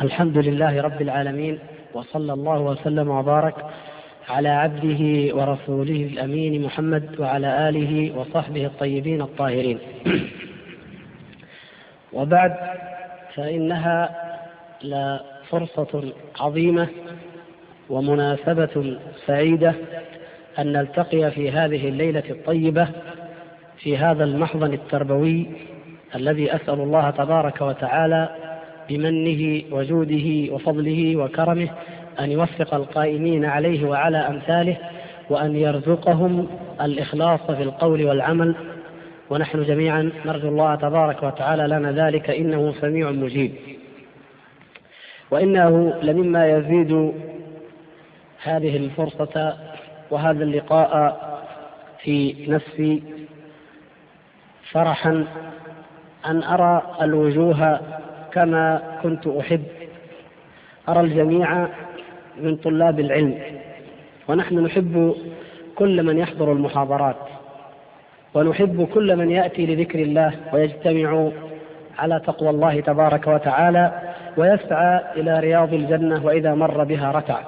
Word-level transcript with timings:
الحمد 0.00 0.38
لله 0.38 0.82
رب 0.82 1.02
العالمين 1.02 1.58
وصلى 1.94 2.32
الله 2.32 2.60
وسلم 2.60 3.08
وبارك 3.08 3.54
على 4.28 4.48
عبده 4.48 5.34
ورسوله 5.36 6.08
الأمين 6.12 6.62
محمد 6.62 7.20
وعلى 7.20 7.68
آله 7.68 8.18
وصحبه 8.18 8.66
الطيبين 8.66 9.22
الطاهرين. 9.22 9.78
وبعد 12.12 12.56
فإنها 13.34 14.16
لفرصة 14.82 16.12
عظيمة 16.40 16.88
ومناسبة 17.90 18.98
سعيدة 19.26 19.74
أن 20.58 20.72
نلتقي 20.72 21.30
في 21.30 21.50
هذه 21.50 21.88
الليلة 21.88 22.24
الطيبة 22.30 22.88
في 23.78 23.98
هذا 23.98 24.24
المحضن 24.24 24.72
التربوي 24.72 25.46
الذي 26.14 26.54
أسأل 26.56 26.80
الله 26.80 27.10
تبارك 27.10 27.60
وتعالى 27.60 28.41
بمنه 28.88 29.62
وجوده 29.70 30.54
وفضله 30.54 31.16
وكرمه 31.16 31.68
أن 32.20 32.30
يوفق 32.30 32.74
القائمين 32.74 33.44
عليه 33.44 33.88
وعلى 33.88 34.18
أمثاله 34.18 34.76
وأن 35.30 35.56
يرزقهم 35.56 36.48
الإخلاص 36.80 37.40
في 37.40 37.62
القول 37.62 38.04
والعمل. 38.04 38.54
ونحن 39.30 39.62
جميعا 39.62 40.10
نرجو 40.26 40.48
الله 40.48 40.74
تبارك 40.74 41.22
وتعالى 41.22 41.66
لنا 41.66 42.06
ذلك 42.06 42.30
إنه 42.30 42.74
سميع 42.80 43.10
مجيب. 43.10 43.52
وإنه 45.30 45.94
لمما 46.02 46.46
يزيد 46.50 47.12
هذه 48.42 48.76
الفرصة 48.76 49.56
وهذا 50.10 50.44
اللقاء 50.44 51.22
في 52.02 52.34
نفسي 52.48 53.02
فرحا 54.70 55.26
أن 56.26 56.42
أرى 56.42 56.96
الوجوه 57.02 57.80
كما 58.34 58.82
كنت 59.02 59.26
أحب. 59.26 59.62
أرى 60.88 61.00
الجميع 61.00 61.68
من 62.40 62.56
طلاب 62.56 63.00
العلم 63.00 63.38
ونحن 64.28 64.58
نحب 64.58 65.14
كل 65.74 66.02
من 66.02 66.18
يحضر 66.18 66.52
المحاضرات 66.52 67.16
ونحب 68.34 68.88
كل 68.94 69.16
من 69.16 69.30
يأتي 69.30 69.66
لذكر 69.66 69.98
الله 69.98 70.32
ويجتمع 70.52 71.28
على 71.98 72.20
تقوى 72.26 72.50
الله 72.50 72.80
تبارك 72.80 73.26
وتعالى 73.26 73.92
ويسعى 74.36 75.00
إلى 75.16 75.40
رياض 75.40 75.74
الجنة 75.74 76.24
وإذا 76.26 76.54
مر 76.54 76.84
بها 76.84 77.12
رتع. 77.12 77.38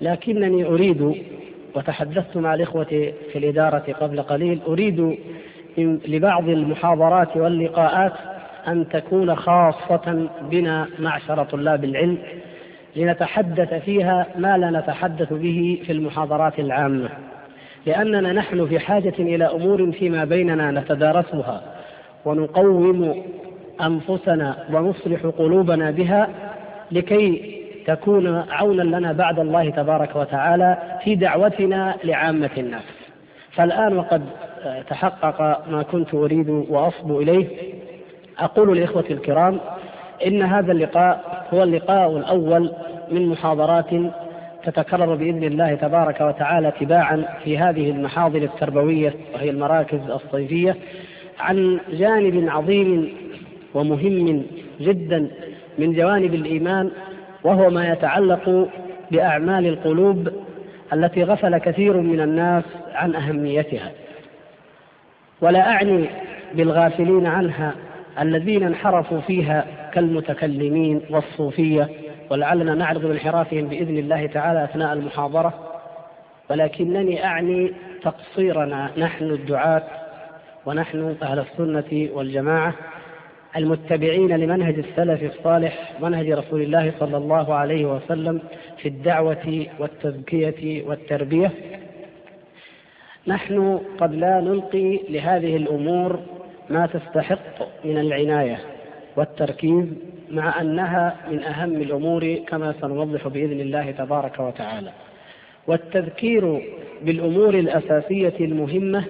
لكنني 0.00 0.64
أريد 0.64 1.14
وتحدثت 1.74 2.36
مع 2.36 2.54
الإخوة 2.54 2.84
في 3.32 3.38
الإدارة 3.38 3.92
قبل 4.00 4.22
قليل 4.22 4.60
أريد 4.66 5.18
لبعض 5.78 6.48
المحاضرات 6.48 7.36
واللقاءات 7.36 8.12
أن 8.68 8.88
تكون 8.88 9.36
خاصة 9.36 10.28
بنا 10.50 10.86
معشر 10.98 11.44
طلاب 11.44 11.84
العلم 11.84 12.18
لنتحدث 12.96 13.74
فيها 13.74 14.26
ما 14.38 14.58
لا 14.58 14.70
نتحدث 14.80 15.32
به 15.32 15.82
في 15.86 15.92
المحاضرات 15.92 16.58
العامة. 16.58 17.08
لأننا 17.86 18.32
نحن 18.32 18.66
في 18.66 18.78
حاجة 18.78 19.14
إلى 19.18 19.44
أمور 19.44 19.92
فيما 19.92 20.24
بيننا 20.24 20.70
نتدارسها 20.70 21.62
ونقوم 22.24 23.22
أنفسنا 23.80 24.56
ونصلح 24.72 25.26
قلوبنا 25.26 25.90
بها 25.90 26.28
لكي 26.92 27.54
تكون 27.86 28.44
عونا 28.50 28.82
لنا 28.96 29.12
بعد 29.12 29.38
الله 29.38 29.70
تبارك 29.70 30.16
وتعالى 30.16 30.98
في 31.04 31.14
دعوتنا 31.14 31.94
لعامة 32.04 32.50
الناس. 32.58 32.84
فالآن 33.52 33.96
وقد 33.96 34.24
تحقق 34.88 35.68
ما 35.68 35.82
كنت 35.82 36.14
أريد 36.14 36.48
وأصب 36.48 37.16
إليه. 37.18 37.46
أقول 38.38 38.78
لإخوتي 38.78 39.12
الكرام 39.12 39.60
إن 40.26 40.42
هذا 40.42 40.72
اللقاء 40.72 41.44
هو 41.54 41.62
اللقاء 41.62 42.16
الأول 42.16 42.72
من 43.10 43.26
محاضرات 43.28 43.90
تتكرر 44.64 45.14
بإذن 45.14 45.44
الله 45.44 45.74
تبارك 45.74 46.20
وتعالى 46.20 46.72
تباعا 46.80 47.24
في 47.44 47.58
هذه 47.58 47.90
المحاضر 47.90 48.42
التربوية 48.42 49.14
وهي 49.34 49.50
المراكز 49.50 50.00
الصيفية 50.10 50.76
عن 51.40 51.80
جانب 51.92 52.48
عظيم 52.48 53.12
ومهم 53.74 54.42
جدا 54.80 55.30
من 55.78 55.92
جوانب 55.92 56.34
الإيمان 56.34 56.90
وهو 57.44 57.70
ما 57.70 57.92
يتعلق 57.92 58.68
بأعمال 59.10 59.66
القلوب 59.66 60.28
التي 60.92 61.24
غفل 61.24 61.58
كثير 61.58 61.96
من 61.96 62.20
الناس 62.20 62.64
عن 62.94 63.14
أهميتها. 63.14 63.90
ولا 65.40 65.70
أعني 65.70 66.04
بالغافلين 66.54 67.26
عنها 67.26 67.74
الذين 68.20 68.62
انحرفوا 68.62 69.20
فيها 69.20 69.90
كالمتكلمين 69.94 71.00
والصوفية 71.10 71.88
ولعلنا 72.30 72.74
نعرض 72.74 73.04
لانحرافهم 73.04 73.68
بإذن 73.68 73.98
الله 73.98 74.26
تعالى 74.26 74.64
أثناء 74.64 74.92
المحاضرة. 74.92 75.54
ولكنني 76.50 77.24
أعني 77.24 77.72
تقصيرنا. 78.02 78.90
نحن 78.98 79.24
الدعاة 79.24 79.82
ونحن 80.66 81.16
أهل 81.22 81.38
السنة 81.38 82.08
والجماعة 82.14 82.74
المتبعين 83.56 84.36
لمنهج 84.36 84.78
السلف 84.78 85.22
الصالح 85.22 85.92
منهج 86.00 86.30
رسول 86.30 86.62
الله 86.62 86.92
صلى 87.00 87.16
الله 87.16 87.54
عليه 87.54 87.84
وسلم 87.84 88.40
في 88.78 88.88
الدعوة 88.88 89.66
والتزكية 89.78 90.82
والتربية. 90.82 91.50
نحن 93.26 93.80
قد 93.98 94.14
لا 94.14 94.40
نلقي 94.40 95.00
لهذه 95.08 95.56
الأمور 95.56 96.20
ما 96.70 96.86
تستحق 96.86 97.84
من 97.84 97.98
العناية 97.98 98.58
والتركيز 99.16 99.84
مع 100.30 100.60
أنها 100.60 101.16
من 101.30 101.42
أهم 101.42 101.74
الأمور 101.74 102.34
كما 102.34 102.74
سنوضح 102.80 103.28
بإذن 103.28 103.60
الله 103.60 103.90
تبارك 103.90 104.40
وتعالى. 104.40 104.90
والتذكير 105.66 106.62
بالأمور 107.02 107.54
الأساسية 107.54 108.34
المهمة 108.40 109.04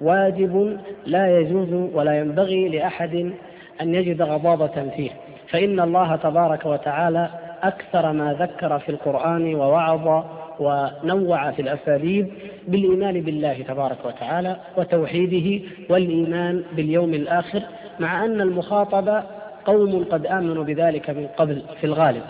واجب 0.00 0.78
لا 1.06 1.40
يجوز 1.40 1.72
ولا 1.94 2.18
ينبغي 2.18 2.68
لأحد 2.68 3.32
أن 3.80 3.94
يجد 3.94 4.22
غضاضة 4.22 4.90
فيه. 4.96 5.10
فإن 5.48 5.80
الله 5.80 6.16
تبارك 6.16 6.66
وتعالى 6.66 7.30
أكثر 7.62 8.12
ما 8.12 8.32
ذكر 8.32 8.78
في 8.78 8.88
القرآن 8.88 9.54
ووعظ 9.54 10.24
ونوع 10.60 11.50
في 11.50 11.62
الأساليب 11.62 12.28
بالإيمان 12.68 13.20
بالله 13.20 13.62
تبارك 13.68 13.98
وتعالى 14.04 14.56
وتوحيده 14.76 15.64
والإيمان 15.90 16.62
باليوم 16.76 17.14
الآخر 17.14 17.62
مع 18.00 18.24
أن 18.24 18.40
المخاطب 18.40 19.22
قوم 19.64 20.04
قد 20.04 20.26
آمنوا 20.26 20.64
بذلك 20.64 21.10
من 21.10 21.26
قبل 21.36 21.62
في 21.80 21.86
الغالب. 21.86 22.22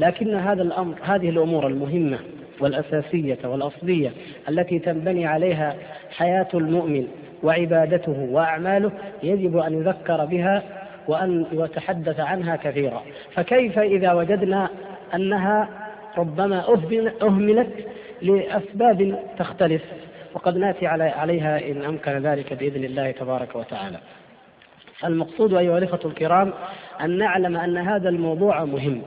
لكن 0.00 0.34
هذا 0.34 0.62
الأمر 0.62 0.94
هذه 1.02 1.28
الأمور 1.28 1.66
المهمة 1.66 2.18
والأساسية 2.60 3.38
والأصلية 3.44 4.10
التي 4.48 4.78
تنبني 4.78 5.26
عليها 5.26 5.74
حياة 6.16 6.48
المؤمن 6.54 7.06
وعبادته 7.42 8.28
وأعماله 8.30 8.90
يجب 9.22 9.56
أن 9.56 9.74
يذكر 9.80 10.24
بها 10.24 10.62
وأن 11.08 11.46
يتحدث 11.52 12.20
عنها 12.20 12.56
كثيرا. 12.56 13.02
فكيف 13.34 13.78
إذا 13.78 14.12
وجدنا 14.12 14.68
أنها 15.14 15.68
ربما 16.18 16.64
أهملت 17.22 17.86
لأسباب 18.22 19.22
تختلف 19.38 19.82
وقد 20.34 20.56
نأتي 20.56 20.86
عليها 20.86 21.70
إن 21.70 21.84
أمكن 21.84 22.12
ذلك 22.12 22.52
بإذن 22.52 22.84
الله 22.84 23.10
تبارك 23.10 23.56
وتعالى. 23.56 23.98
المقصود 25.04 25.54
أيها 25.54 25.78
الإخوة 25.78 26.00
الكرام 26.04 26.52
أن 27.00 27.18
نعلم 27.18 27.56
أن 27.56 27.76
هذا 27.76 28.08
الموضوع 28.08 28.64
مهم 28.64 29.02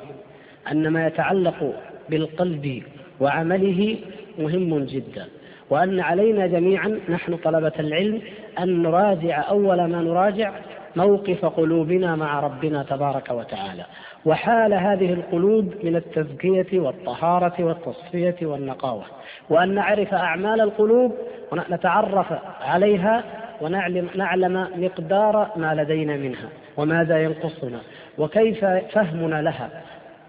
أن 0.72 0.88
ما 0.88 1.08
يتعلق 1.08 1.74
بالقلب 2.10 2.84
وعمله 3.20 3.98
مهم 4.40 4.86
جدا 4.86 5.26
وأن 5.70 6.00
علينا 6.00 6.48
جميعا 6.48 7.00
نحن 7.10 7.38
طلبة 7.38 7.72
العلم 7.80 8.22
أن 8.60 8.84
نراجع 8.84 9.50
أول 9.50 9.86
ما 9.86 10.02
نراجع 10.02 10.54
موقف 11.00 11.46
قلوبنا 11.46 12.16
مع 12.16 12.40
ربنا 12.40 12.84
تبارك 12.84 13.30
وتعالى. 13.30 13.86
وحال 14.26 14.74
هذه 14.74 15.14
القلوب 15.14 15.74
من 15.84 15.96
التزكية 15.96 16.80
والطهارة 16.80 17.64
والتصفية 17.64 18.36
والنقاوة. 18.42 19.04
وأن 19.50 19.76
نعرف 19.76 20.14
أعمال 20.14 20.62
القلوب 20.62 21.16
ونتعرف 21.52 22.34
عليها 22.62 23.24
ونعلم 23.62 24.10
نعلم 24.16 24.68
مقدار 24.76 25.52
ما 25.56 25.76
لدينا 25.76 26.18
منها 26.18 26.50
وماذا 26.78 27.24
ينقصنا 27.24 27.80
وكيف 28.18 28.66
فهمنا 28.66 29.42
لها 29.42 29.70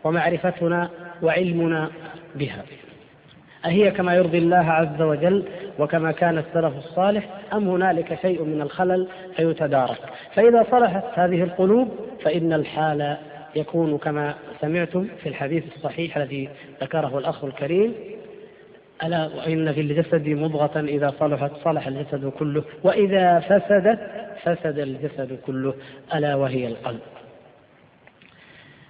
ومعرفتنا 0.04 0.88
وعلمنا 1.22 1.90
بها. 2.34 2.62
أهي 3.64 3.90
كما 3.90 4.14
يرضي 4.14 4.38
الله 4.38 4.56
عز 4.70 5.02
وجل 5.02 5.44
وكما 5.78 6.12
كان 6.12 6.38
السلف 6.38 6.76
الصالح 6.76 7.28
أم 7.52 7.68
هنالك 7.68 8.18
شيء 8.22 8.44
من 8.44 8.62
الخلل 8.62 9.08
فيتدارك؟ 9.36 9.98
فإذا 10.34 10.66
صلحت 10.70 11.04
هذه 11.14 11.42
القلوب 11.42 11.88
فإن 12.24 12.52
الحال 12.52 13.16
يكون 13.56 13.98
كما 13.98 14.34
سمعتم 14.60 15.06
في 15.22 15.28
الحديث 15.28 15.64
الصحيح 15.76 16.16
الذي 16.16 16.48
ذكره 16.82 17.18
الأخ 17.18 17.44
الكريم. 17.44 17.94
ألا 19.04 19.26
وإن 19.26 19.72
في 19.72 19.80
الجسد 19.80 20.28
مضغة 20.28 20.80
إذا 20.80 21.14
صلحت 21.20 21.50
صلح 21.64 21.86
الجسد 21.86 22.32
كله 22.38 22.64
وإذا 22.82 23.40
فسدت 23.40 24.00
فسد 24.42 24.78
الجسد 24.78 25.38
كله 25.46 25.74
ألا 26.14 26.34
وهي 26.34 26.66
القلب. 26.66 27.00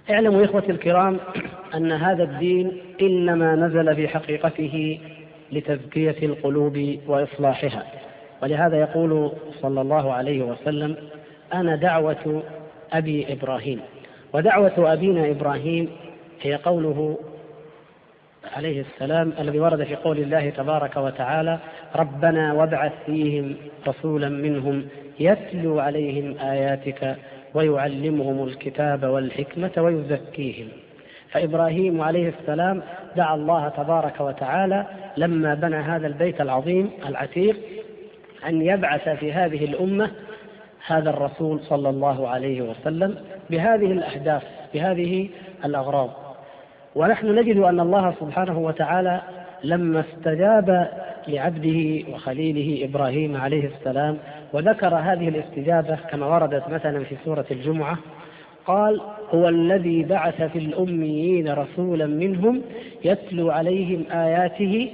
اعلموا 0.09 0.45
إخوتي 0.45 0.71
الكرام 0.71 1.17
أن 1.75 1.91
هذا 1.91 2.23
الدين 2.23 2.71
إنما 3.01 3.55
نزل 3.55 3.95
في 3.95 4.07
حقيقته 4.07 4.99
لتزكية 5.51 6.15
القلوب 6.23 6.97
وإصلاحها. 7.07 7.83
ولهذا 8.43 8.79
يقول 8.79 9.31
صلى 9.61 9.81
الله 9.81 10.13
عليه 10.13 10.41
وسلم 10.41 10.95
أنا 11.53 11.75
دعوة 11.75 12.43
أبي 12.93 13.33
إبراهيم. 13.33 13.79
ودعوة 14.33 14.93
أبينا 14.93 15.31
إبراهيم 15.31 15.89
هي 16.41 16.55
قوله 16.55 17.17
عليه 18.55 18.81
السلام 18.81 19.33
الذي 19.39 19.59
ورد 19.59 19.83
في 19.83 19.95
قول 19.95 20.17
الله 20.17 20.49
تبارك 20.49 20.97
وتعالى 20.97 21.59
ربنا 21.95 22.53
وابعث 22.53 22.91
فيهم 23.05 23.55
رسولا 23.87 24.29
منهم 24.29 24.87
يتلو 25.19 25.79
عليهم 25.79 26.37
آياتك 26.39 27.15
ويعلمهم 27.53 28.43
الكتاب 28.47 29.03
والحكمة 29.03 29.71
ويزكيهم. 29.77 30.67
فإبراهيم 31.31 32.01
عليه 32.01 32.33
السلام 32.39 32.81
دعا 33.15 33.35
الله 33.35 33.69
تبارك 33.69 34.21
وتعالى 34.21 34.85
لما 35.17 35.53
بنى 35.53 35.75
هذا 35.75 36.07
البيت 36.07 36.41
العظيم 36.41 36.89
العتيق 37.05 37.57
أن 38.47 38.61
يبعث 38.61 39.09
في 39.09 39.33
هذه 39.33 39.65
الأمة 39.65 40.11
هذا 40.87 41.09
الرسول 41.09 41.59
صلى 41.59 41.89
الله 41.89 42.27
عليه 42.27 42.61
وسلم 42.61 43.17
بهذه 43.49 43.91
الأهداف 43.91 44.43
بهذه 44.73 45.29
الأغراض. 45.65 46.09
ونحن 46.95 47.35
نجد 47.35 47.57
أن 47.57 47.79
الله 47.79 48.13
سبحانه 48.19 48.59
وتعالى 48.59 49.21
لما 49.63 49.99
استجاب 49.99 50.89
لعبده 51.27 52.03
وخليله 52.13 52.85
إبراهيم 52.85 53.37
عليه 53.37 53.65
السلام 53.67 54.17
وذكر 54.53 54.95
هذه 54.95 55.29
الاستجابة 55.29 55.95
كما 55.95 56.25
وردت 56.25 56.69
مثلا 56.69 57.03
في 57.03 57.15
سورة 57.25 57.45
الجمعة 57.51 57.97
قال 58.65 59.01
هو 59.33 59.49
الذي 59.49 60.03
بعث 60.03 60.41
في 60.41 60.57
الأميين 60.59 61.53
رسولا 61.53 62.05
منهم 62.05 62.61
يتلو 63.05 63.51
عليهم 63.51 64.05
آياته 64.11 64.93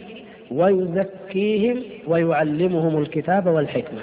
ويزكيهم 0.51 1.83
ويعلمهم 2.07 3.01
الكتاب 3.01 3.47
والحكمة. 3.47 4.01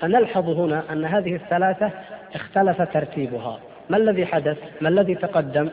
فنلحظ 0.00 0.48
هنا 0.48 0.92
أن 0.92 1.04
هذه 1.04 1.34
الثلاثة 1.34 1.90
اختلف 2.34 2.82
ترتيبها. 2.82 3.60
ما 3.90 3.96
الذي 3.96 4.26
حدث؟ 4.26 4.58
ما 4.80 4.88
الذي 4.88 5.14
تقدم؟ 5.14 5.68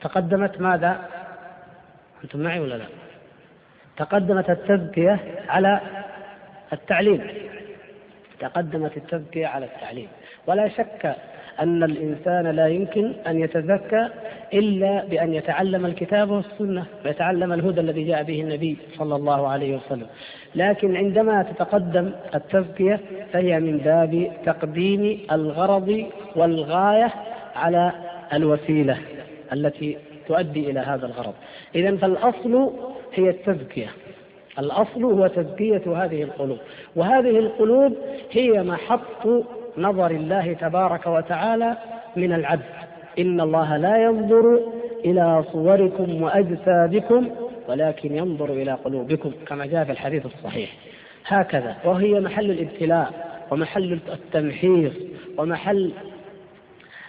تقدمت 0.00 0.60
ماذا؟ 0.60 1.00
أنتم 2.24 2.40
معي 2.40 2.60
ولا 2.60 2.74
لا؟ 2.74 2.84
تقدمت 3.96 4.50
التزكية 4.50 5.20
على 5.48 5.80
التعليم. 6.72 7.20
تقدمت 8.44 8.96
التزكية 8.96 9.46
على 9.46 9.66
التعليم. 9.66 10.08
ولا 10.46 10.68
شك 10.68 11.16
أن 11.60 11.82
الإنسان 11.82 12.46
لا 12.46 12.66
يمكن 12.66 13.12
أن 13.26 13.40
يتزكى 13.40 14.08
إلا 14.54 15.04
بأن 15.04 15.34
يتعلم 15.34 15.86
الكتاب 15.86 16.30
والسنة 16.30 16.84
ويتعلم 17.04 17.52
الهدى 17.52 17.80
الذي 17.80 18.04
جاء 18.04 18.22
به 18.22 18.40
النبي 18.40 18.76
صلى 18.98 19.16
الله 19.16 19.48
عليه 19.48 19.76
وسلم. 19.76 20.06
لكن 20.54 20.96
عندما 20.96 21.42
تتقدم 21.42 22.12
التزكية 22.34 23.00
فهي 23.32 23.60
من 23.60 23.78
باب 23.78 24.32
تقديم 24.46 25.20
الغرض 25.32 26.06
والغاية 26.36 27.10
على 27.56 27.92
الوسيلة 28.32 28.98
التي 29.52 29.98
تؤدي 30.28 30.70
إلى 30.70 30.80
هذا 30.80 31.06
الغرض. 31.06 31.34
إذا 31.74 31.96
فالأصل 31.96 32.70
هي 33.14 33.30
التزكية 33.30 33.88
الأصل 34.58 35.04
هو 35.04 35.26
تزكية 35.26 35.82
هذه 36.04 36.22
القلوب. 36.22 36.58
وهذه 36.96 37.38
القلوب 37.38 37.92
هي 38.32 38.62
محط 38.62 39.26
نظر 39.78 40.10
الله 40.10 40.52
تبارك 40.52 41.06
وتعالى 41.06 41.76
من 42.16 42.32
العبد. 42.32 42.62
إن 43.18 43.40
الله 43.40 43.76
لا 43.76 44.02
ينظر 44.02 44.60
إلى 45.04 45.44
صوركم 45.52 46.22
وأجسادكم 46.22 47.30
ولكن 47.68 48.16
ينظر 48.16 48.52
إلى 48.52 48.72
قلوبكم 48.72 49.32
كما 49.46 49.66
جاء 49.66 49.84
في 49.84 49.92
الحديث 49.92 50.26
الصحيح. 50.26 50.70
هكذا 51.26 51.76
وهي 51.84 52.20
محل 52.20 52.50
الابتلاء 52.50 53.34
ومحل 53.50 54.00
التمحيص 54.12 54.92
ومحل 55.38 55.92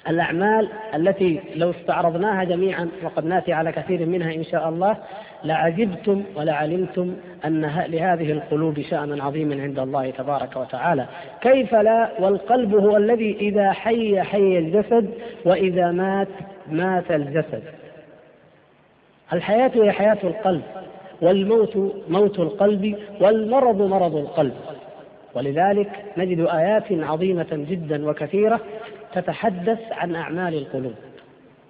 الأعمال 0.09 0.69
التي 0.95 1.39
لو 1.55 1.71
استعرضناها 1.71 2.43
جميعا 2.43 2.89
وقد 3.03 3.25
نأتي 3.25 3.53
على 3.53 3.71
كثير 3.71 4.05
منها 4.05 4.33
إن 4.33 4.43
شاء 4.43 4.69
الله 4.69 4.97
لعجبتم 5.45 6.23
ولعلمتم 6.35 7.15
أن 7.45 7.61
لهذه 7.87 8.31
القلوب 8.31 8.81
شأنا 8.81 9.23
عظيما 9.23 9.61
عند 9.61 9.79
الله 9.79 10.09
تبارك 10.09 10.55
وتعالى. 10.55 11.05
كيف 11.41 11.75
لا؟ 11.75 12.09
والقلب 12.19 12.75
هو 12.75 12.97
الذي 12.97 13.37
إذا 13.39 13.71
حي 13.71 14.21
حي 14.21 14.57
الجسد 14.57 15.09
وإذا 15.45 15.91
مات 15.91 16.27
مات 16.71 17.11
الجسد. 17.11 17.63
الحياة 19.33 19.71
هي 19.73 19.91
حياة 19.91 20.17
القلب 20.23 20.61
والموت 21.21 21.77
موت 22.09 22.39
القلب 22.39 22.95
والمرض 23.21 23.81
مرض 23.81 24.15
القلب. 24.15 24.53
ولذلك 25.35 25.89
نجد 26.17 26.39
آيات 26.39 26.91
عظيمة 26.91 27.65
جدا 27.69 28.09
وكثيرة 28.09 28.59
تتحدث 29.13 29.79
عن 29.91 30.15
أعمال 30.15 30.53
القلوب. 30.53 30.93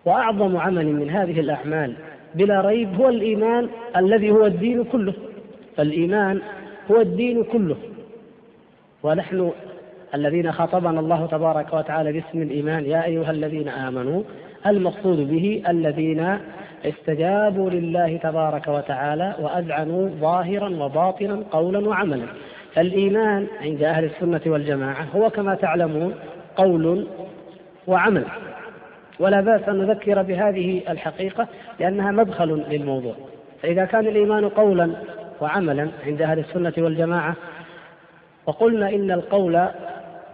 وأعظم 0.05 0.57
عمل 0.57 0.85
من 0.85 1.09
هذه 1.09 1.39
الأعمال 1.39 1.95
بلا 2.35 2.61
ريب 2.61 2.95
هو 3.01 3.09
الإيمان 3.09 3.69
الذي 3.97 4.31
هو 4.31 4.45
الدين 4.45 4.83
كله. 4.83 5.13
فالإيمان 5.77 6.41
هو 6.91 7.01
الدين 7.01 7.43
كله. 7.43 7.75
ونحن 9.03 9.51
الذين 10.15 10.51
خاطبنا 10.51 10.99
الله 10.99 11.25
تبارك 11.25 11.73
وتعالى 11.73 12.11
باسم 12.11 12.41
الإيمان 12.41 12.85
يا 12.85 13.05
أيها 13.05 13.31
الذين 13.31 13.67
آمنوا 13.67 14.23
المقصود 14.67 15.29
به 15.29 15.63
الذين 15.69 16.37
استجابوا 16.85 17.69
لله 17.69 18.17
تبارك 18.17 18.67
وتعالى 18.67 19.35
وأذعنوا 19.39 20.09
ظاهرا 20.09 20.69
وباطنا 20.69 21.43
قولا 21.51 21.87
وعملا. 21.89 22.25
فالإيمان 22.73 23.47
عند 23.61 23.83
أهل 23.83 24.03
السنة 24.03 24.41
والجماعة 24.45 25.07
هو 25.15 25.29
كما 25.29 25.55
تعلمون 25.55 26.13
قول 26.55 27.07
وعمل. 27.87 28.25
ولا 29.19 29.41
بأس 29.41 29.69
أن 29.69 29.77
نذكر 29.77 30.21
بهذه 30.21 30.81
الحقيقة 30.89 31.47
لأنها 31.79 32.11
مدخل 32.11 32.63
للموضوع. 32.69 33.13
فإذا 33.61 33.85
كان 33.85 34.07
الإيمان 34.07 34.49
قولا 34.49 34.91
وعملا 35.41 35.89
عند 36.05 36.21
أهل 36.21 36.39
السنة 36.39 36.73
والجماعة 36.77 37.35
وقلنا 38.45 38.89
إن 38.89 39.11
القول 39.11 39.67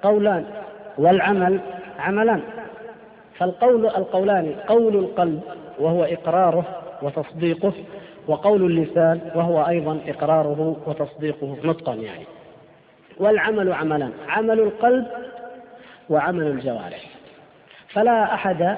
قولان 0.04 0.45
والعمل 0.98 1.60
عملان 2.00 2.42
فالقول 3.38 3.86
القولان 3.86 4.56
قول 4.68 4.95
القلب 4.95 5.42
وهو 5.80 6.04
إقراره 6.04 6.65
وتصديقه 7.01 7.74
وقول 8.27 8.65
اللسان 8.65 9.22
وهو 9.36 9.67
أيضا 9.67 10.00
إقراره 10.08 10.77
وتصديقه 10.86 11.58
نطقا 11.63 11.96
يعني. 11.96 12.25
والعمل 13.17 13.74
عملان 13.74 14.12
عمل 14.27 14.60
القلب 14.60 15.08
وعمل 16.10 16.48
الجوارح. 16.48 17.21
فلا 17.93 18.33
أحد 18.33 18.77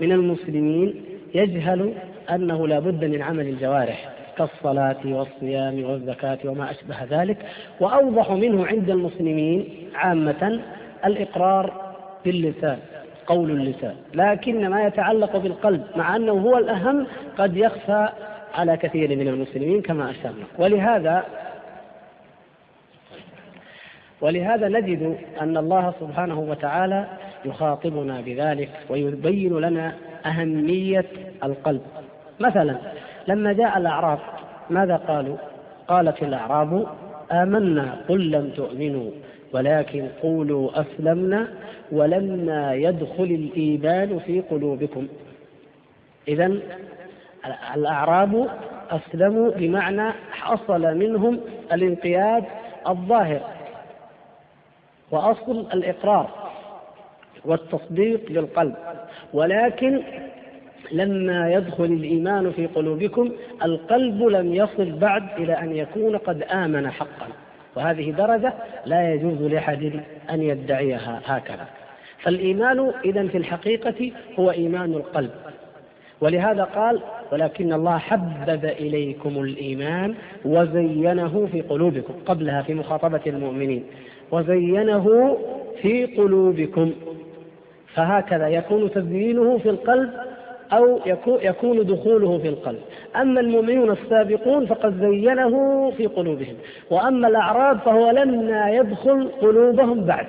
من 0.00 0.12
المسلمين 0.12 1.04
يجهل 1.34 1.94
أنه 2.30 2.68
لا 2.68 2.78
بد 2.78 3.04
من 3.04 3.22
عمل 3.22 3.48
الجوارح 3.48 4.08
كالصلاة 4.38 4.96
والصيام 5.04 5.84
والزكاة 5.84 6.38
وما 6.44 6.70
أشبه 6.70 6.96
ذلك 7.10 7.36
وأوضح 7.80 8.30
منه 8.30 8.66
عند 8.66 8.90
المسلمين 8.90 9.68
عامة 9.94 10.60
الإقرار 11.04 11.94
باللسان 12.24 12.78
قول 13.26 13.50
اللسان 13.50 13.94
لكن 14.14 14.68
ما 14.68 14.86
يتعلق 14.86 15.36
بالقلب 15.36 15.82
مع 15.96 16.16
أنه 16.16 16.32
هو 16.32 16.58
الأهم 16.58 17.06
قد 17.38 17.56
يخفى 17.56 18.08
على 18.54 18.76
كثير 18.76 19.16
من 19.16 19.28
المسلمين 19.28 19.82
كما 19.82 20.10
أشرنا. 20.10 20.44
ولهذا 20.58 21.24
ولهذا 24.20 24.68
نجد 24.68 25.16
أن 25.40 25.56
الله 25.56 25.94
سبحانه 26.00 26.40
وتعالى 26.40 27.06
يخاطبنا 27.44 28.20
بذلك 28.20 28.70
ويبين 28.88 29.58
لنا 29.58 29.94
أهمية 30.26 31.04
القلب. 31.44 31.82
مثلا 32.40 32.76
لما 33.28 33.52
جاء 33.52 33.78
الأعراب 33.78 34.18
ماذا 34.70 34.96
قالوا؟ 34.96 35.36
قالت 35.88 36.22
الأعراب 36.22 36.86
آمنا 37.32 37.96
قل 38.08 38.30
لم 38.30 38.50
تؤمنوا 38.50 39.10
ولكن 39.52 40.08
قولوا 40.22 40.80
أسلمنا 40.80 41.48
ولما 41.92 42.74
يدخل 42.74 43.24
الإيمان 43.24 44.18
في 44.18 44.40
قلوبكم. 44.40 45.08
إذا 46.28 46.52
الأعراب 47.76 48.48
أسلموا 48.90 49.50
بمعنى 49.50 50.12
حصل 50.32 50.96
منهم 50.96 51.40
الانقياد 51.72 52.44
الظاهر. 52.88 53.40
وأصل 55.10 55.66
الإقرار 55.74 56.30
والتصديق 57.44 58.20
للقلب. 58.30 58.74
ولكن 59.32 60.02
لما 60.92 61.52
يدخل 61.52 61.84
الإيمان 61.84 62.52
في 62.52 62.66
قلوبكم 62.66 63.32
القلب 63.64 64.22
لم 64.22 64.54
يصل 64.54 64.92
بعد 64.92 65.22
إلى 65.38 65.52
أن 65.52 65.76
يكون 65.76 66.16
قد 66.16 66.42
آمن 66.42 66.90
حقا. 66.90 67.28
وهذه 67.76 68.10
درجة 68.10 68.54
لا 68.86 69.14
يجوز 69.14 69.42
لأحد 69.42 70.00
أن 70.30 70.42
يدعيها 70.42 71.20
هكذا. 71.24 71.66
فالإيمان 72.18 72.92
إذا 73.04 73.28
في 73.28 73.38
الحقيقة 73.38 74.10
هو 74.38 74.50
إيمان 74.50 74.92
القلب. 74.92 75.30
ولهذا 76.20 76.64
قال 76.64 77.00
ولكن 77.32 77.72
الله 77.72 77.98
حبب 77.98 78.64
إليكم 78.64 79.42
الإيمان 79.42 80.14
وزينه 80.44 81.48
في 81.52 81.60
قلوبكم 81.60 82.14
قبلها 82.26 82.62
في 82.62 82.74
مخاطبة 82.74 83.20
المؤمنين. 83.26 83.84
وزينه 84.32 85.36
في 85.82 86.06
قلوبكم. 86.06 86.92
فهكذا 87.94 88.48
يكون 88.48 88.90
تزيينه 88.90 89.58
في 89.58 89.70
القلب 89.70 90.10
أو 90.72 91.00
يكون 91.42 91.86
دخوله 91.86 92.38
في 92.38 92.48
القلب. 92.48 92.78
أما 93.16 93.40
المؤمنون 93.40 93.90
السابقون 93.90 94.66
فقد 94.66 95.00
زينه 95.00 95.90
في 95.90 96.06
قلوبهم. 96.06 96.54
وأما 96.90 97.28
الأعراب 97.28 97.78
فهو 97.78 98.10
لما 98.10 98.70
يدخل 98.70 99.28
قلوبهم 99.42 100.04
بعد. 100.04 100.26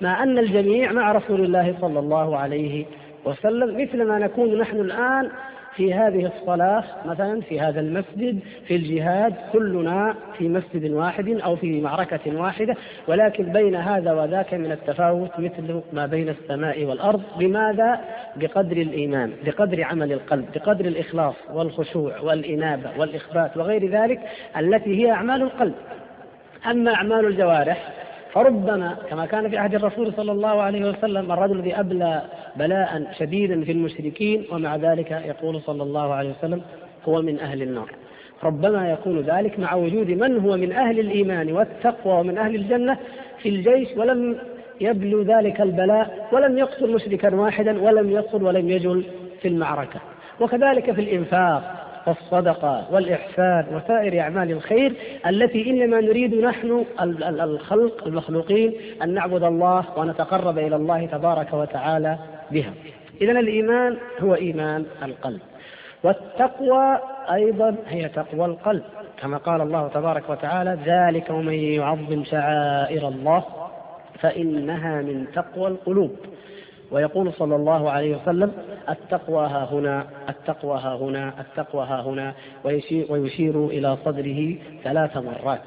مع 0.00 0.22
أن 0.22 0.38
الجميع 0.38 0.92
مع 0.92 1.12
رسول 1.12 1.40
الله 1.40 1.74
صلى 1.80 1.98
الله 1.98 2.36
عليه 2.36 2.84
وسلم 3.24 3.82
مثل 3.82 4.02
ما 4.04 4.18
نكون 4.18 4.58
نحن 4.58 4.80
الآن 4.80 5.28
في 5.76 5.94
هذه 5.94 6.26
الصلاة 6.26 6.84
مثلا 7.04 7.40
في 7.40 7.60
هذا 7.60 7.80
المسجد 7.80 8.38
في 8.66 8.76
الجهاد 8.76 9.34
كلنا 9.52 10.14
في 10.38 10.48
مسجد 10.48 10.90
واحد 10.90 11.28
أو 11.28 11.56
في 11.56 11.80
معركة 11.80 12.40
واحدة 12.40 12.76
ولكن 13.08 13.52
بين 13.52 13.74
هذا 13.74 14.12
وذاك 14.12 14.54
من 14.54 14.72
التفاوت 14.72 15.30
مثل 15.38 15.80
ما 15.92 16.06
بين 16.06 16.28
السماء 16.28 16.84
والأرض 16.84 17.22
بماذا؟ 17.38 18.00
بقدر 18.36 18.76
الإيمان 18.76 19.32
بقدر 19.46 19.82
عمل 19.82 20.12
القلب 20.12 20.46
بقدر 20.54 20.84
الإخلاص 20.84 21.34
والخشوع 21.52 22.20
والإنابة 22.20 22.90
والإخبات 22.98 23.56
وغير 23.56 23.90
ذلك 23.90 24.20
التي 24.56 25.04
هي 25.04 25.10
أعمال 25.10 25.42
القلب 25.42 25.74
أما 26.70 26.94
أعمال 26.94 27.26
الجوارح 27.26 28.05
فربما 28.36 28.96
كما 29.10 29.26
كان 29.26 29.50
في 29.50 29.58
عهد 29.58 29.74
الرسول 29.74 30.12
صلى 30.16 30.32
الله 30.32 30.62
عليه 30.62 30.90
وسلم 30.90 31.32
الرجل 31.32 31.58
الذي 31.58 31.80
أبلى 31.80 32.22
بلاء 32.56 33.12
شديدا 33.18 33.64
في 33.64 33.72
المشركين 33.72 34.44
ومع 34.52 34.76
ذلك 34.76 35.10
يقول 35.10 35.60
صلى 35.60 35.82
الله 35.82 36.14
عليه 36.14 36.30
وسلم 36.30 36.62
هو 37.08 37.22
من 37.22 37.40
أهل 37.40 37.62
النار. 37.62 37.90
ربما 38.44 38.90
يكون 38.90 39.20
ذلك 39.20 39.58
مع 39.58 39.74
وجود 39.74 40.10
من 40.10 40.38
هو 40.38 40.56
من 40.56 40.72
أهل 40.72 41.00
الإيمان 41.00 41.52
والتقوى 41.52 42.20
ومن 42.20 42.38
أهل 42.38 42.54
الجنة 42.54 42.98
في 43.42 43.48
الجيش 43.48 43.88
ولم 43.96 44.38
يبلو 44.80 45.22
ذلك 45.22 45.60
البلاء 45.60 46.28
ولم 46.32 46.58
يقتل 46.58 46.92
مشركا 46.92 47.34
واحدا 47.34 47.82
ولم 47.82 48.10
يقتل 48.10 48.42
ولم 48.42 48.70
يجل 48.70 49.04
في 49.42 49.48
المعركة. 49.48 50.00
وكذلك 50.40 50.92
في 50.92 51.00
الإنفاق. 51.00 51.85
والصدقة 52.06 52.86
والإحسان 52.90 53.66
وسائر 53.76 54.20
أعمال 54.20 54.50
الخير 54.50 54.92
التي 55.26 55.70
إنما 55.70 56.00
نريد 56.00 56.34
نحن 56.34 56.84
الخلق 57.22 58.06
المخلوقين 58.06 58.74
أن 59.02 59.14
نعبد 59.14 59.42
الله 59.42 59.84
ونتقرب 59.96 60.58
إلى 60.58 60.76
الله 60.76 61.06
تبارك 61.06 61.54
وتعالى 61.54 62.18
بها. 62.50 62.72
إذا 63.20 63.32
الإيمان 63.32 63.96
هو 64.20 64.34
إيمان 64.34 64.86
القلب. 65.02 65.40
والتقوى 66.02 66.98
أيضا 67.32 67.76
هي 67.88 68.08
تقوى 68.08 68.44
القلب. 68.44 68.82
كما 69.22 69.36
قال 69.36 69.60
الله 69.60 69.88
تبارك 69.88 70.30
وتعالى 70.30 70.78
ذلك 70.86 71.30
ومن 71.30 71.54
يعظم 71.54 72.24
شعائر 72.24 73.08
الله 73.08 73.44
فإنها 74.20 75.02
من 75.02 75.26
تقوى 75.34 75.68
القلوب. 75.68 76.16
ويقول 76.90 77.32
صلى 77.32 77.56
الله 77.56 77.90
عليه 77.90 78.16
وسلم 78.16 78.52
التقوى 78.88 79.46
ها 79.46 79.68
هنا 79.72 80.06
التقوى 80.28 80.78
ها 80.78 80.96
هنا 80.96 81.34
التقوى 81.40 81.86
ها 81.86 82.00
هنا 82.00 82.34
ويشير, 82.64 83.06
ويشير 83.12 83.66
إلى 83.66 83.96
صدره 84.04 84.56
ثلاث 84.84 85.16
مرات. 85.16 85.62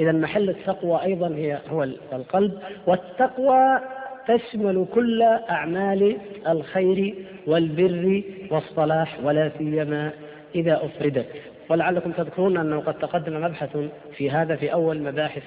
إذا 0.00 0.12
محل 0.12 0.50
التقوى 0.50 1.02
أيضا 1.02 1.28
هي 1.28 1.58
هو 1.70 1.82
القلب 2.12 2.58
والتقوى 2.86 3.80
تشمل 4.28 4.86
كل 4.94 5.22
أعمال 5.50 6.16
الخير 6.48 7.14
والبر 7.46 8.22
والصلاح 8.50 9.18
ولا 9.24 9.50
سيما 9.58 10.10
إذا 10.54 10.76
أفردت. 10.84 11.26
ولعلكم 11.70 12.12
تذكرون 12.12 12.56
أنه 12.56 12.80
قد 12.80 12.94
تقدم 12.94 13.44
مبحث 13.44 13.76
في 14.16 14.30
هذا 14.30 14.56
في 14.56 14.72
أول 14.72 15.02
مباحث 15.02 15.42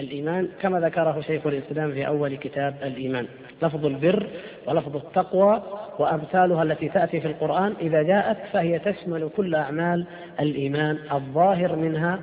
الإيمان 0.00 0.48
كما 0.62 0.80
ذكره 0.80 1.20
شيخ 1.20 1.46
الإسلام 1.46 1.92
في 1.92 2.06
أول 2.06 2.36
كتاب 2.36 2.74
الإيمان. 2.82 3.26
لفظ 3.62 3.86
البر 3.86 4.26
ولفظ 4.66 4.96
التقوى 4.96 5.62
وأمثالها 5.98 6.62
التي 6.62 6.88
تأتي 6.88 7.20
في 7.20 7.26
القرآن 7.26 7.74
إذا 7.80 8.02
جاءت 8.02 8.36
فهي 8.52 8.78
تشمل 8.78 9.30
كل 9.36 9.54
أعمال 9.54 10.06
الإيمان 10.40 10.98
الظاهر 11.12 11.76
منها 11.76 12.18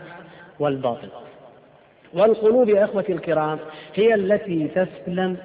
والباطن. 0.60 1.08
والقلوب 2.14 2.70
يا 2.70 2.84
إخوتي 2.84 3.14
الكرام 3.14 3.60
هي 3.96 4.14
التي 4.14 4.68
تسلم 4.68 5.38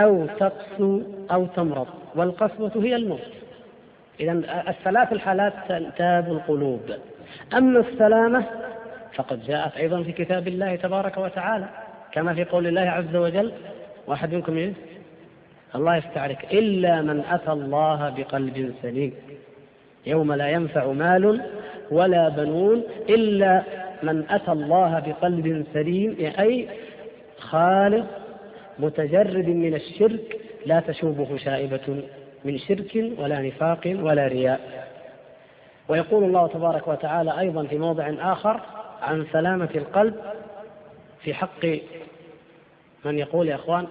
أو 0.00 0.26
تقسو 0.26 1.02
أو 1.30 1.46
تمرض 1.46 1.86
والقسوة 2.14 2.72
هي 2.74 2.96
الموت. 2.96 3.20
إذا 4.20 4.32
الثلاث 4.68 5.12
الحالات 5.12 5.52
تنتاب 5.68 6.32
القلوب. 6.32 6.80
أما 7.56 7.80
السلامة 7.80 8.44
فقد 9.16 9.46
جاءت 9.46 9.76
أيضا 9.76 10.02
في 10.02 10.12
كتاب 10.12 10.48
الله 10.48 10.76
تبارك 10.76 11.18
وتعالى 11.18 11.68
كما 12.12 12.34
في 12.34 12.44
قول 12.44 12.66
الله 12.66 12.80
عز 12.80 13.16
وجل 13.16 13.52
واحد 14.06 14.34
منكم 14.34 14.56
إيه؟ 14.56 14.72
الله 15.74 15.96
يستعرك. 15.96 16.54
إلا 16.54 17.02
من 17.02 17.20
أتى 17.20 17.52
الله 17.52 18.10
بقلب 18.10 18.74
سليم. 18.82 19.14
يوم 20.06 20.32
لا 20.32 20.48
ينفع 20.48 20.86
مال 20.92 21.42
ولا 21.90 22.28
بنون 22.28 22.82
إلا 23.08 23.62
من 24.02 24.24
أتى 24.30 24.52
الله 24.52 24.98
بقلب 25.06 25.66
سليم 25.74 26.16
أي 26.38 26.68
خالص 27.38 28.06
متجرد 28.78 29.48
من 29.48 29.74
الشرك 29.74 30.40
لا 30.66 30.80
تشوبه 30.80 31.36
شائبة 31.36 32.02
من 32.44 32.58
شرك 32.58 33.12
ولا 33.18 33.40
نفاق 33.40 33.96
ولا 34.00 34.26
رياء. 34.26 34.60
ويقول 35.88 36.24
الله 36.24 36.46
تبارك 36.48 36.88
وتعالى 36.88 37.38
أيضا 37.38 37.64
في 37.64 37.78
موضع 37.78 38.12
آخر 38.20 38.60
عن 39.02 39.26
سلامة 39.32 39.68
القلب 39.74 40.14
في 41.20 41.34
حق 41.34 41.66
من 43.04 43.18
يقول 43.18 43.48
يا 43.48 43.54
إخوان 43.54 43.86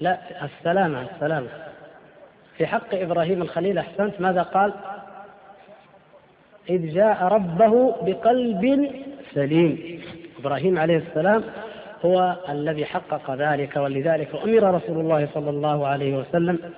لا 0.00 0.44
السلامة 0.44 1.02
السلامة. 1.14 1.48
في 2.56 2.66
حق 2.66 2.94
إبراهيم 2.94 3.42
الخليل 3.42 3.78
أحسنت؟ 3.78 4.20
ماذا 4.20 4.42
قال؟ 4.42 4.74
إذ 6.70 6.94
جاء 6.94 7.24
ربه 7.24 7.96
بقلب 8.02 8.90
سليم. 9.34 10.02
إبراهيم 10.38 10.78
عليه 10.78 10.96
السلام 10.96 11.44
هو 12.04 12.36
الذي 12.48 12.84
حقق 12.84 13.34
ذلك 13.34 13.76
ولذلك 13.76 14.34
أمر 14.34 14.74
رسول 14.74 15.00
الله 15.00 15.28
صلى 15.34 15.50
الله 15.50 15.86
عليه 15.86 16.16
وسلم 16.16 16.72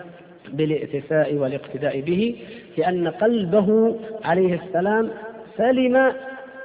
بالائتساء 0.52 1.34
والاقتداء 1.34 2.00
به 2.00 2.36
لأن 2.76 3.08
قلبه 3.08 3.96
عليه 4.24 4.54
السلام 4.54 5.10
سلم 5.56 6.12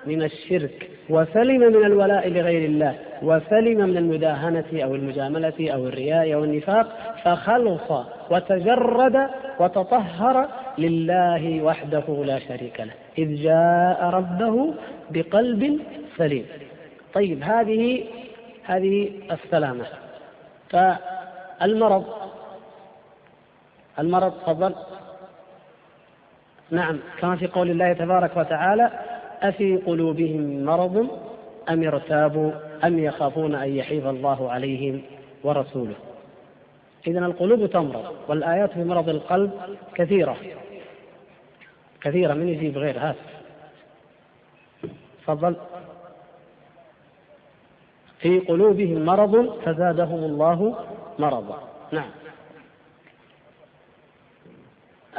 من 0.05 0.23
الشرك 0.23 0.89
وسلم 1.09 1.59
من 1.59 1.85
الولاء 1.85 2.29
لغير 2.29 2.65
الله 2.65 2.95
وسلم 3.21 3.89
من 3.89 3.97
المداهنة 3.97 4.65
أو 4.73 4.95
المجاملة 4.95 5.71
أو 5.73 5.87
الرياء 5.87 6.33
أو 6.33 6.43
النفاق 6.43 7.15
فخلص 7.23 7.91
وتجرد 8.31 9.29
وتطهر 9.59 10.47
لله 10.77 11.61
وحده 11.63 12.23
لا 12.25 12.39
شريك 12.39 12.79
له 12.79 12.93
إذ 13.17 13.35
جاء 13.35 14.03
ربه 14.03 14.73
بقلب 15.11 15.79
سليم. 16.17 16.45
طيب 17.13 17.43
هذه 17.43 18.03
هذه 18.63 19.11
السلامة. 19.31 19.85
فالمرض 20.69 22.05
المرض 23.99 24.31
تفضل. 24.31 24.75
نعم 26.71 26.99
كما 27.19 27.35
في 27.35 27.47
قول 27.47 27.69
الله 27.69 27.93
تبارك 27.93 28.37
وتعالى 28.37 28.91
أفي 29.41 29.77
قلوبهم 29.77 30.65
مرض 30.65 31.07
أم 31.69 31.83
ارتابوا 31.83 32.51
أم 32.83 32.99
يخافون 32.99 33.55
أن 33.55 33.75
يحيف 33.75 34.05
الله 34.07 34.51
عليهم 34.51 35.01
ورسوله. 35.43 35.95
إذا 37.07 37.19
القلوب 37.19 37.65
تمرض 37.65 38.13
والآيات 38.27 38.71
في 38.71 38.83
مرض 38.83 39.09
القلب 39.09 39.51
كثيرة 39.95 40.37
كثيرة 42.01 42.33
من 42.33 42.49
يجيب 42.49 42.77
غير 42.77 42.99
هات 42.99 43.15
تفضل. 45.23 45.55
في 48.19 48.39
قلوبهم 48.39 49.05
مرض 49.05 49.59
فزادهم 49.65 50.23
الله 50.23 50.75
مرضا. 51.19 51.63
نعم. 51.91 52.09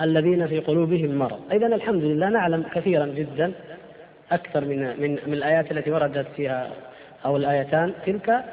الذين 0.02 0.46
في 0.46 0.58
قلوبهم 0.58 1.14
مرض. 1.18 1.40
إذا 1.52 1.66
الحمد 1.66 2.02
لله 2.02 2.28
نعلم 2.28 2.64
كثيرا 2.74 3.06
جدا 3.06 3.52
أكثر 4.32 4.64
من 4.64 5.00
من 5.00 5.18
من 5.26 5.32
الآيات 5.32 5.72
التي 5.72 5.90
وردت 5.90 6.26
فيها 6.36 6.70
أو 7.24 7.36
الآيتان. 7.36 7.92
تلك 8.06 8.44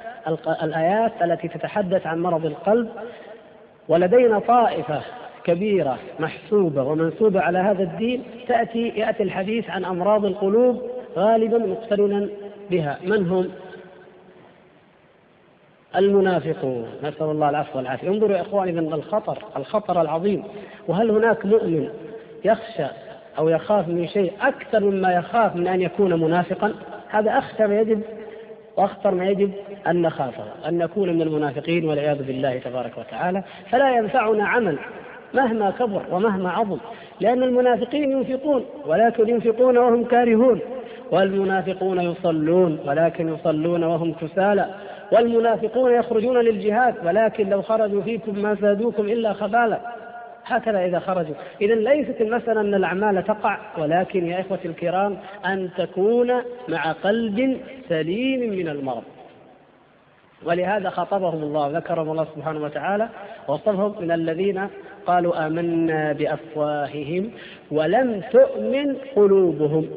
الآيات 0.63 1.11
التي 1.21 1.47
تتحدث 1.47 2.07
عن 2.07 2.19
مرض 2.19 2.45
القلب. 2.45 2.89
ولدينا 3.87 4.39
طائفة 4.39 5.01
كبيرة 5.43 5.99
محسوبة 6.19 6.83
ومنسوبة 6.83 7.41
على 7.41 7.59
هذا 7.59 7.83
الدين. 7.83 8.23
تأتي 8.47 8.87
يأتي 8.87 9.23
الحديث 9.23 9.69
عن 9.69 9.85
أمراض 9.85 10.25
القلوب 10.25 10.81
غالبا 11.17 11.57
مقترنا 11.57 12.27
بها. 12.71 12.99
من 13.03 13.27
هم؟ 13.27 13.49
المنافقون. 15.95 16.87
نسأل 17.03 17.25
الله 17.25 17.49
العفو 17.49 17.77
والعافية. 17.77 18.07
انظروا 18.07 18.37
يا 18.37 18.41
إخواني 18.41 18.71
من 18.71 18.93
الخطر 18.93 19.37
الخطر 19.57 20.01
العظيم. 20.01 20.43
وهل 20.87 21.11
هناك 21.11 21.45
مؤمن 21.45 21.89
يخشى 22.45 22.85
أو 23.37 23.49
يخاف 23.49 23.87
من 23.87 24.07
شيء 24.07 24.33
أكثر 24.41 24.79
مما 24.79 25.13
يخاف 25.13 25.55
من 25.55 25.67
أن 25.67 25.81
يكون 25.81 26.21
منافقا؟ 26.21 26.73
هذا 27.09 27.37
أخشى 27.37 27.67
ما 27.67 27.79
يجب 27.79 28.01
وأخطر 28.77 29.15
ما 29.15 29.25
يجب 29.25 29.51
أن 29.87 30.01
نخافه 30.01 30.43
أن 30.67 30.77
نكون 30.77 31.13
من 31.13 31.21
المنافقين 31.21 31.85
والعياذ 31.85 32.23
بالله 32.23 32.59
تبارك 32.59 32.97
وتعالى. 32.97 33.43
فلا 33.69 33.97
ينفعنا 33.97 34.47
عمل 34.47 34.77
مهما 35.33 35.71
كبر 35.71 36.01
ومهما 36.11 36.51
عظم 36.51 36.77
لأن 37.19 37.43
المنافقين 37.43 38.11
ينفقون 38.11 38.65
ولكن 38.85 39.29
ينفقون 39.29 39.77
وهم 39.77 40.03
كارهون. 40.03 40.59
والمنافقون 41.11 41.99
يصلون 42.01 42.79
ولكن 42.85 43.33
يصلون 43.33 43.83
وهم 43.83 44.13
كسالى. 44.13 44.65
والمنافقون 45.11 45.93
يخرجون 45.93 46.37
للجهاد 46.37 46.95
ولكن 47.05 47.49
لو 47.49 47.61
خرجوا 47.61 48.01
فيكم 48.01 48.39
ما 48.39 48.53
زادوكم 48.53 49.03
إلا 49.03 49.33
خبالا. 49.33 49.81
هكذا 50.45 50.85
إذا 50.85 50.99
خرجوا. 50.99 51.35
إذا 51.61 51.75
ليست 51.75 52.21
المسألة 52.21 52.61
أن 52.61 52.73
الأعمال 52.73 53.23
تقع 53.23 53.57
ولكن 53.77 54.27
يا 54.27 54.41
إخوتي 54.41 54.67
الكرام 54.67 55.17
أن 55.45 55.69
تكون 55.77 56.31
مع 56.69 56.91
قلب 56.91 57.57
سليم 57.89 58.49
من 58.49 58.67
المرض. 58.67 59.03
ولهذا 60.45 60.89
خاطبهم 60.89 61.43
الله 61.43 61.77
ذكرهم 61.77 62.11
الله 62.11 62.27
سبحانه 62.35 62.63
وتعالى 62.63 63.09
وصفهم 63.47 63.95
من 64.01 64.11
الذين 64.11 64.67
قالوا 65.05 65.47
آمنا 65.47 66.13
بأفواههم 66.13 67.31
ولم 67.71 68.21
تؤمن 68.31 68.95
قلوبهم. 69.15 69.89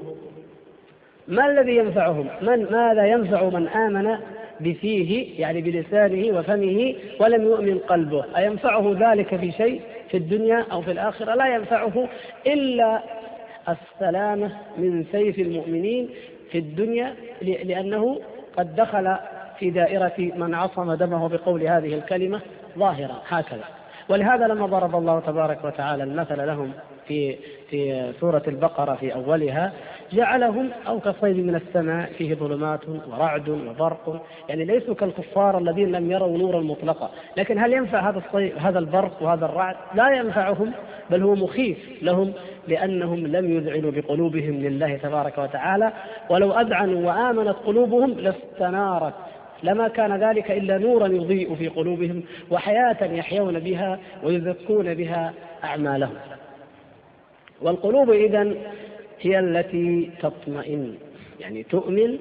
ما 1.28 1.46
الذي 1.46 1.76
ينفعهم؟ 1.76 2.28
من 2.42 2.66
ماذا 2.70 3.06
ينفع 3.06 3.44
من 3.48 3.68
آمن 3.68 4.16
بفيه 4.60 5.40
يعني 5.40 5.60
بلسانه 5.60 6.38
وفمه 6.38 6.94
ولم 7.20 7.42
يؤمن 7.42 7.78
قلبه. 7.78 8.24
أينفعه 8.36 8.96
ذلك 8.98 9.36
في 9.36 9.52
شيء 9.52 9.80
في 10.10 10.16
الدنيا 10.16 10.66
أو 10.72 10.82
في 10.82 10.90
الآخرة؟ 10.90 11.34
لا 11.34 11.54
ينفعه 11.54 12.08
إلا 12.46 13.02
السلامة 13.68 14.52
من 14.78 15.04
سيف 15.12 15.38
المؤمنين 15.38 16.08
في 16.50 16.58
الدنيا 16.58 17.14
لأنه 17.42 18.20
قد 18.56 18.76
دخل 18.76 19.16
في 19.58 19.70
دائرة 19.70 20.14
من 20.18 20.54
عصم 20.54 20.92
دمه 20.92 21.28
بقول 21.28 21.62
هذه 21.62 21.94
الكلمة 21.94 22.40
ظاهرا 22.78 23.22
هكذا. 23.28 23.64
ولهذا 24.08 24.46
لما 24.46 24.66
ضرب 24.66 24.96
الله 24.96 25.20
تبارك 25.20 25.64
وتعالى 25.64 26.02
المثل 26.02 26.46
لهم 26.46 26.72
في 27.08 27.36
في 27.70 28.12
سورة 28.20 28.42
البقرة 28.48 28.94
في 28.94 29.14
أولها 29.14 29.72
جعلهم 30.12 30.70
أو 30.88 31.00
كصيد 31.00 31.36
من 31.36 31.54
السماء 31.54 32.12
فيه 32.18 32.34
ظلمات 32.34 32.80
ورعد 32.88 33.48
وبرق. 33.48 34.26
يعني 34.48 34.64
ليسوا 34.64 34.94
كالكفار 34.94 35.58
الذين 35.58 35.92
لم 35.92 36.10
يروا 36.10 36.38
نورا 36.38 36.60
مطلقا. 36.60 37.10
لكن 37.36 37.58
هل 37.58 37.72
ينفع 37.72 38.10
هذا 38.10 38.22
الصيد 38.26 38.52
هذا 38.58 38.78
البرق 38.78 39.22
وهذا 39.22 39.44
الرعد؟ 39.44 39.76
لا 39.94 40.10
ينفعهم 40.10 40.72
بل 41.10 41.22
هو 41.22 41.34
مخيف 41.34 41.78
لهم 42.02 42.32
لأنهم 42.68 43.26
لم 43.26 43.56
يذعنوا 43.56 43.90
بقلوبهم 43.90 44.54
لله 44.54 44.96
تبارك 44.96 45.38
وتعالى. 45.38 45.92
ولو 46.30 46.52
أذعنوا 46.52 47.06
وآمنت 47.06 47.56
قلوبهم 47.66 48.10
لاستنارت. 48.10 49.14
لما 49.62 49.88
كان 49.88 50.24
ذلك 50.24 50.50
إلا 50.50 50.78
نورا 50.78 51.06
يضيء 51.06 51.54
في 51.54 51.68
قلوبهم 51.68 52.22
وحياة 52.50 53.04
يحيون 53.04 53.58
بها 53.58 53.98
ويزكون 54.22 54.94
بها 54.94 55.32
أعمالهم. 55.64 56.14
والقلوب 57.64 58.10
إذا 58.10 58.54
هي 59.20 59.38
التي 59.38 60.10
تطمئن 60.22 60.98
يعني 61.40 61.62
تؤمن 61.62 62.18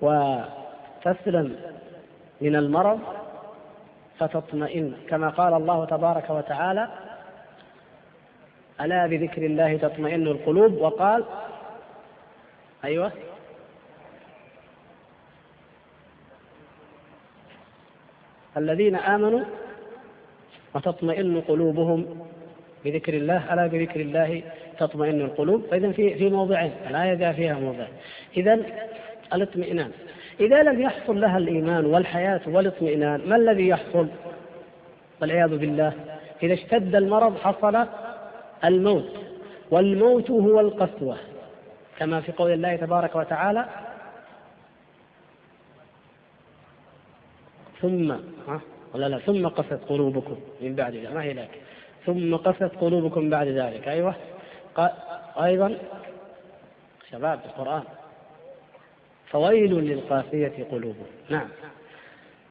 وتسلم 0.00 1.56
من 2.40 2.56
المرض 2.56 3.00
فتطمئن. 4.18 4.94
كما 5.08 5.28
قال 5.28 5.54
الله 5.54 5.84
تبارك 5.84 6.30
وتعالى 6.30 6.88
ألا 8.80 9.06
بذكر 9.06 9.42
الله 9.42 9.76
تطمئن 9.76 10.26
القلوب؟ 10.26 10.72
وقال 10.72 11.24
أيوه. 12.84 13.12
الذين 18.56 18.96
آمنوا 18.96 19.44
وتطمئن 20.74 21.40
قلوبهم 21.40 22.26
بذكر 22.84 23.14
الله 23.14 23.54
ألا 23.54 23.66
بذكر 23.66 24.00
الله 24.00 24.42
تطمئن 24.78 25.20
القلوب؟ 25.20 25.66
فإذا 25.70 25.92
في 25.92 26.14
في 26.14 26.30
موضعين 26.30 26.72
الآية 26.90 27.14
جاء 27.14 27.32
فيها 27.32 27.54
موضع. 27.54 27.86
إذا 28.36 28.60
الاطمئنان. 29.34 29.90
إذا 30.40 30.62
لم 30.62 30.80
يحصل 30.80 31.20
لها 31.20 31.38
الإيمان 31.38 31.84
والحياة 31.86 32.40
والاطمئنان 32.46 33.20
ما 33.28 33.36
الذي 33.36 33.68
يحصل؟ 33.68 34.08
والعياذ 35.20 35.58
بالله. 35.58 35.92
إذا 36.42 36.54
اشتد 36.54 36.94
المرض 36.94 37.36
حصل 37.38 37.86
الموت 38.64 39.10
والموت 39.70 40.30
هو 40.30 40.60
القسوة. 40.60 41.16
كما 41.98 42.20
في 42.20 42.32
قول 42.32 42.52
الله 42.52 42.76
تبارك 42.76 43.16
وتعالى 43.16 43.66
ثم 47.80 48.12
ها؟ 48.48 48.60
ولا 48.94 49.08
لا 49.08 49.18
ثم 49.18 49.48
قست 49.48 49.80
قلوبكم 49.88 50.36
من 50.60 50.74
بعد 50.74 50.94
ما 51.14 51.22
هي 51.22 51.32
ذاك 51.32 51.50
ثم 52.06 52.36
قست 52.36 52.70
قلوبكم 52.80 53.30
بعد 53.30 53.46
ذلك. 53.46 53.88
أيوة. 53.88 54.14
أيضا 55.42 55.78
شباب 57.10 57.40
القرآن. 57.44 57.82
فويل 59.30 59.74
للقاسية 59.74 60.64
قلوبهم. 60.70 61.06
نعم. 61.30 61.48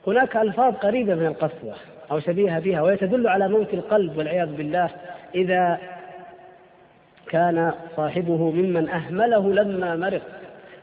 هناك 0.08 0.38
ألفاظ 0.38 0.74
قريبة 0.74 1.16
من 1.16 1.26
القسوة 1.26 1.76
أو 2.12 2.20
شبيهة 2.20 2.60
بها 2.60 2.82
وهي 2.82 2.98
تدل 2.98 3.28
على 3.28 3.48
موت 3.48 3.74
القلب 3.74 4.18
والعياذ 4.18 4.56
بالله 4.56 4.90
إذا 5.36 5.80
كان 7.28 7.74
صاحبه 7.96 8.52
ممن 8.52 8.90
أهمله 8.90 9.54
لما 9.54 9.96
مرض 9.96 10.22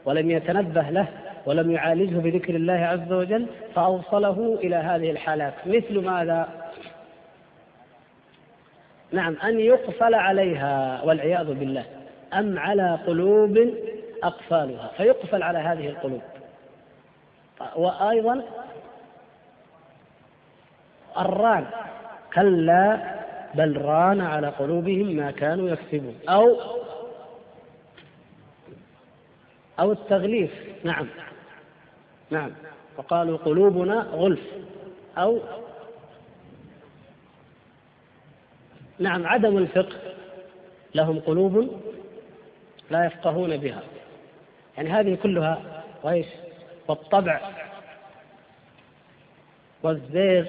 ولم 0.05 0.31
يتنبه 0.31 0.89
له 0.89 1.07
ولم 1.45 1.71
يعالجه 1.71 2.15
بذكر 2.15 2.55
الله 2.55 2.73
عز 2.73 3.11
وجل 3.13 3.45
فأوصله 3.75 4.59
إلى 4.63 4.75
هذه 4.75 5.11
الحالات. 5.11 5.53
مثل 5.65 5.99
ماذا؟ 5.99 6.47
نعم 9.11 9.35
أن 9.43 9.59
يقفل 9.59 10.13
عليها 10.13 11.01
والعياذ 11.03 11.53
بالله 11.53 11.85
أم 12.33 12.59
على 12.59 12.99
قلوب 13.07 13.73
أقفالها 14.23 14.91
فيقفل 14.97 15.43
على 15.43 15.57
هذه 15.57 15.87
القلوب. 15.87 16.21
وأيضا 17.75 18.43
الران 21.19 21.65
كلا 22.33 23.15
بل 23.55 23.81
ران 23.81 24.21
على 24.21 24.47
قلوبهم 24.47 25.07
ما 25.15 25.31
كانوا 25.31 25.69
يكسبون. 25.69 26.19
أو 26.29 26.57
أو 29.79 29.91
التغليف 29.91 30.51
نعم 30.83 31.07
نعم. 32.29 32.51
وقالوا 32.97 33.37
قلوبنا 33.37 33.95
غلف 33.95 34.39
أو 35.17 35.39
نعم 38.99 39.27
عدم 39.27 39.57
الفقه 39.57 39.95
لهم 40.95 41.19
قلوب 41.19 41.81
لا 42.91 43.05
يفقهون 43.05 43.57
بها. 43.57 43.81
يعني 44.77 44.89
هذه 44.89 45.17
كلها 45.23 45.83
وايش 46.03 46.27
والطبع 46.87 47.39
والزيغ 49.83 50.45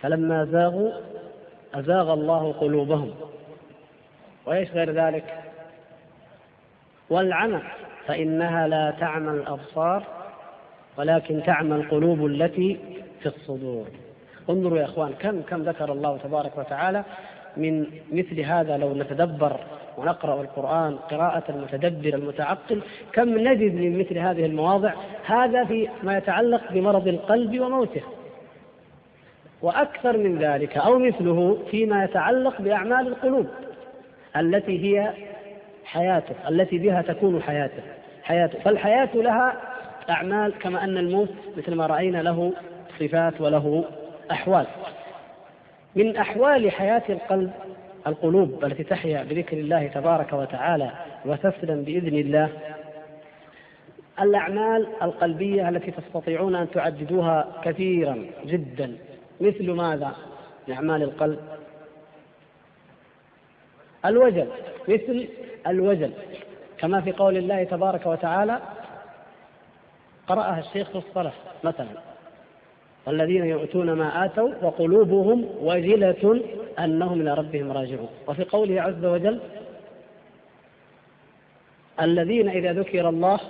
فلما 0.00 0.44
زاغوا 0.44 0.92
أزاغ 1.74 2.12
الله 2.12 2.52
قلوبهم. 2.52 3.14
وإيش 4.46 4.70
غير 4.70 4.90
ذلك؟ 4.90 5.44
والعمى 7.10 7.62
فإنها 8.06 8.68
لا 8.68 8.90
تعمى 8.90 9.30
الأبصار 9.30 10.06
ولكن 10.96 11.42
تعمى 11.42 11.76
القلوب 11.76 12.26
التي 12.26 12.78
في 13.20 13.26
الصدور. 13.26 13.86
انظروا 14.50 14.78
يا 14.78 14.84
اخوان 14.84 15.12
كم 15.12 15.42
كم 15.42 15.62
ذكر 15.62 15.92
الله 15.92 16.16
تبارك 16.16 16.58
وتعالى 16.58 17.04
من 17.56 17.86
مثل 18.12 18.40
هذا 18.40 18.76
لو 18.76 18.94
نتدبر 18.94 19.60
ونقرأ 19.98 20.42
القرآن 20.42 20.96
قراءة 20.96 21.42
المتدبر 21.48 22.14
المتعقل؟ 22.14 22.80
كم 23.12 23.38
نجد 23.38 23.74
من 23.74 23.98
مثل 23.98 24.18
هذه 24.18 24.46
المواضع؟ 24.46 24.92
هذا 25.26 25.64
في 25.64 25.88
ما 26.02 26.16
يتعلق 26.16 26.72
بمرض 26.72 27.08
القلب 27.08 27.60
وموته. 27.60 28.02
وأكثر 29.62 30.16
من 30.16 30.38
ذلك 30.38 30.76
أو 30.76 30.98
مثله 30.98 31.58
فيما 31.70 32.04
يتعلق 32.04 32.60
بأعمال 32.62 33.08
القلوب 33.08 33.46
التي 34.36 34.84
هي 34.84 35.10
حياته 35.84 36.34
التي 36.48 36.78
بها 36.78 37.02
تكون 37.02 37.42
حياته 37.42 37.82
حياته. 38.22 38.58
فالحياة 38.58 39.08
لها 39.14 39.56
أعمال 40.10 40.52
كما 40.58 40.84
أن 40.84 40.98
الموت 40.98 41.30
مثل 41.56 41.74
ما 41.74 41.86
رأينا 41.86 42.18
له 42.18 42.52
صفات 43.00 43.40
وله 43.40 43.84
أحوال. 44.30 44.66
من 45.94 46.16
أحوال 46.16 46.70
حياة 46.70 47.02
القلب 47.08 47.52
القلوب 48.06 48.64
التي 48.64 48.84
تحيا 48.84 49.22
بذكر 49.22 49.56
الله 49.56 49.86
تبارك 49.86 50.32
وتعالى 50.32 50.90
وتسلم 51.24 51.82
بإذن 51.82 52.18
الله. 52.18 52.48
الأعمال 54.20 54.86
القلبية 55.02 55.68
التي 55.68 55.90
تستطيعون 55.90 56.54
أن 56.54 56.70
تعددوها 56.70 57.60
كثيرا 57.64 58.26
جدا. 58.44 58.96
مثل 59.40 59.70
ماذا؟ 59.70 60.12
أعمال 60.70 61.02
القلب. 61.02 61.38
الوجل. 64.04 64.48
مثل 64.88 65.28
الوجل. 65.66 66.12
كما 66.78 67.00
في 67.00 67.12
قول 67.12 67.36
الله 67.36 67.64
تبارك 67.64 68.06
وتعالى 68.06 68.60
قرأها 70.28 70.58
الشيخ 70.58 70.90
في 70.90 70.98
الصلاة 70.98 71.32
مثلا. 71.64 72.13
والذين 73.06 73.44
يؤتون 73.44 73.92
ما 73.92 74.24
آتوا 74.24 74.50
وقلوبهم 74.62 75.44
وجلة 75.60 76.42
أنهم 76.78 77.20
إلى 77.20 77.34
ربهم 77.34 77.72
راجعون. 77.72 78.08
وفي 78.26 78.44
قوله 78.44 78.82
عز 78.82 79.04
وجل 79.04 79.40
الذين 82.00 82.48
إذا 82.48 82.72
ذكر 82.72 83.08
الله 83.08 83.40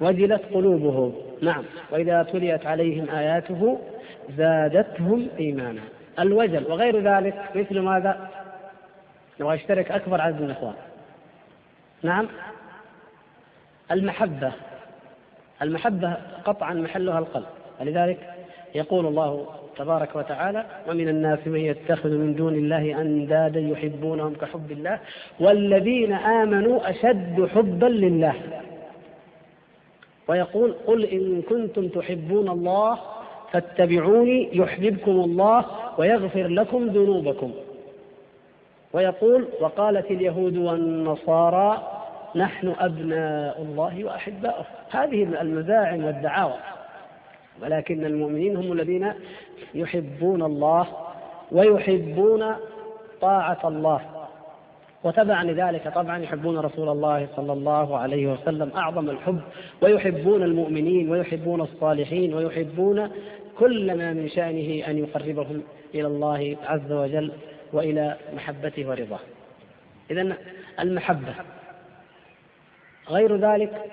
وجلت 0.00 0.42
قلوبهم. 0.54 1.14
نعم. 1.42 1.64
وإذا 1.90 2.22
تليت 2.22 2.66
عليهم 2.66 3.10
آياته 3.10 3.78
زادتهم 4.36 5.28
إيمانا. 5.38 5.82
الوجل 6.18 6.64
وغير 6.72 7.00
ذلك 7.00 7.50
مثل 7.54 7.80
ماذا؟ 7.80 8.30
لو 9.40 9.52
يشترك 9.52 9.90
أكبر 9.90 10.20
عدد 10.20 10.40
من 10.40 10.46
الإخوان. 10.46 10.74
نعم. 12.02 12.28
المحبة. 13.90 14.52
المحبة 15.62 16.16
قطعا 16.44 16.74
محلها 16.74 17.18
القلب. 17.18 17.46
ولذلك 17.80 18.18
يقول 18.74 19.06
الله 19.06 19.46
تبارك 19.76 20.16
وتعالى 20.16 20.64
ومن 20.88 21.08
الناس 21.08 21.38
من 21.46 21.60
يتخذ 21.60 22.08
من 22.08 22.34
دون 22.34 22.54
الله 22.54 23.00
أندادا 23.00 23.60
يحبونهم 23.60 24.34
كحب 24.34 24.72
الله 24.72 24.98
والذين 25.40 26.12
آمنوا 26.12 26.90
أشد 26.90 27.48
حبا 27.54 27.86
لله. 27.86 28.34
ويقول 30.28 30.74
قل 30.86 31.04
إن 31.04 31.42
كنتم 31.42 31.88
تحبون 31.88 32.48
الله 32.48 32.98
فاتبعوني 33.52 34.56
يحببكم 34.56 35.10
الله 35.10 35.64
ويغفر 35.98 36.46
لكم 36.46 36.86
ذنوبكم. 36.86 37.52
ويقول 38.92 39.48
وقالت 39.60 40.10
اليهود 40.10 40.56
والنصارى 40.56 41.91
نحن 42.36 42.74
أبناء 42.78 43.62
الله 43.62 44.04
وأحباؤه. 44.04 44.64
هذه 44.90 45.22
المزاعم 45.22 46.04
والدعاوى. 46.04 46.54
ولكن 47.62 48.04
المؤمنين 48.04 48.56
هم 48.56 48.72
الذين 48.72 49.12
يحبون 49.74 50.42
الله 50.42 50.86
ويحبون 51.52 52.54
طاعة 53.20 53.68
الله. 53.68 54.00
وتبعا 55.04 55.44
لذلك 55.44 55.94
طبعا 55.94 56.18
يحبون 56.18 56.58
رسول 56.58 56.88
الله 56.88 57.28
صلى 57.36 57.52
الله 57.52 57.98
عليه 57.98 58.32
وسلم. 58.32 58.70
أعظم 58.76 59.10
الحب. 59.10 59.40
ويحبون 59.82 60.42
المؤمنين 60.42 61.10
ويحبون 61.10 61.60
الصالحين 61.60 62.34
ويحبون 62.34 63.10
كل 63.58 63.98
ما 63.98 64.12
من 64.12 64.28
شأنه 64.28 64.86
أن 64.88 64.98
يقربهم 64.98 65.62
إلى 65.94 66.06
الله 66.06 66.56
عز 66.66 66.92
وجل 66.92 67.32
وإلى 67.72 68.16
محبته 68.34 68.88
ورضاه. 68.88 69.20
إذا 70.10 70.36
المحبة 70.80 71.34
غير 73.08 73.36
ذلك؟ 73.36 73.90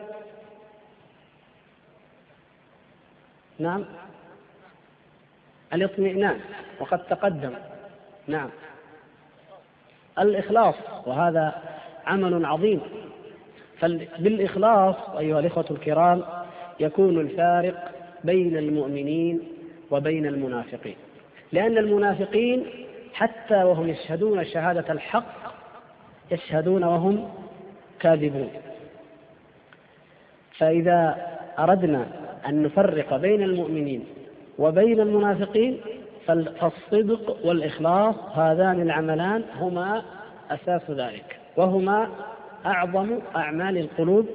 نعم. 3.60 3.86
الاطمئنان 5.74 6.40
وقد 6.80 7.00
تقدم. 7.06 7.54
نعم. 8.28 8.50
الإخلاص 10.20 10.76
وهذا 11.06 11.62
عمل 12.06 12.46
عظيم. 12.46 12.82
فبالإخلاص 13.80 14.96
أيها 15.18 15.40
الإخوة 15.40 15.66
الكرام 15.72 16.24
يكون 16.80 17.20
الفارق 17.20 17.92
بين 18.24 18.58
المؤمنين 18.58 19.40
وبين 19.92 20.26
المنافقين. 20.26 20.96
لأن 21.52 21.78
المنافقين 21.78 22.66
حتى 23.14 23.64
وهم 23.64 23.88
يشهدون 23.90 24.46
شهادة 24.46 24.94
الحق 24.94 25.54
يشهدون 26.32 26.84
وهم 26.84 27.34
كاذبون. 28.00 28.50
فإذا 30.60 31.18
أردنا 31.60 32.08
أن 32.50 32.64
نفرق 32.64 33.18
بين 33.18 33.44
المؤمنين 33.44 34.06
وبين 34.60 35.00
المنافقين 35.00 35.78
فالصدق 36.26 37.46
والإخلاص 37.46 38.16
هذان 38.34 38.82
العملان 38.82 39.44
هما 39.60 40.04
أساس 40.52 40.92
ذلك 40.92 41.40
وهما 41.58 42.10
أعظم 42.66 43.20
أعمال 43.36 43.78
القلوب 43.78 44.26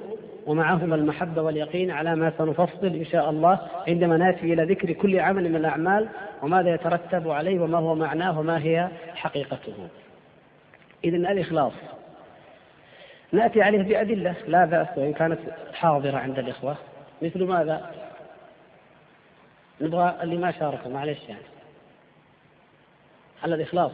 ومعهما 0.47 0.95
المحبة 0.95 1.43
واليقين 1.43 1.91
على 1.91 2.17
ما 2.17 2.33
سنفصل 2.39 2.87
إن 2.87 3.05
شاء 3.05 3.31
الله 3.31 3.59
عندما 3.89 4.17
نأتي 4.17 4.53
إلى 4.53 4.65
ذكر 4.65 4.93
كل 4.93 5.21
عمل 5.21 5.49
من 5.49 5.57
الأعمال 5.57 6.09
وماذا 6.43 6.75
يترتب 6.75 7.31
عليه 7.31 7.61
وما 7.61 7.79
هو 7.79 7.95
معناه 7.95 8.39
وما 8.39 8.59
هي 8.59 8.89
حقيقته. 9.15 9.75
إذا 11.05 11.17
الإخلاص 11.17 11.73
نأتي 13.35 13.63
عليه 13.63 13.83
بأدلة. 13.83 14.35
لا 14.49 14.65
بأس 14.65 14.89
وإن 14.97 15.13
كانت 15.13 15.39
حاضرة 15.73 16.17
عند 16.17 16.39
الإخوة. 16.39 16.77
مثل 17.23 17.45
ماذا؟ 17.45 17.91
نبغى 19.81 20.15
اللي 20.23 20.37
ما 20.37 20.51
شاركوا 20.51 20.91
معلش 20.91 21.29
يعني. 21.29 21.45
على 23.43 23.55
الإخلاص. 23.55 23.93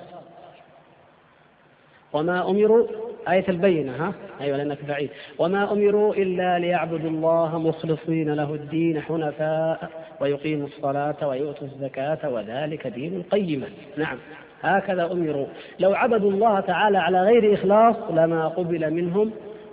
وما 2.12 2.50
أمروا 2.50 2.86
آية 3.28 3.48
البينة 3.48 3.92
ها؟ 4.06 4.12
أيوة 4.40 4.56
لأنك 4.56 4.84
بعيد. 4.84 5.10
وما 5.38 5.72
أمروا 5.72 6.14
إلا 6.14 6.58
ليعبدوا 6.58 7.10
الله 7.10 7.58
مخلصين 7.58 8.34
له 8.34 8.54
الدين 8.54 9.00
حنفاء 9.00 9.90
ويقيموا 10.20 10.66
الصلاة 10.66 11.28
ويؤتوا 11.28 11.66
الزكاة 11.66 12.30
وذلك 12.30 12.86
دين 12.86 13.22
قيما. 13.22 13.68
نعم. 13.96 14.18
هكذا 14.62 15.12
أمروا. 15.12 15.46
لو 15.78 15.94
عبدوا 15.94 16.30
الله 16.30 16.60
تعالى 16.60 16.98
على 16.98 17.22
غير 17.22 17.54
إخلاص 17.54 17.96
لما 18.10 18.48
قبل 18.48 18.90
منهم 18.90 19.32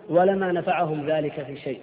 ولما 0.10 0.52
نفعهم 0.52 1.10
ذلك 1.10 1.44
في 1.44 1.58
شيء. 1.58 1.82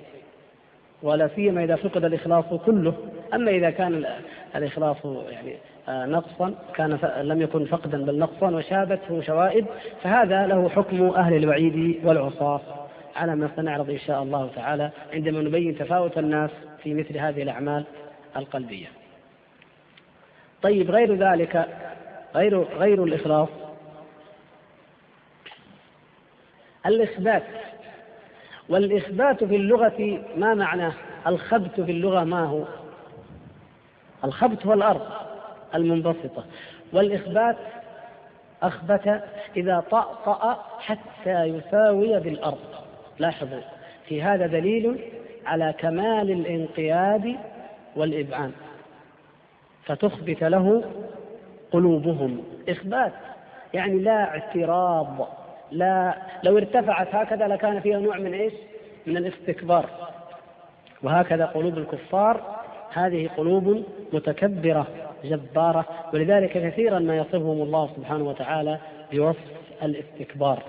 ولا 1.02 1.28
سيما 1.28 1.64
إذا 1.64 1.76
فقد 1.76 2.04
الإخلاص 2.04 2.44
كله. 2.66 2.94
أما 3.34 3.50
إذا 3.50 3.70
كان 3.70 4.04
الإخلاص 4.56 4.96
يعني 5.04 5.56
آه، 5.88 6.06
نقصا 6.06 6.54
كان 6.74 6.98
لم 7.22 7.42
يكن 7.42 7.64
فقدا 7.64 8.04
بل 8.04 8.18
نقصا 8.18 8.50
وشابته 8.50 9.20
شوائب 9.20 9.66
فهذا 10.02 10.46
له 10.46 10.68
حكم 10.68 11.08
أهل 11.08 11.36
الوعيد 11.36 12.00
والعصاة 12.04 12.60
على 13.16 13.36
ما 13.36 13.50
سنعرض 13.56 13.90
إن 13.90 13.98
شاء 13.98 14.22
الله 14.22 14.50
تعالى 14.56 14.90
عندما 15.12 15.40
نبين 15.40 15.78
تفاوت 15.78 16.18
الناس 16.18 16.50
في 16.82 16.94
مثل 16.94 17.18
هذه 17.18 17.42
الأعمال 17.42 17.84
القلبية. 18.36 18.86
طيب 20.62 20.90
غير 20.90 21.14
ذلك 21.14 21.66
غير 22.34 22.62
غير 22.62 23.04
الإخلاص. 23.04 23.48
الإثبات. 26.86 27.42
والإثبات 28.68 29.44
في 29.44 29.56
اللغة 29.56 30.24
ما 30.36 30.54
معناه 30.54 30.92
الخبت 31.26 31.80
في 31.80 31.90
اللغة 31.90 32.24
ما 32.24 32.44
هو؟ 32.44 32.64
الخبت 34.24 34.66
هو 34.66 34.72
الأرض 34.72 35.06
المنبسطة. 35.74 36.44
والإخبات 36.92 37.56
أخبت 38.62 39.22
إذا 39.56 39.84
طأطأ 39.90 40.64
حتى 40.78 41.44
يساوي 41.44 42.20
بالأرض. 42.20 42.58
لاحظوا 43.18 43.60
في 44.08 44.22
هذا 44.22 44.46
دليل 44.46 44.98
على 45.46 45.74
كمال 45.78 46.30
الانقياد 46.30 47.36
والإبعان 47.96 48.52
فتخبت 49.84 50.44
له 50.44 50.82
قلوبهم. 51.74 52.42
إخبات 52.68 53.12
يعني 53.74 53.98
لا 53.98 54.24
اعتراض. 54.24 55.28
لا 55.70 56.14
لو 56.42 56.58
ارتفعت 56.58 57.14
هكذا 57.14 57.46
لكان 57.48 57.80
فيها 57.80 57.98
نوع 57.98 58.18
من 58.18 58.34
إيش؟ 58.34 58.52
من 59.06 59.16
الاستكبار. 59.16 59.86
وهكذا 61.02 61.46
قلوب 61.46 61.78
الكفار. 61.78 62.40
هذه 62.92 63.30
قلوب 63.36 63.84
متكبرة 64.12 64.86
جبارة. 65.24 65.84
ولذلك 66.12 66.52
كثيرا 66.52 66.98
ما 66.98 67.16
يصفهم 67.16 67.62
الله 67.62 67.90
سبحانه 67.96 68.24
وتعالى 68.24 68.78
بوصف 69.12 69.38
الاستكبار. 69.82 70.62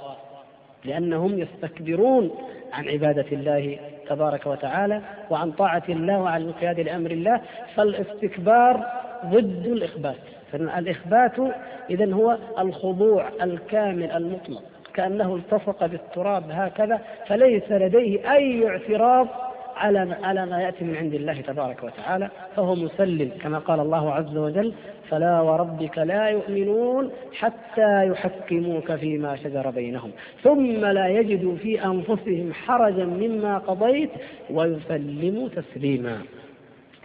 لأنهم 0.86 1.39
يستكبرون 1.39 2.32
عن 2.74 2.89
عبادة 2.89 3.26
الله 3.32 3.80
تبارك 4.10 4.48
وتعالى 4.48 5.02
وعن 5.30 5.52
طاعة 5.52 5.84
الله 5.89 6.22
وعن 6.22 6.41
الانقياد 6.41 6.80
لأمر 6.80 7.12
الله. 7.12 7.41
فالاستكبار 7.76 8.86
ضد 9.26 9.65
الإخبات. 9.65 10.15
فالإخبات 10.51 11.55
إذا 11.89 12.13
هو 12.13 12.38
الخضوع 12.60 13.29
الكامل 13.41 14.12
المطلق 14.12 14.63
كأنه 14.93 15.36
التصق 15.36 15.86
بالتراب 15.86 16.43
هكذا 16.49 17.01
فليس 17.27 17.71
لديه 17.71 18.34
أي 18.34 18.67
اعتراض 18.67 19.27
على 19.75 20.17
على 20.23 20.45
ما 20.45 20.62
يأتي 20.62 20.84
من 20.84 20.95
عند 20.95 21.13
الله 21.13 21.41
تبارك 21.41 21.84
وتعالى 21.84 22.29
فهو 22.55 22.75
مسلم 22.75 23.31
كما 23.41 23.60
قال 23.60 23.79
الله 23.79 24.13
عز 24.13 24.38
وجل 24.38 24.73
فلا 25.10 25.41
وربك 25.41 25.97
لا 25.97 26.27
يؤمنون 26.27 27.12
حتى 27.34 28.08
يحكموك 28.08 28.95
فيما 28.95 29.36
شجر 29.36 29.69
بينهم 29.69 30.12
ثم 30.43 30.86
لا 30.86 31.08
يجدوا 31.08 31.55
في 31.55 31.86
أنفسهم 31.86 32.53
حرجا 32.53 33.05
مما 33.05 33.58
قضيت 33.58 34.10
ويسلموا 34.49 35.49
تسليما. 35.49 36.21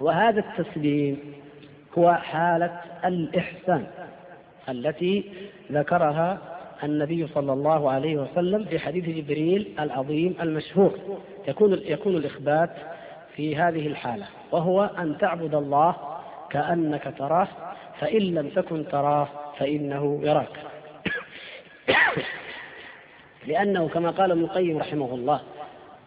وهذا 0.00 0.40
التسليم 0.40 1.39
هو 1.98 2.14
حالة 2.14 2.81
الإحسان 3.05 3.87
التي 4.68 5.24
ذكرها 5.72 6.38
النبي 6.85 7.26
صلى 7.26 7.53
الله 7.53 7.90
عليه 7.90 8.16
وسلم 8.16 8.64
في 8.64 8.79
حديث 8.79 9.05
جبريل 9.05 9.74
العظيم 9.81 10.37
المشهور. 10.40 10.98
يكون 11.48 11.81
يكون 11.85 12.16
الإخبات 12.16 12.70
في 13.37 13.57
هذه 13.57 13.87
الحالة 13.87 14.26
وهو 14.53 14.90
أن 14.98 15.18
تعبد 15.18 15.55
الله 15.55 15.96
كأنك 16.50 17.14
تراه 17.18 17.48
فإن 18.00 18.22
لم 18.22 18.48
تكن 18.48 18.88
تراه 18.88 19.29
فإنه 19.59 20.20
يراك. 20.22 20.57
لأنه 23.46 23.88
كما 23.88 24.11
قال 24.11 24.31
ابن 24.31 24.40
القيم 24.40 24.79
رحمه 24.79 25.14
الله 25.14 25.40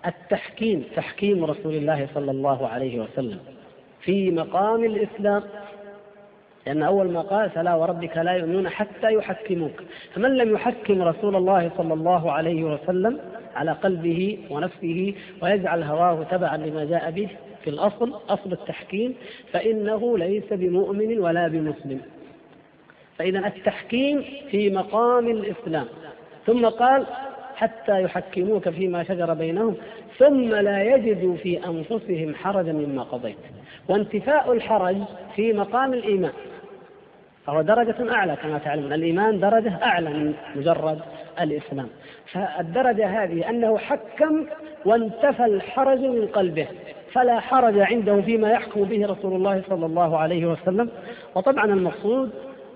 التحكيم 0.05 0.83
تحكيم 0.95 1.45
رسول 1.45 1.73
الله 1.73 2.07
صلى 2.13 2.31
الله 2.31 2.67
عليه 2.67 2.99
وسلم 2.99 3.39
في 4.01 4.31
مقام 4.31 4.83
الإسلام 4.83 5.43
لأن 6.67 6.83
أول 6.83 7.11
ما 7.11 7.21
قال 7.21 7.49
فلا 7.49 7.75
وربك 7.75 8.17
لا 8.17 8.31
يؤمنون 8.31 8.69
حتى 8.69 9.13
يحكموك. 9.13 9.83
فمن 10.15 10.37
لم 10.37 10.53
يحكم 10.53 11.01
رسول 11.01 11.35
الله 11.35 11.71
صلى 11.77 11.93
الله 11.93 12.31
عليه 12.31 12.63
وسلم 12.63 13.19
على 13.55 13.71
قلبه 13.71 14.37
ونفسه 14.49 15.13
ويجعل 15.41 15.83
هواه 15.83 16.23
تبعا 16.23 16.57
لما 16.57 16.85
جاء 16.85 17.11
به 17.11 17.29
في 17.63 17.69
الأصل 17.69 18.13
أصل 18.29 18.51
التحكيم 18.51 19.15
فإنه 19.51 20.17
ليس 20.17 20.53
بمؤمن 20.53 21.19
ولا 21.19 21.47
بمسلم. 21.47 22.01
فإذا 23.17 23.47
التحكيم 23.47 24.25
في 24.51 24.69
مقام 24.69 25.27
الإسلام. 25.27 25.85
ثم 26.45 26.65
قال 26.65 27.05
حتى 27.55 28.01
يحكموك 28.01 28.69
فيما 28.69 29.03
شجر 29.03 29.33
بينهم 29.33 29.75
ثم 30.17 30.55
لا 30.55 30.95
يجدوا 30.95 31.35
في 31.35 31.65
أنفسهم 31.65 32.35
حرجا 32.35 32.71
مما 32.71 33.03
قضيت. 33.03 33.37
وانتفاء 33.89 34.53
الحرج 34.53 34.95
في 35.35 35.53
مقام 35.53 35.93
الإيمان. 35.93 36.31
فهو 37.45 37.61
درجة 37.61 38.13
أعلى 38.13 38.35
كما 38.35 38.57
تعلمون. 38.57 38.93
الإيمان 38.93 39.39
درجة 39.39 39.83
أعلى 39.83 40.09
من 40.09 40.33
مجرد 40.55 40.99
الإسلام. 41.41 41.87
فالدرجة 42.31 43.23
هذه 43.23 43.49
أنه 43.49 43.77
حكم 43.77 44.45
وانتفى 44.85 45.45
الحرج 45.45 45.99
من 45.99 46.27
قلبه 46.27 46.67
فلا 47.11 47.39
حرج 47.39 47.79
عنده 47.79 48.21
فيما 48.21 48.51
يحكم 48.51 48.83
به 48.83 49.05
رسول 49.05 49.33
الله 49.33 49.63
صلى 49.69 49.85
الله 49.85 50.17
عليه 50.17 50.45
وسلم. 50.45 50.89
وطبعا 51.35 51.65
المقصود 51.65 52.31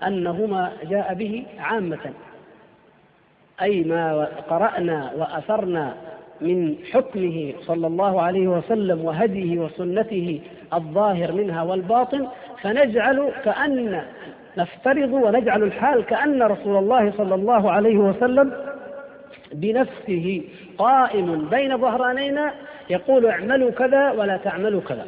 أنه 0.06 0.46
ما 0.46 0.72
جاء 0.84 1.14
به 1.14 1.46
عامة. 1.58 2.12
أي 3.62 3.84
ما 3.84 4.28
قرأنا 4.50 5.12
وأثرنا 5.16 5.94
من 6.40 6.76
حكمه 6.92 7.52
صلى 7.60 7.86
الله 7.86 8.22
عليه 8.22 8.48
وسلم 8.48 9.04
وهديه 9.04 9.58
وسنته 9.58 10.40
الظاهر 10.74 11.32
منها 11.32 11.62
والباطن 11.62 12.28
فنجعل 12.62 13.32
كأن 13.44 14.02
نفترض 14.58 15.12
ونجعل 15.12 15.62
الحال 15.62 16.04
كأن 16.04 16.42
رسول 16.42 16.76
الله 16.76 17.12
صلى 17.16 17.34
الله 17.34 17.70
عليه 17.70 17.96
وسلم 17.98 18.52
بنفسه 19.52 20.42
قائم 20.78 21.48
بين 21.50 21.78
ظهرانينا 21.78 22.52
يقول 22.90 23.26
اعملوا 23.26 23.70
كذا 23.70 24.10
ولا 24.10 24.36
تعملوا 24.36 24.80
كذا. 24.80 25.06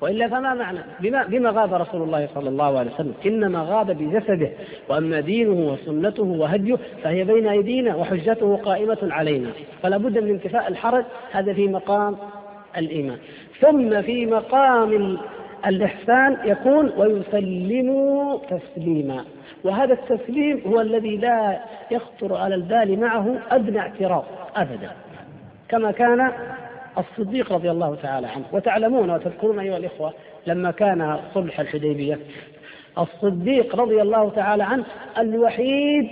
وإلا 0.00 0.28
فما 0.28 0.54
معنى؟ 0.54 0.78
بما, 1.00 1.26
بما 1.26 1.50
غاب 1.50 1.74
رسول 1.74 2.02
الله 2.02 2.28
صلى 2.34 2.48
الله 2.48 2.78
عليه 2.78 2.90
وسلم. 2.90 3.14
إنما 3.26 3.62
غاب 3.62 3.90
بجسده 3.90 4.50
وأما 4.88 5.20
دينه 5.20 5.72
وسنته 5.72 6.22
وهديه 6.22 6.76
فهي 7.02 7.24
بين 7.24 7.48
أيدينا 7.48 7.96
وحجته 7.96 8.56
قائمة 8.56 8.98
علينا. 9.02 9.48
فلا 9.82 9.96
بد 9.96 10.18
من 10.18 10.30
انتفاء 10.30 10.68
الحرج 10.68 11.04
هذا 11.32 11.52
في 11.52 11.68
مقام 11.68 12.16
الإيمان. 12.76 13.18
ثم 13.60 14.02
في 14.02 14.26
مقام 14.26 15.18
الإحسان 15.66 16.36
يكون 16.44 16.92
ويسلموا 16.96 18.38
تسليما. 18.38 19.24
وهذا 19.64 19.92
التسليم 19.92 20.62
هو 20.66 20.80
الذي 20.80 21.16
لا 21.16 21.60
يخطر 21.90 22.36
على 22.36 22.54
البال 22.54 23.00
معه 23.00 23.38
أدنى 23.50 23.78
اعتراض 23.78 24.24
أبدا. 24.56 24.90
كما 25.68 25.90
كان 25.92 26.32
الصديق 26.98 27.52
رضي 27.52 27.70
الله 27.70 27.94
تعالى 27.94 28.26
عنه 28.26 28.44
وتعلمون 28.52 29.10
وتذكرون 29.10 29.58
أيها 29.58 29.76
الإخوة 29.76 30.12
لما 30.46 30.70
كان 30.70 31.18
صلح 31.34 31.60
الحديبية 31.60 32.18
الصديق 32.98 33.76
رضي 33.76 34.02
الله 34.02 34.30
تعالى 34.30 34.64
عنه 34.64 34.84
الوحيد 35.18 36.08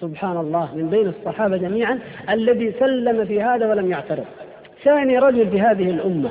سبحان 0.00 0.36
الله 0.36 0.74
من 0.74 0.90
بين 0.90 1.06
الصحابة 1.08 1.56
جميعا 1.56 1.98
الذي 2.30 2.72
سلم 2.72 3.24
في 3.24 3.42
هذا 3.42 3.70
ولم 3.70 3.90
يعترض. 3.90 4.24
ثاني 4.84 5.18
رجل 5.18 5.50
في 5.50 5.60
هذه 5.60 5.90
الأمة 5.90 6.30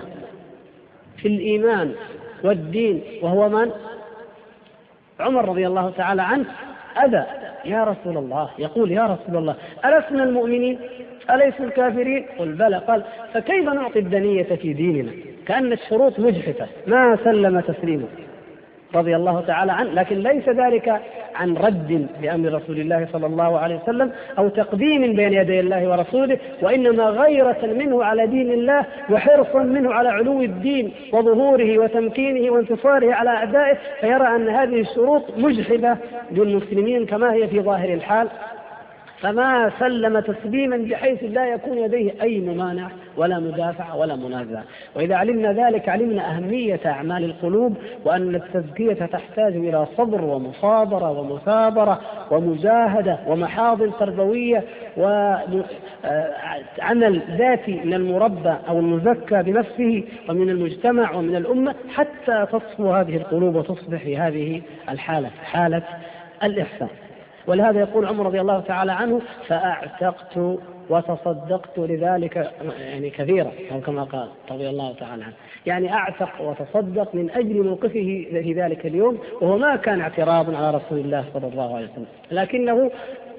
في 1.22 1.28
الإيمان 1.28 1.96
والدين 2.44 3.02
وهو 3.22 3.50
من؟ 3.50 3.72
عمر 5.20 5.50
رضي 5.50 5.68
الله 5.68 5.90
تعالى 5.98 6.22
عنه 6.22 6.46
أبى. 6.98 7.24
يا 7.66 7.84
رسول 7.84 8.18
الله 8.18 8.50
يقول 8.60 8.92
يا 8.92 9.04
رسول 9.06 9.38
الله 9.38 9.56
ألسنا 9.86 10.24
المؤمنين؟ 10.24 10.80
أليسوا 11.32 11.66
الكافرين؟ 11.66 12.26
قل 12.40 12.54
بلى. 12.54 12.78
قال 12.78 13.04
فكيف 13.34 13.66
نعطي 13.66 14.00
الدنية 14.00 14.44
في 14.44 14.74
ديننا؟ 14.74 15.12
كأن 15.46 15.74
الشروط 15.74 16.20
مجحفة. 16.20 16.68
ما 16.88 17.18
سلم 17.24 17.60
تسليما 17.60 18.08
رضي 18.96 19.16
الله 19.16 19.42
تعالى 19.42 19.72
عنه 19.72 19.92
لكن 19.92 20.20
ليس 20.20 20.50
ذلك 20.50 21.02
عن 21.36 21.54
رد 21.58 22.08
لامر 22.22 22.54
رسول 22.54 22.80
الله 22.80 23.08
صلى 23.14 23.26
الله 23.26 23.60
عليه 23.60 23.76
وسلم 23.76 24.12
أو 24.38 24.50
تقديم 24.50 25.14
بين 25.14 25.34
يدي 25.34 25.60
الله 25.60 25.90
ورسوله 25.90 26.38
وإنما 26.62 27.04
غيرة 27.04 27.66
منه 27.66 28.04
على 28.04 28.28
دين 28.28 28.52
الله 28.52 28.86
وحرصا 29.10 29.60
منه 29.60 29.94
على 29.94 30.10
علو 30.10 30.42
الدين 30.42 30.92
وظهوره 31.14 31.80
وتمكينه 31.80 32.52
وانتصاره 32.52 33.14
على 33.14 33.30
أعدائه 33.30 33.78
فيرى 34.02 34.28
أن 34.36 34.50
هذه 34.50 34.82
الشروط 34.82 35.24
مجحفة 35.38 35.98
للمسلمين 36.32 37.06
كما 37.06 37.34
هي 37.34 37.48
في 37.48 37.62
ظاهر 37.62 37.94
الحال. 37.94 38.28
فما 39.22 39.72
سلم 39.80 40.20
تسليما 40.20 40.78
بحيث 40.78 41.24
لا 41.24 41.46
يكون 41.46 41.78
لديه 41.78 42.22
أي 42.22 42.40
ممانع 42.40 42.90
ولا 43.18 43.40
مدافع 43.40 43.94
ولا 43.94 44.16
منازع. 44.16 44.62
وإذا 44.96 45.16
علمنا 45.16 45.54
ذلك 45.54 45.90
علمنا 45.90 46.36
أهمية 46.36 46.80
أعمال 46.86 47.24
القلوب 47.24 47.78
وأن 48.06 48.36
التزكية 48.36 49.06
تحتاج 49.06 49.56
إلى 49.56 49.88
صبر 49.98 50.22
ومصابرة 50.22 51.12
ومثابرة 51.12 52.02
ومجاهدة 52.32 53.20
ومحاضن 53.28 53.92
تربوية 54.00 54.64
وعمل 54.98 55.66
ذاتي 57.38 57.82
من 57.84 57.94
المربى 57.94 58.56
أو 58.68 58.80
المزكى 58.80 59.44
بنفسه 59.44 60.04
ومن 60.30 60.50
المجتمع 60.50 61.12
ومن 61.12 61.36
الأمة 61.36 61.76
حتى 61.94 62.46
تصفو 62.52 62.92
هذه 62.92 63.18
القلوب 63.18 63.56
وتصبح 63.56 64.04
في 64.04 64.18
هذه 64.18 64.62
الحالة 64.90 65.30
حالة 65.44 65.84
الإحسان. 66.44 66.90
ولهذا 67.50 67.80
يقول 67.80 68.06
عمر 68.06 68.26
رضي 68.26 68.42
الله 68.42 68.60
تعالى 68.60 68.92
عنه 68.92 69.22
فأعتقت 69.48 70.58
وتصدقت 70.90 71.80
لذلك 71.80 72.52
يعني 72.80 73.10
كثيرا 73.10 73.52
أو 73.72 73.82
كما 73.82 74.04
قال 74.04 74.28
رضي 74.52 74.70
الله 74.70 74.94
تعالى 74.94 75.24
عنه. 75.24 75.34
يعني 75.66 75.94
أعتق 75.94 76.30
وتصدق 76.42 77.16
من 77.16 77.30
أجل 77.30 77.64
موقفه 77.64 78.28
في 78.32 78.54
ذلك 78.54 78.86
اليوم 78.86 79.18
وهو 79.42 79.58
ما 79.58 79.76
كان 79.76 80.02
اعتراضا 80.02 80.58
على 80.58 80.78
رسول 80.78 81.00
الله 81.00 81.26
صلى 81.34 81.48
الله 81.48 81.76
عليه 81.76 81.86
وسلم. 81.86 82.06
لكنه 82.32 82.92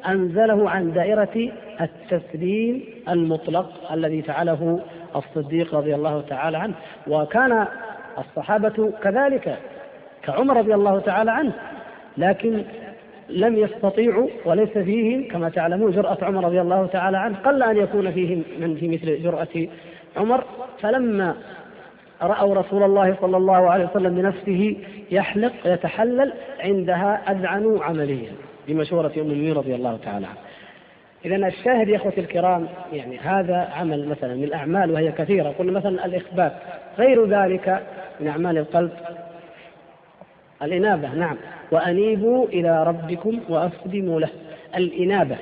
أنزله 0.09 0.70
عن 0.70 0.92
دائرة 0.92 1.51
التسليم 1.81 2.85
المطلق 3.09 3.92
الذي 3.92 4.23
فعله 4.23 4.81
الصديق 5.16 5.75
رضي 5.75 5.94
الله 5.94 6.20
تعالى 6.20 6.59
عنه. 6.59 6.75
وكان 7.09 7.66
الصحابة 8.18 8.92
كذلك 9.03 9.59
كعمر 10.23 10.57
رضي 10.57 10.75
الله 10.75 11.01
تعالى 11.01 11.31
عنه. 11.31 11.53
لكن 12.18 12.64
لم 13.31 13.57
يستطيعوا 13.57 14.29
وليس 14.45 14.79
فيهم 14.79 15.29
كما 15.29 15.49
تعلمون 15.49 15.90
جرأة 15.90 16.19
عمر 16.23 16.45
رضي 16.45 16.61
الله 16.61 16.87
تعالى 16.87 17.19
عنه 17.19 17.37
قل 17.37 17.62
أن 17.62 17.77
يكون 17.77 18.11
فيهم 18.11 18.43
من 18.61 18.75
في 18.75 18.88
مثل 18.88 19.23
جرأة 19.23 19.69
عمر. 20.16 20.45
فلما 20.81 21.35
رأوا 22.23 22.55
رسول 22.55 22.83
الله 22.83 23.16
صلى 23.21 23.37
الله 23.37 23.71
عليه 23.71 23.85
وسلم 23.85 24.14
بنفسه 24.14 24.77
يحلق 25.11 25.53
يتحلل 25.64 26.33
عندها 26.61 27.33
أذعنوا 27.33 27.85
عمليا 27.85 28.33
بمشورة 28.69 29.12
أم 29.16 29.23
المؤمنين 29.23 29.53
رضي 29.53 29.75
الله 29.75 29.99
تعالى 30.05 30.27
عنه 30.27 30.38
إذا 31.25 31.37
الشاهد 31.37 31.88
يا 31.88 31.97
إخوتي 31.97 32.21
الكرام 32.21 32.69
يعني 32.93 33.19
هذا 33.19 33.69
عمل 33.77 34.09
مثلا 34.09 34.35
من 34.35 34.45
الأعمال 34.45 34.90
وهي 34.90 35.12
كثيرة. 35.12 35.55
قلنا 35.59 35.73
مثلا 35.73 36.07
الإخبات 36.07 36.53
غير 36.99 37.27
ذلك 37.27 37.83
من 38.21 38.29
أعمال 38.29 38.59
القلب 38.59 38.90
الإنابة 40.62 41.14
نعم. 41.14 41.37
وأنيبوا 41.70 42.46
إلى 42.46 42.85
ربكم 42.85 43.40
وأسلموا 43.49 44.20
له. 44.20 44.29
الإنابة 44.77 45.37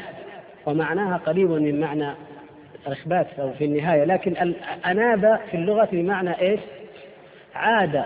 ومعناها 0.66 1.16
قريب 1.16 1.50
من 1.50 1.80
معنى 1.80 2.14
الإخبات 2.86 3.26
أو 3.38 3.52
في 3.52 3.64
النهاية 3.64 4.04
لكن 4.04 4.54
أناب 4.86 5.40
في 5.50 5.56
اللغة 5.56 5.88
بمعنى 5.92 6.40
إيش؟ 6.40 6.60
عاد 7.54 8.02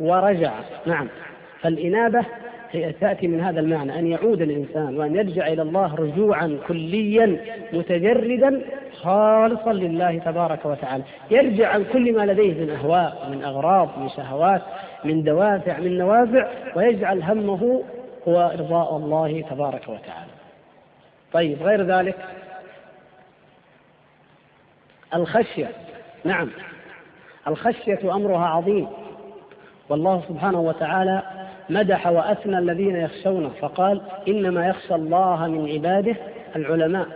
ورجع 0.00 0.52
نعم. 0.86 1.08
فالإنابة 1.60 2.24
هي 2.70 2.92
تأتي 2.92 3.28
من 3.28 3.40
هذا 3.40 3.60
المعنى 3.60 3.98
أن 3.98 4.06
يعود 4.06 4.42
الإنسان 4.42 4.98
وأن 4.98 5.16
يرجع 5.16 5.46
إلى 5.46 5.62
الله 5.62 5.94
رجوعا 5.94 6.58
كليا 6.68 7.36
متجردا 7.72 8.60
خالصا 9.02 9.72
لله 9.72 10.18
تبارك 10.18 10.66
وتعالى. 10.66 11.04
يرجع 11.30 11.68
عن 11.68 11.84
كل 11.92 12.12
ما 12.12 12.26
لديه 12.26 12.64
من 12.64 12.70
أهواء 12.70 13.28
من 13.30 13.44
أغراض 13.44 13.98
من 13.98 14.08
شهوات. 14.08 14.62
من 15.04 15.22
دوافع 15.22 15.78
من 15.78 15.98
نوازع 15.98 16.48
ويجعل 16.76 17.22
همه 17.22 17.82
هو 18.28 18.40
إرضاء 18.40 18.96
الله 18.96 19.42
تبارك 19.50 19.82
وتعالى. 19.88 20.30
طيب 21.32 21.62
غير 21.62 21.82
ذلك؟ 21.82 22.16
الخشية. 25.14 25.68
نعم. 26.24 26.50
الخشية 27.48 28.14
أمرها 28.14 28.46
عظيم. 28.46 28.88
والله 29.88 30.22
سبحانه 30.28 30.60
وتعالى 30.60 31.22
مدح 31.70 32.06
وأثنى 32.06 32.58
الذين 32.58 32.96
يخشونه 32.96 33.48
فقال 33.60 34.00
إنما 34.28 34.68
يخشى 34.68 34.94
الله 34.94 35.46
من 35.46 35.70
عباده 35.70 36.16
العلماء. 36.56 37.06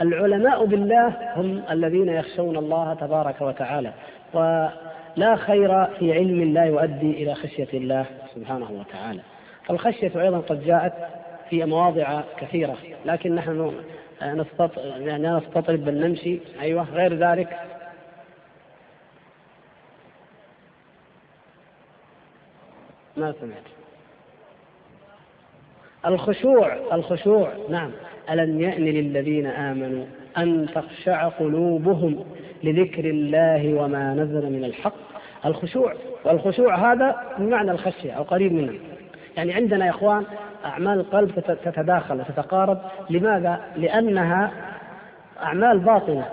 العلماء 0.00 0.64
بالله 0.64 1.32
هم 1.36 1.62
الذين 1.70 2.08
يخشون 2.08 2.56
الله 2.56 2.94
تبارك 2.94 3.40
وتعالى. 3.40 3.92
ولا 5.16 5.36
خير 5.36 5.84
في 5.84 6.12
علم 6.12 6.52
لا 6.54 6.64
يؤدي 6.64 7.10
إلى 7.10 7.34
خشية 7.34 7.68
الله 7.74 8.06
سبحانه 8.34 8.70
وتعالى. 8.70 9.20
فالخشية 9.64 10.22
أيضا 10.22 10.38
قد 10.38 10.64
جاءت 10.64 10.92
في 11.50 11.64
مواضع 11.64 12.22
كثيرة 12.38 12.76
لكن 13.04 13.34
نحن 13.34 13.72
يعني 14.20 14.40
نستطرد 15.36 15.84
بل 15.84 15.94
نمشي. 15.94 16.40
أيوة 16.60 16.82
غير 16.82 17.14
ذلك؟ 17.14 17.60
ما 23.16 23.34
سمعت. 23.40 23.62
الخشوع 26.06 26.94
الخشوع 26.94 27.52
نعم. 27.68 27.90
ألم 28.30 28.60
يأن 28.60 28.84
للذين 28.84 29.46
آمنوا 29.46 30.04
أن 30.38 30.68
تخشع 30.74 31.28
قلوبهم؟ 31.28 32.24
لذكر 32.62 33.04
الله 33.04 33.74
وما 33.74 34.14
نزل 34.14 34.52
من 34.52 34.64
الحق. 34.64 34.94
الخشوع 35.46 35.94
والخشوع 36.24 36.92
هذا 36.92 37.16
بمعنى 37.38 37.70
الخشية 37.70 38.12
أو 38.12 38.22
قريب 38.22 38.52
منه. 38.52 38.72
يعني 39.36 39.54
عندنا 39.54 39.86
يا 39.86 39.90
إخوان 39.90 40.24
أعمال 40.64 41.00
القلب 41.00 41.40
تتداخل 41.64 42.20
وتتقارب 42.20 42.78
لماذا؟ 43.10 43.60
لأنها 43.76 44.50
أعمال 45.42 45.78
باطنة. 45.78 46.26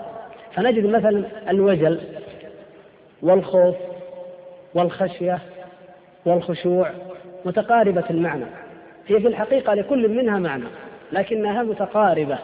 فنجد 0.54 0.86
مثلا 0.86 1.24
الوجل 1.50 2.00
والخوف 3.22 3.76
والخشية 4.74 5.38
والخشوع 6.24 6.90
متقاربة 7.44 8.04
المعنى. 8.10 8.44
هي 9.06 9.20
في 9.20 9.28
الحقيقة 9.28 9.74
لكل 9.74 10.08
منها 10.08 10.38
معنى 10.38 10.64
لكنها 11.12 11.62
متقاربة 11.62 12.38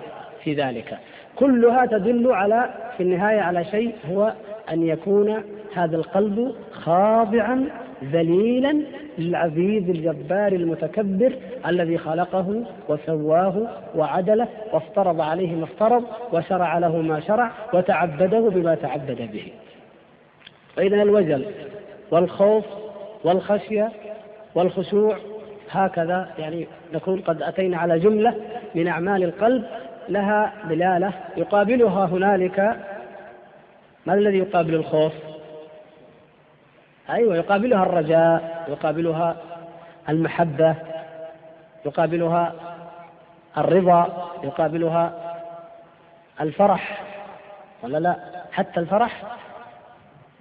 في 0.45 0.55
ذلك. 0.55 0.99
كلها 1.37 1.87
تدل 1.87 2.33
على 2.33 2.71
في 2.97 3.03
النهاية 3.03 3.41
على 3.41 3.65
شيء 3.65 3.95
هو 4.11 4.33
أن 4.73 4.83
يكون 4.83 5.43
هذا 5.75 5.97
القلب 5.97 6.55
خاضعا 6.73 7.69
ذليلا 8.05 8.83
للعزيز 9.19 9.91
الجبار 9.91 10.53
المتكبر 10.53 11.33
الذي 11.67 11.99
خلقه 11.99 12.63
وسواه 12.89 13.69
وعدله 13.97 14.49
وافترض 14.73 15.21
عليه 15.21 15.55
ما 15.55 15.65
افترض 15.65 16.05
وشرع 16.33 16.79
له 16.79 16.97
ما 16.97 17.21
شرع 17.21 17.51
وتعبده 17.73 18.41
بما 18.41 18.75
تعبد 18.75 19.29
به. 19.33 19.53
فإذا 20.77 21.03
الوجل 21.03 21.45
والخوف 22.11 22.65
والخشية 23.25 23.93
والخشوع 24.55 25.17
هكذا 25.71 26.29
يعني 26.39 26.67
نكون 26.95 27.21
قد 27.21 27.43
أتينا 27.43 27.77
على 27.77 27.99
جملة 27.99 28.35
من 28.75 28.89
أعمال 28.89 29.25
القلب 29.25 29.65
لها 30.09 30.53
دلالة 30.69 31.13
يقابلها 31.37 32.05
هنالك. 32.07 32.77
ما 34.07 34.15
الذي 34.15 34.39
يقابل 34.39 34.75
الخوف؟ 34.75 35.13
أيوة 37.11 37.37
يقابلها 37.37 37.83
الرجاء 37.83 38.65
يقابلها 38.69 39.37
المحبة 40.09 40.75
يقابلها 41.87 42.55
الرضا 43.59 44.31
يقابلها 44.45 45.13
الفرح. 46.41 47.03
ولا 47.83 47.99
لا؟ 47.99 48.17
حتى 48.53 48.81
الفرح. 48.81 49.23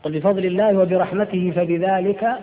قل 0.04 0.12
بفضل 0.12 0.46
الله 0.46 0.78
وبرحمته 0.78 1.54
فبذلك 1.56 2.36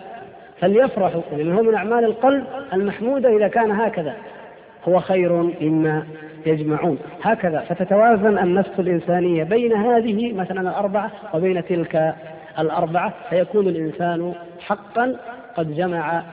فليفرحوا. 0.59 1.21
لأنه 1.31 1.61
من 1.61 1.75
أعمال 1.75 2.05
القلب 2.05 2.45
المحمودة 2.73 3.37
إذا 3.37 3.47
كان 3.47 3.71
هكذا. 3.71 4.15
هو 4.87 4.99
خير 4.99 5.31
مما 5.61 6.07
يجمعون. 6.45 6.97
هكذا 7.23 7.59
فتتوازن 7.59 8.37
النفس 8.37 8.79
الإنسانية 8.79 9.43
بين 9.43 9.73
هذه 9.73 10.33
مثلا 10.33 10.61
الأربعة 10.61 11.11
وبين 11.33 11.65
تلك 11.65 12.15
الأربعة 12.59 13.13
فيكون 13.29 13.67
الإنسان 13.67 14.33
حقا 14.59 15.15
قد 15.55 15.75
جمع 15.75 16.23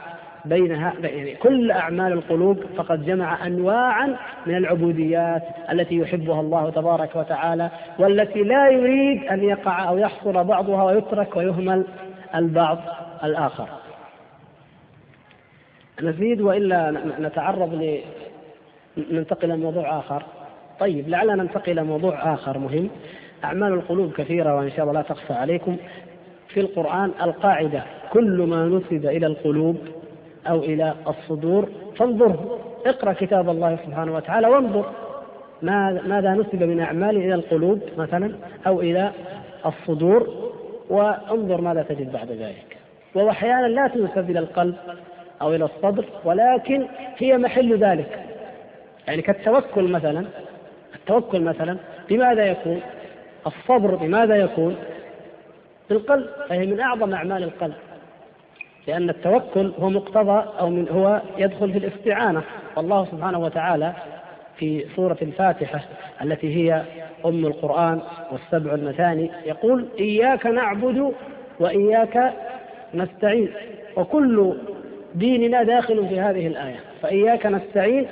بينها 0.44 0.92
يعني 1.03 1.35
كل 1.35 1.70
أعمال 1.70 2.12
القلوب 2.12 2.64
فقد 2.77 3.07
جمع 3.07 3.46
أنواعا 3.46 4.16
من 4.46 4.57
العبوديات 4.57 5.42
التي 5.73 5.96
يحبها 5.96 6.40
الله 6.40 6.70
تبارك 6.70 7.16
وتعالى 7.16 7.70
والتي 7.99 8.42
لا 8.42 8.68
يريد 8.68 9.25
أن 9.25 9.42
يقع 9.44 9.88
أو 9.88 9.99
يحصل 9.99 10.44
بعضها 10.44 10.85
ويترك 10.85 11.37
ويهمل 11.37 11.85
البعض 12.35 12.79
الآخر. 13.25 13.68
نزيد 16.03 16.40
وإلا 16.40 16.90
نتعرض 17.20 17.75
ننتقل 19.11 19.50
إلى 19.53 19.57
موضوع 19.57 19.98
آخر. 19.98 20.22
طيب 20.81 21.09
لعلنا 21.09 21.35
ننتقل 21.35 21.72
إلى 21.72 21.85
موضوع 21.85 22.35
آخر 22.35 22.59
مهم. 22.59 22.90
أعمال 23.44 23.72
القلوب 23.72 24.12
كثيرة 24.12 24.57
وإن 24.57 24.70
شاء 24.70 24.81
الله 24.81 24.92
لا 24.92 25.03
تخفى 25.03 25.33
عليكم. 25.33 25.76
في 26.48 26.61
القرآن 26.61 27.11
القاعدة 27.22 27.83
كل 28.12 28.42
ما 28.42 28.66
نسب 28.66 29.07
إلى 29.07 29.26
القلوب 29.26 29.76
أو 30.48 30.59
إلى 30.59 30.94
الصدور 31.09 31.68
فانظر 31.96 32.59
اقرأ 32.87 33.12
كتاب 33.12 33.50
الله 33.50 33.76
سبحانه 33.87 34.14
وتعالى 34.14 34.48
وانظر 34.48 34.90
ماذا 35.62 36.35
نسب 36.35 36.62
من 36.62 36.81
أعمال 36.81 37.16
إلى 37.16 37.35
القلوب 37.35 37.81
مثلا 37.98 38.33
أو 38.66 38.81
إلى 38.81 39.11
الصدور 39.66 40.50
وانظر 40.90 41.61
ماذا 41.61 41.83
تجد 41.83 42.12
بعد 42.12 42.31
ذلك. 42.31 42.76
وأحيانا 43.14 43.66
لا 43.66 43.88
تنسب 43.88 44.31
إلى 44.31 44.38
القلب 44.38 44.76
أو 45.42 45.55
إلى 45.55 45.64
الصدر 45.64 46.05
ولكن 46.24 46.87
هي 47.16 47.38
محل 47.38 47.79
ذلك. 47.79 48.24
يعني 49.11 49.23
كالتوكل 49.23 49.90
مثلا 49.90 50.25
التوكل 50.94 51.40
مثلا 51.40 51.77
بماذا 52.09 52.44
يكون؟ 52.44 52.81
الصبر 53.46 53.94
بماذا 53.94 54.37
يكون؟ 54.37 54.77
بالقلب 55.88 56.27
فهي 56.49 56.66
من 56.66 56.81
أعظم 56.81 57.14
أعمال 57.14 57.42
القلب 57.42 57.75
لأن 58.87 59.11
التوكل 59.11 59.73
هو 59.79 59.90
مقتضى 59.90 60.44
أو 60.61 60.70
من 60.70 60.88
هو 60.88 61.23
يدخل 61.38 61.73
في 61.73 61.79
الاستعانة 61.79 62.42
والله 62.77 63.05
سبحانه 63.05 63.38
وتعالى 63.38 63.92
في 64.57 64.87
سورة 64.96 65.18
الفاتحة 65.23 65.81
التي 66.23 66.57
هي 66.57 66.83
أم 67.27 67.46
القرآن 67.46 68.01
والسبع 68.33 68.75
المثاني 68.75 69.31
يقول 69.46 69.88
إياك 69.99 70.46
نعبد 70.46 71.12
وإياك 71.61 72.33
نستعين 72.94 73.53
وكل 73.96 74.55
ديننا 75.14 75.62
داخل 75.62 76.09
في 76.09 76.20
هذه 76.20 76.46
الآية 76.46 76.81
فإياك 77.03 77.46
نستعين 77.46 78.07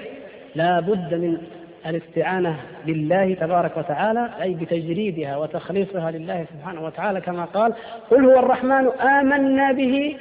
لا 0.58 0.80
بد 0.80 1.14
من 1.14 1.38
الاستعانة 1.86 2.56
بالله 2.86 3.34
تبارك 3.34 3.76
وتعالى 3.76 4.30
أي 4.42 4.54
بتجريدها 4.54 5.36
وتخليصها 5.36 6.10
لله 6.10 6.44
سبحانه 6.54 6.84
وتعالى 6.84 7.20
كما 7.20 7.44
قال 7.44 7.72
قل 8.10 8.24
هو 8.24 8.38
الرحمن 8.38 8.88
آمنا 9.00 9.72
به 9.72 10.16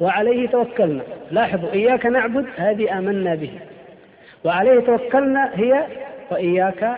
وعليه 0.00 0.48
توكلنا. 0.48 1.02
لاحظوا 1.30 1.72
إياك 1.72 2.06
نعبد 2.06 2.46
هذه 2.56 2.98
آمنا 2.98 3.34
به. 3.34 3.50
وعليه 4.44 4.80
توكلنا 4.80 5.50
هي 5.54 5.86
وإياك 6.30 6.96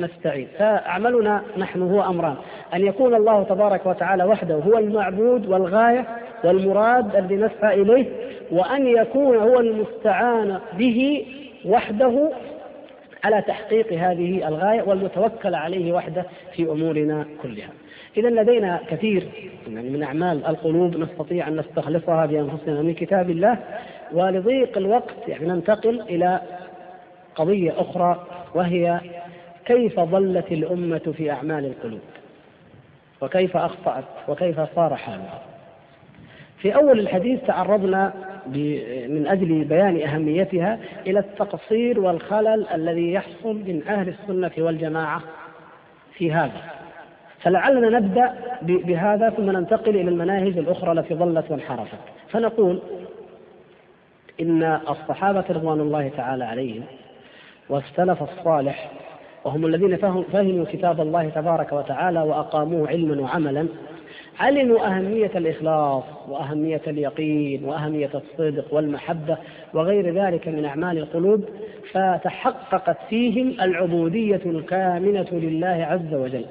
نستعين. 0.00 0.48
فأعملنا 0.58 1.42
نحن 1.58 1.82
هو 1.82 2.02
أمران 2.02 2.36
أن 2.74 2.86
يكون 2.86 3.14
الله 3.14 3.42
تبارك 3.42 3.86
وتعالى 3.86 4.24
وحده 4.24 4.54
هو 4.54 4.78
المعبود 4.78 5.48
والغاية 5.48 6.04
والمراد 6.44 7.16
الذي 7.16 7.36
نسعى 7.36 7.82
إليه 7.82 8.06
وأن 8.50 8.86
يكون 8.86 9.36
هو 9.36 9.60
المستعان 9.60 10.58
به 10.78 11.26
وحده 11.64 12.32
على 13.24 13.42
تحقيق 13.42 13.92
هذه 13.92 14.48
الغاية 14.48 14.82
والمتوكل 14.82 15.54
عليه 15.54 15.92
وحده 15.92 16.24
في 16.56 16.62
أمورنا 16.62 17.26
كلها. 17.42 17.68
إذا 18.16 18.30
لدينا 18.30 18.80
كثير 18.90 19.28
من 19.66 20.02
أعمال 20.02 20.46
القلوب 20.46 20.96
نستطيع 20.96 21.48
أن 21.48 21.56
نستخلصها 21.56 22.26
بأنفسنا 22.26 22.82
من 22.82 22.94
كتاب 22.94 23.30
الله 23.30 23.58
ولضيق 24.12 24.78
الوقت 24.78 25.28
يعني 25.28 25.46
ننتقل 25.48 26.00
إلى 26.00 26.40
قضية 27.34 27.80
أخرى 27.80 28.26
وهي 28.54 29.00
كيف 29.64 30.00
ضلت 30.00 30.52
الأمة 30.52 31.14
في 31.16 31.30
أعمال 31.30 31.64
القلوب؟ 31.64 32.00
وكيف 33.20 33.56
أخطأت؟ 33.56 34.04
وكيف 34.28 34.60
صار 34.74 34.96
حالها؟ 34.96 35.42
في 36.58 36.74
أول 36.74 37.00
الحديث 37.00 37.40
تعرضنا 37.46 38.12
من 39.08 39.26
أجل 39.26 39.64
بيان 39.64 40.02
أهميتها 40.02 40.78
إلى 41.06 41.18
التقصير 41.18 42.00
والخلل 42.00 42.66
الذي 42.74 43.12
يحصل 43.12 43.54
من 43.54 43.82
أهل 43.88 44.08
السنة 44.08 44.50
والجماعة 44.58 45.22
في 46.12 46.32
هذا. 46.32 46.60
فلعلنا 47.42 47.98
نبدأ 47.98 48.34
بهذا 48.62 49.30
ثم 49.30 49.50
ننتقل 49.50 49.96
إلى 49.96 50.10
المناهج 50.10 50.58
الأخرى 50.58 50.92
التي 50.92 51.14
ضلت 51.14 51.50
وانحرفت. 51.50 51.98
فنقول 52.28 52.78
إن 54.40 54.62
الصحابة 54.62 55.44
رضوان 55.50 55.80
الله 55.80 56.10
تعالى 56.16 56.44
عليهم 56.44 56.82
والسلف 57.68 58.22
الصالح 58.22 58.90
وهم 59.44 59.66
الذين 59.66 59.96
فهموا 60.32 60.64
كتاب 60.72 61.00
الله 61.00 61.28
تبارك 61.28 61.72
وتعالى 61.72 62.22
وأقاموه 62.22 62.88
علما 62.88 63.22
وعملا 63.22 63.68
علموا 64.40 64.86
أهمية 64.86 65.30
الإخلاص 65.36 66.04
وأهمية 66.28 66.80
اليقين 66.86 67.64
وأهمية 67.64 68.10
الصدق 68.14 68.74
والمحبة 68.74 69.36
وغير 69.74 70.14
ذلك 70.14 70.48
من 70.48 70.64
أعمال 70.64 70.98
القلوب 70.98 71.44
فتحققت 71.92 72.96
فيهم 73.08 73.60
العبودية 73.60 74.40
الكامنة 74.46 75.26
لله 75.32 75.86
عز 75.90 76.14
وجل. 76.14 76.44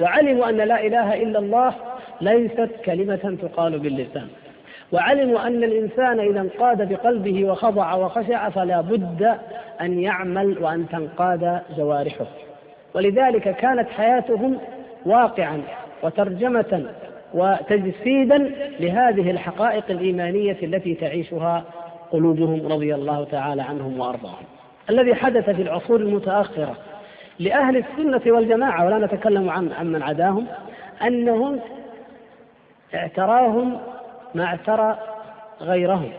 وعلموا 0.00 0.48
أن 0.48 0.56
لا 0.56 0.86
إله 0.86 1.22
إلا 1.22 1.38
الله 1.38 1.74
ليست 2.20 2.70
كلمة 2.84 3.36
تقال 3.42 3.78
باللسان. 3.78 4.28
وعلموا 4.92 5.46
أن 5.46 5.64
الإنسان 5.64 6.20
إذا 6.20 6.40
انقاد 6.40 6.88
بقلبه 6.88 7.44
وخضع 7.44 7.94
وخشع 7.94 8.48
فلا 8.48 8.80
بد 8.80 9.34
أن 9.80 10.00
يعمل 10.00 10.58
وأن 10.62 10.88
تنقاد 10.88 11.60
جوارحه. 11.76 12.26
ولذلك 12.94 13.56
كانت 13.56 13.88
حياتهم 13.90 14.58
واقعا. 15.06 15.62
وترجمة 16.02 16.90
وتجسيدا 17.34 18.38
لهذه 18.80 19.30
الحقائق 19.30 19.84
الإيمانية 19.90 20.56
التي 20.62 20.94
تعيشها 20.94 21.64
قلوبهم 22.10 22.72
رضي 22.72 22.94
الله 22.94 23.24
تعالى 23.24 23.62
عنهم 23.62 24.00
وأرضاهم. 24.00 24.44
الذي 24.90 25.14
حدث 25.14 25.50
في 25.50 25.62
العصور 25.62 26.00
المتأخرة 26.00 26.76
لأهل 27.38 27.76
السنة 27.76 28.32
والجماعة 28.34 28.86
ولا 28.86 29.06
نتكلم 29.06 29.50
عن 29.50 29.92
من 29.92 30.02
عداهم 30.02 30.46
أنهم 31.02 31.60
اعتراهم 32.94 33.78
ما 34.34 34.44
اعترى 34.44 34.98
غيرهم 35.60 36.10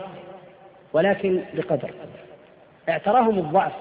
ولكن 0.92 1.40
بقدر. 1.54 1.90
اعتراهم 2.88 3.38
الضعف. 3.38 3.72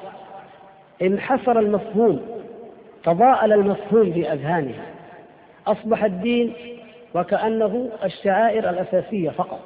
انحسر 1.01 1.59
المفهوم 1.59 2.21
تضاءل 3.03 3.53
المفهوم 3.53 4.13
في 4.13 4.33
أذهانهم 4.33 4.98
أصبح 5.71 6.03
الدين 6.03 6.53
وكأنه 7.15 7.89
الشعائر 8.03 8.69
الأساسية 8.69 9.29
فقط. 9.29 9.59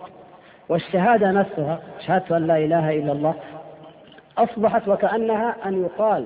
والشهادة 0.69 1.31
نفسها 1.31 1.79
شهادة 2.07 2.37
أن 2.37 2.47
لا 2.47 2.57
إله 2.57 2.89
إلا 2.89 3.11
الله 3.11 3.33
أصبحت 4.37 4.87
وكأنها 4.87 5.55
أن 5.65 5.83
يقال 5.83 6.25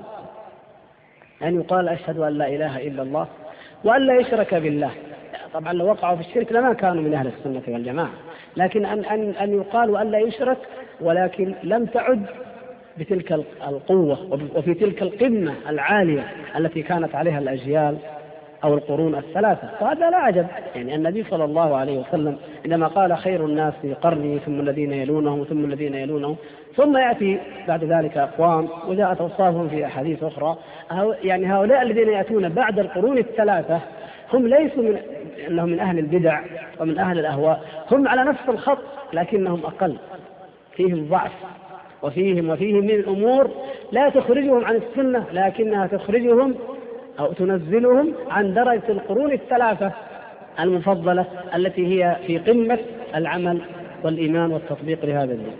أن 1.42 1.60
يقال 1.60 1.88
أشهد 1.88 2.18
أن 2.18 2.32
لا 2.32 2.48
إله 2.48 2.86
إلا 2.88 3.02
الله 3.02 3.26
وأن 3.84 4.02
لا 4.02 4.14
يشرك 4.20 4.54
بالله. 4.54 4.90
طبعا 5.54 5.72
لو 5.72 5.86
وقعوا 5.86 6.16
في 6.16 6.28
الشرك 6.28 6.52
لما 6.52 6.72
كانوا 6.72 7.02
من 7.02 7.14
أهل 7.14 7.26
السنة 7.26 7.62
والجماعة. 7.74 8.10
لكن 8.56 8.86
أن 8.86 9.04
أن 9.04 9.30
أن 9.30 9.52
يقال 9.54 9.90
وأن 9.90 10.10
لا 10.10 10.18
يشرك 10.18 10.58
ولكن 11.00 11.54
لم 11.62 11.86
تعد 11.86 12.26
بتلك 12.98 13.32
القوة 13.68 14.40
وفي 14.56 14.74
تلك 14.74 15.02
القمة 15.02 15.54
العالية 15.68 16.28
التي 16.56 16.82
كانت 16.82 17.14
عليها 17.14 17.38
الأجيال 17.38 17.98
أو 18.64 18.74
القرون 18.74 19.14
الثلاثة 19.14 19.68
وهذا 19.80 20.10
لا 20.10 20.16
عجب 20.16 20.46
يعني 20.74 20.94
النبي 20.94 21.24
صلى 21.24 21.44
الله 21.44 21.76
عليه 21.76 21.98
وسلم 21.98 22.36
عندما 22.64 22.86
قال 22.86 23.16
خير 23.16 23.44
الناس 23.44 23.74
قرني 24.02 24.38
ثم 24.38 24.60
الذين 24.60 24.92
يلونهم 24.92 25.44
ثم 25.44 25.64
الذين 25.64 25.94
يلونهم 25.94 26.36
ثم 26.76 26.96
يأتي 26.96 27.38
بعد 27.68 27.84
ذلك 27.84 28.16
أقوام 28.16 28.68
وجاءت 28.88 29.20
أوصافهم 29.20 29.68
في 29.68 29.86
أحاديث 29.86 30.24
أخرى. 30.24 30.56
يعني 31.22 31.52
هؤلاء 31.52 31.82
الذين 31.82 32.08
يأتون 32.08 32.48
بعد 32.48 32.78
القرون 32.78 33.18
الثلاثة 33.18 33.80
هم 34.32 34.46
ليسوا 34.46 34.82
من 34.82 34.98
إنهم 35.48 35.68
من 35.68 35.80
أهل 35.80 35.98
البدع 35.98 36.40
ومن 36.80 36.98
أهل 36.98 37.18
الأهواء 37.18 37.62
هم 37.92 38.08
على 38.08 38.24
نفس 38.24 38.48
الخط 38.48 38.78
لكنهم 39.12 39.60
أقل. 39.64 39.96
فيهم 40.76 41.08
ضعف 41.08 41.32
وفيهم 42.02 42.50
وفيهم 42.50 42.84
من 42.84 42.90
الأمور 42.90 43.50
لا 43.92 44.08
تخرجهم 44.08 44.64
عن 44.64 44.76
السنة 44.76 45.26
لكنها 45.32 45.86
تخرجهم 45.86 46.54
أو 47.18 47.32
تنزلهم 47.32 48.14
عن 48.30 48.54
درجة 48.54 48.88
القرون 48.88 49.32
الثلاثة 49.32 49.92
المفضلة 50.60 51.26
التي 51.54 51.86
هي 51.86 52.16
في 52.26 52.38
قمة 52.38 52.78
العمل 53.14 53.60
والإيمان 54.02 54.52
والتطبيق 54.52 55.04
لهذا 55.04 55.32
الدين. 55.32 55.56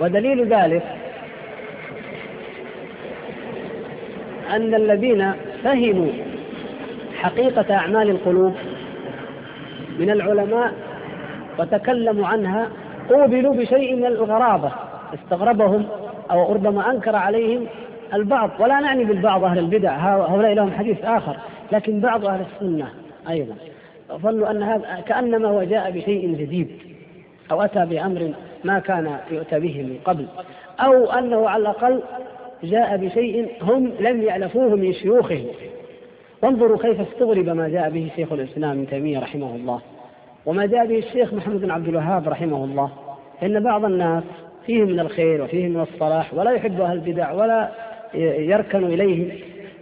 ودليل 0.00 0.48
ذلك 0.48 0.82
أن 4.50 4.74
الذين 4.74 5.32
فهموا 5.64 6.12
حقيقة 7.16 7.74
أعمال 7.74 8.10
القلوب 8.10 8.54
من 9.98 10.10
العلماء 10.10 10.72
وتكلموا 11.58 12.26
عنها 12.26 12.68
قوبلوا 13.10 13.54
بشيء 13.54 13.96
من 13.96 14.06
الغرابة 14.06 14.72
استغربهم 15.14 15.86
أو 16.30 16.52
ربما 16.52 16.90
أنكر 16.90 17.16
عليهم 17.16 17.66
البعض. 18.14 18.50
ولا 18.60 18.80
نعني 18.80 19.04
بالبعض 19.04 19.44
أهل 19.44 19.58
البدع 19.58 19.96
هؤلاء 19.96 20.52
لهم 20.52 20.70
حديث 20.70 21.04
آخر 21.04 21.36
لكن 21.72 22.00
بعض 22.00 22.26
أهل 22.26 22.40
السنة 22.40 22.88
أيضا. 23.28 23.54
ظنوا 24.12 24.50
أن 24.50 24.62
هذا 24.62 25.00
كأنما 25.06 25.48
هو 25.48 25.62
جاء 25.62 25.90
بشيء 25.90 26.34
جديد 26.34 26.68
أو 27.50 27.62
أتى 27.62 27.86
بأمر 27.86 28.32
ما 28.64 28.78
كان 28.78 29.16
يؤتى 29.30 29.60
به 29.60 29.82
من 29.82 29.98
قبل 30.04 30.26
أو 30.80 31.10
أنه 31.10 31.48
على 31.48 31.60
الأقل 31.60 32.00
جاء 32.64 32.96
بشيء 32.96 33.48
هم 33.62 33.92
لم 34.00 34.22
يألفوه 34.22 34.76
من 34.76 34.92
شيوخهم. 34.92 35.46
وانظروا 36.42 36.78
كيف 36.78 37.00
استغرب 37.00 37.48
ما 37.48 37.68
جاء 37.68 37.90
به 37.90 38.10
شيخ 38.16 38.32
الإسلام 38.32 38.70
ابن 38.70 38.86
تيمية 38.86 39.18
رحمه 39.18 39.54
الله 39.54 39.80
وما 40.46 40.66
جاء 40.66 40.86
به 40.86 40.98
الشيخ 40.98 41.34
محمد 41.34 41.60
بن 41.60 41.70
عبد 41.70 41.88
الوهاب 41.88 42.28
رحمه 42.28 42.64
الله. 42.64 42.90
إن 43.42 43.62
بعض 43.62 43.84
الناس 43.84 44.24
فيه 44.66 44.84
من 44.84 45.00
الخير 45.00 45.42
وفيه 45.42 45.68
من 45.68 45.80
الصلاح 45.80 46.34
ولا 46.34 46.50
يحب 46.50 46.80
أهل 46.80 46.92
البدع 46.92 47.32
ولا 47.32 47.68
يركن 48.14 48.84
إليهم 48.84 49.28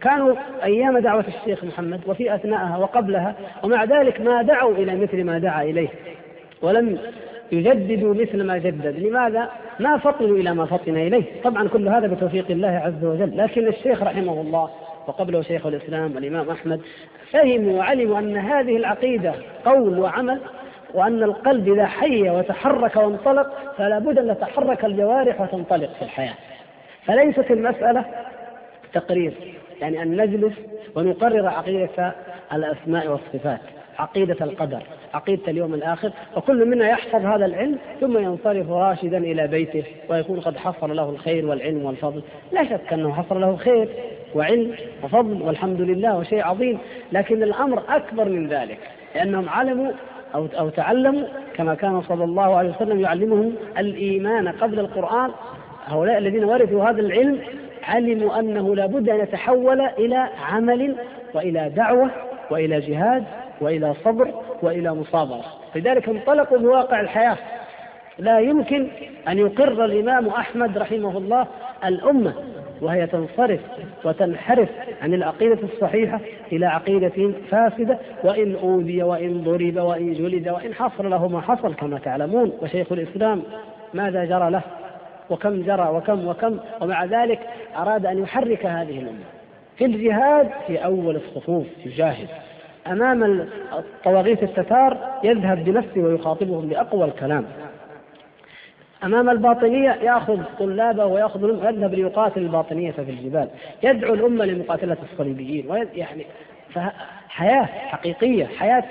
كانوا 0.00 0.34
أيام 0.64 0.98
دعوة 0.98 1.24
الشيخ 1.28 1.64
محمد 1.64 2.00
وفي 2.06 2.34
أثناءها 2.34 2.76
وقبلها 2.76 3.34
ومع 3.62 3.84
ذلك 3.84 4.20
ما 4.20 4.42
دعوا 4.42 4.74
إلى 4.74 4.96
مثل 4.96 5.24
ما 5.24 5.38
دعا 5.38 5.62
إليه 5.62 5.88
ولم 6.62 6.98
يجددوا 7.52 8.14
مثل 8.14 8.42
ما 8.42 8.58
جدد. 8.58 8.98
لماذا؟ 8.98 9.50
ما 9.80 9.98
فطنوا 9.98 10.36
إلى 10.36 10.54
ما 10.54 10.64
فطن 10.64 10.96
إليه. 10.96 11.24
طبعا 11.44 11.68
كل 11.68 11.88
هذا 11.88 12.06
بتوفيق 12.06 12.50
الله 12.50 12.68
عز 12.68 13.04
وجل. 13.04 13.36
لكن 13.36 13.68
الشيخ 13.68 14.02
رحمه 14.02 14.40
الله 14.40 14.70
وقبله 15.06 15.42
شيخ 15.42 15.66
الإسلام 15.66 16.14
والإمام 16.14 16.50
أحمد 16.50 16.80
فهموا 17.30 17.78
وعلموا 17.78 18.18
أن 18.18 18.36
هذه 18.36 18.76
العقيدة 18.76 19.34
قول 19.64 19.98
وعمل 19.98 20.40
وأن 20.94 21.22
القلب 21.22 21.68
إذا 21.68 21.86
حي 21.86 22.30
وتحرك 22.30 22.96
وانطلق 22.96 23.74
فلا 23.78 23.98
بد 23.98 24.18
أن 24.18 24.36
تتحرك 24.36 24.84
الجوارح 24.84 25.40
وتنطلق 25.40 25.90
في 25.98 26.02
الحياة. 26.02 26.34
فليست 27.06 27.50
المسألة 27.50 28.04
تقرير 28.92 29.32
يعني 29.80 30.02
أن 30.02 30.16
نجلس 30.16 30.54
ونقرر 30.96 31.46
عقيدة 31.46 32.12
الأسماء 32.52 33.08
والصفات 33.08 33.60
عقيدة 33.98 34.36
القدر 34.40 34.82
عقيدة 35.14 35.42
اليوم 35.48 35.74
الآخر 35.74 36.10
وكل 36.36 36.68
منا 36.68 36.88
يحفظ 36.88 37.26
هذا 37.26 37.46
العلم 37.46 37.78
ثم 38.00 38.18
ينصرف 38.18 38.70
راشدا 38.70 39.18
إلى 39.18 39.46
بيته 39.46 39.84
ويكون 40.08 40.40
قد 40.40 40.56
حصل 40.56 40.96
له 40.96 41.10
الخير 41.10 41.46
والعلم 41.46 41.84
والفضل. 41.84 42.22
لا 42.52 42.64
شك 42.64 42.92
أنه 42.92 43.12
حصل 43.12 43.40
له 43.40 43.56
خير 43.56 43.88
وعلم 44.34 44.74
وفضل 45.04 45.42
والحمد 45.42 45.80
لله 45.80 46.18
وشيء 46.18 46.42
عظيم 46.42 46.78
لكن 47.12 47.42
الأمر 47.42 47.82
أكبر 47.88 48.24
من 48.24 48.48
ذلك 48.48 48.78
لأنهم 49.14 49.48
علموا 49.48 49.92
أو 50.34 50.46
أو 50.58 50.68
تعلموا 50.68 51.22
كما 51.54 51.74
كان 51.74 52.02
صلى 52.02 52.24
الله 52.24 52.56
عليه 52.56 52.70
وسلم 52.70 53.00
يعلمهم 53.00 53.52
الإيمان 53.78 54.48
قبل 54.48 54.78
القرآن. 54.78 55.30
هؤلاء 55.86 56.18
الذين 56.18 56.44
ورثوا 56.44 56.90
هذا 56.90 57.00
العلم 57.00 57.38
علموا 57.82 58.38
أنه 58.38 58.76
لا 58.76 58.86
بد 58.86 59.08
أن 59.08 59.20
يتحول 59.20 59.80
إلى 59.80 60.28
عمل 60.50 60.96
وإلى 61.34 61.72
دعوة 61.76 62.10
وإلى 62.50 62.80
جهاد 62.80 63.24
وإلى 63.60 63.94
صبر 64.04 64.28
وإلى 64.62 64.94
مصابرة. 64.94 65.44
لذلك 65.74 66.08
انطلقوا 66.08 66.58
بواقع 66.58 67.00
الحياة. 67.00 67.36
لا 68.18 68.40
يمكن 68.40 68.88
أن 69.28 69.38
يقر 69.38 69.84
الإمام 69.84 70.28
أحمد 70.28 70.78
رحمه 70.78 71.18
الله 71.18 71.46
الأمة 71.84 72.34
وهي 72.82 73.06
تنصرف 73.06 73.60
وتنحرف 74.04 74.68
عن 75.02 75.14
العقيدة 75.14 75.58
الصحيحة 75.62 76.20
إلى 76.52 76.66
عقيدة 76.66 77.32
فاسدة 77.50 77.98
وإن 78.24 78.54
أوذي 78.54 79.02
وإن 79.02 79.44
ضرب 79.44 79.76
وإن 79.76 80.14
جلد 80.14 80.48
وإن 80.48 80.74
حصل 80.74 81.10
له 81.10 81.28
ما 81.28 81.40
حصل 81.40 81.74
كما 81.74 81.98
تعلمون. 81.98 82.52
وشيخ 82.62 82.92
الإسلام 82.92 83.42
ماذا 83.94 84.24
جرى 84.24 84.50
له؟ 84.50 84.62
وكم 85.30 85.62
جرى 85.62 85.88
وكم 85.88 86.28
وكم؟ 86.28 86.58
ومع 86.80 87.04
ذلك 87.04 87.40
أراد 87.76 88.06
أن 88.06 88.22
يحرك 88.22 88.66
هذه 88.66 88.98
الأمة 88.98 89.24
في 89.76 89.84
الجهاد 89.84 90.50
في 90.66 90.84
أول 90.84 91.16
الصفوف 91.16 91.66
يجاهد 91.86 92.28
أمام 92.86 93.48
الطواغيت 93.72 94.42
التتار 94.42 94.96
يذهب 95.24 95.64
بنفسه 95.64 96.00
ويخاطبهم 96.00 96.68
بأقوى 96.68 97.04
الكلام. 97.04 97.44
أمام 99.04 99.30
الباطنية 99.30 99.90
يأخذ 99.90 100.38
طلابه 100.58 101.06
ويأخذ 101.06 101.48
يذهب 101.48 101.94
ليقاتل 101.94 102.40
الباطنية 102.42 102.90
في 102.90 103.10
الجبال. 103.10 103.48
يدعو 103.82 104.14
الأمة 104.14 104.44
لمقاتلة 104.44 104.96
الصليبيين. 105.12 105.86
يعني 105.94 106.26
حياة 107.28 107.64
حقيقية 107.64 108.44
حياة 108.44 108.84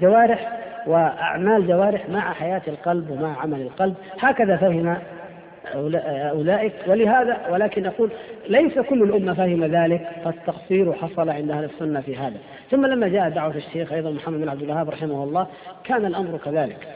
جوارح 0.00 0.58
وأعمال 0.86 1.66
جوارح 1.66 2.08
مع 2.08 2.32
حياة 2.32 2.62
القلب 2.68 3.10
ومع 3.10 3.40
عمل 3.40 3.60
القلب. 3.60 3.94
هكذا 4.20 4.56
فهم 4.56 4.96
أولئك. 6.32 6.72
ولهذا 6.86 7.36
ولكن 7.50 7.86
أقول 7.86 8.10
ليس 8.48 8.78
كل 8.78 9.02
الأمة 9.02 9.34
فهم 9.34 9.64
ذلك 9.64 10.08
فالتقصير 10.24 10.92
حصل 10.92 11.30
عند 11.30 11.50
أهل 11.50 11.64
السنة 11.64 12.00
في 12.00 12.16
هذا. 12.16 12.36
ثم 12.70 12.86
لما 12.86 13.08
جاء 13.08 13.28
دعوة 13.28 13.56
الشيخ 13.56 13.92
أيضا 13.92 14.10
محمد 14.10 14.40
بن 14.40 14.48
عبد 14.48 14.62
الوهاب 14.62 14.90
رحمه 14.90 15.24
الله 15.24 15.46
كان 15.84 16.06
الأمر 16.06 16.38
كذلك. 16.44 16.88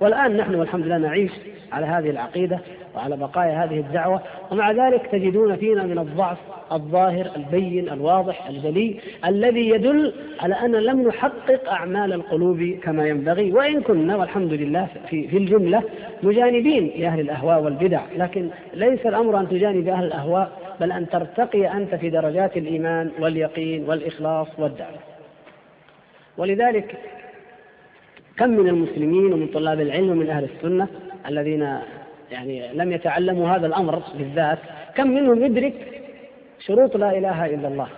والآن 0.00 0.36
نحن 0.36 0.54
والحمد 0.54 0.86
لله 0.86 0.98
نعيش 0.98 1.32
على 1.72 1.86
هذه 1.86 2.10
العقيدة 2.10 2.58
وعلى 2.94 3.16
بقايا 3.16 3.64
هذه 3.64 3.78
الدعوة 3.78 4.22
ومع 4.50 4.70
ذلك 4.70 5.06
تجدون 5.06 5.56
فينا 5.56 5.82
من 5.82 5.98
الضعف 5.98 6.38
الظاهر 6.72 7.30
البين 7.36 7.88
الواضح 7.88 8.46
الجلي 8.46 9.00
الذي 9.26 9.68
يدل 9.68 10.14
على 10.40 10.54
أن 10.54 10.72
لم 10.72 11.08
نحقق 11.08 11.70
أعمال 11.70 12.12
القلوب 12.12 12.78
كما 12.82 13.08
ينبغي. 13.08 13.52
وإن 13.52 13.80
كنا 13.80 14.16
والحمد 14.16 14.52
لله 14.52 14.88
في, 15.10 15.28
في 15.28 15.36
الجملة 15.36 15.82
مجانبين 16.22 16.92
لأهل 16.98 17.20
الأهواء 17.20 17.62
والبدع 17.62 18.00
لكن 18.16 18.48
ليس 18.74 19.06
الأمر 19.06 19.40
أن 19.40 19.48
تجانب 19.48 19.88
أهل 19.88 20.04
الأهواء 20.04 20.50
بل 20.80 20.92
أن 20.92 21.08
ترتقي 21.08 21.72
أنت 21.72 21.94
في 21.94 22.10
درجات 22.10 22.56
الإيمان 22.56 23.10
واليقين 23.20 23.84
والإخلاص 23.88 24.48
والدعوة. 24.58 24.98
ولذلك 26.38 26.98
كم 28.40 28.50
من 28.50 28.68
المسلمين 28.68 29.32
ومن 29.32 29.46
طلاب 29.46 29.80
العلم 29.80 30.10
ومن 30.10 30.30
أهل 30.30 30.44
السنة 30.44 30.88
الذين 31.28 31.78
يعني 32.30 32.72
لم 32.72 32.92
يتعلموا 32.92 33.48
هذا 33.48 33.66
الأمر 33.66 34.02
بالذات 34.14 34.58
كم 34.96 35.06
منهم 35.06 35.44
يدرك 35.44 36.02
شروط 36.60 36.96
لا 36.96 37.18
إله 37.18 37.46
إلا 37.46 37.68
الله؟ 37.68 37.88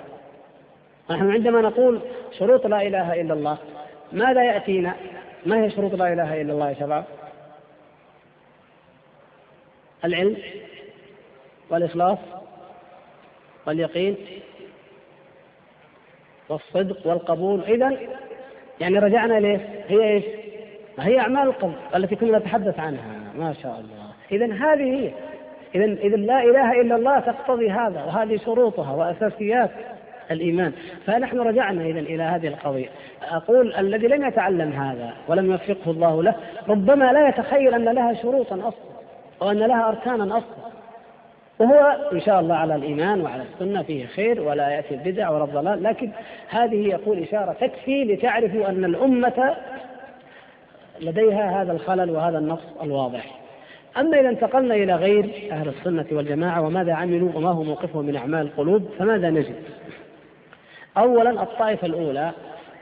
نحن 1.10 1.30
عندما 1.30 1.60
نقول 1.60 2.00
شروط 2.38 2.66
لا 2.66 2.82
إله 2.82 3.20
إلا 3.20 3.34
الله 3.34 3.58
ماذا 4.12 4.44
يأتينا؟ 4.44 4.94
ما 5.46 5.64
هي 5.64 5.70
شروط 5.70 5.94
لا 5.94 6.12
إله 6.12 6.40
إلا 6.40 6.52
الله 6.52 6.68
يا 6.68 6.74
شباب؟ 6.74 7.04
العلم 10.04 10.36
والإخلاص 11.70 12.18
واليقين 13.66 14.16
والصدق 16.48 17.06
والقبول. 17.06 17.60
إذا 17.64 17.98
يعني 18.80 18.98
رجعنا 18.98 19.34
ليه؟ 19.34 19.84
هي 19.88 20.02
إيش؟ 20.02 20.24
هي 20.98 21.18
أعمال 21.18 21.42
القلب 21.42 21.74
التي 21.94 22.16
كنا 22.16 22.38
نتحدث 22.38 22.80
عنها. 22.80 23.02
ما 23.38 23.52
شاء 23.62 23.80
الله. 23.80 24.12
اذا 24.32 24.54
هذه 24.54 24.82
هي. 24.82 25.10
اذا 25.74 25.84
اذا 25.84 26.16
لا 26.16 26.42
إله 26.42 26.80
إلا 26.80 26.96
الله 26.96 27.20
تقتضي 27.20 27.70
هذا 27.70 28.04
وهذه 28.04 28.36
شروطها 28.36 28.92
وأساسيات 28.92 29.70
الإيمان. 30.30 30.72
فنحن 31.06 31.38
رجعنا 31.38 31.84
اذا 31.84 32.00
إلى 32.00 32.22
هذه 32.22 32.46
القضية. 32.46 32.88
أقول 33.30 33.74
الذي 33.74 34.06
لم 34.06 34.26
يتعلم 34.26 34.72
هذا 34.72 35.12
ولم 35.28 35.50
يوفقه 35.50 35.90
الله 35.90 36.22
له 36.22 36.34
ربما 36.68 37.12
لا 37.12 37.28
يتخيل 37.28 37.74
أن 37.74 37.84
لها 37.84 38.14
شروطا 38.14 38.54
أصلا 38.54 38.92
وان 39.40 39.58
لها 39.58 39.88
اركانا 39.88 40.38
أصلا. 40.38 40.71
وهو 41.62 41.96
إن 42.12 42.20
شاء 42.20 42.40
الله 42.40 42.54
على 42.54 42.74
الإيمان 42.74 43.20
وعلى 43.20 43.42
السنة 43.42 43.82
فيه 43.82 44.06
خير 44.06 44.40
ولا 44.40 44.68
يأتي 44.68 44.94
البدع 44.94 45.30
ولا 45.30 45.44
الضلال. 45.44 45.82
لكن 45.82 46.10
هذه 46.48 46.88
يقول 46.88 47.18
إشارة 47.18 47.52
تكفي 47.52 48.04
لتعرفوا 48.04 48.68
أن 48.68 48.84
الأمة 48.84 49.56
لديها 51.00 51.62
هذا 51.62 51.72
الخلل 51.72 52.10
وهذا 52.10 52.38
النقص 52.38 52.82
الواضح. 52.82 53.40
أما 53.98 54.20
إذا 54.20 54.28
انتقلنا 54.28 54.74
إلى 54.74 54.94
غير 54.94 55.30
أهل 55.50 55.68
السنة 55.68 56.06
والجماعة 56.12 56.62
وماذا 56.62 56.92
عملوا 56.92 57.30
وما 57.34 57.50
هو 57.50 57.62
موقفهم 57.62 58.04
من 58.04 58.16
أعمال 58.16 58.40
القلوب 58.40 58.88
فماذا 58.98 59.30
نجد؟ 59.30 59.54
أولا 60.98 61.30
الطائفة 61.30 61.86
الأولى 61.86 62.30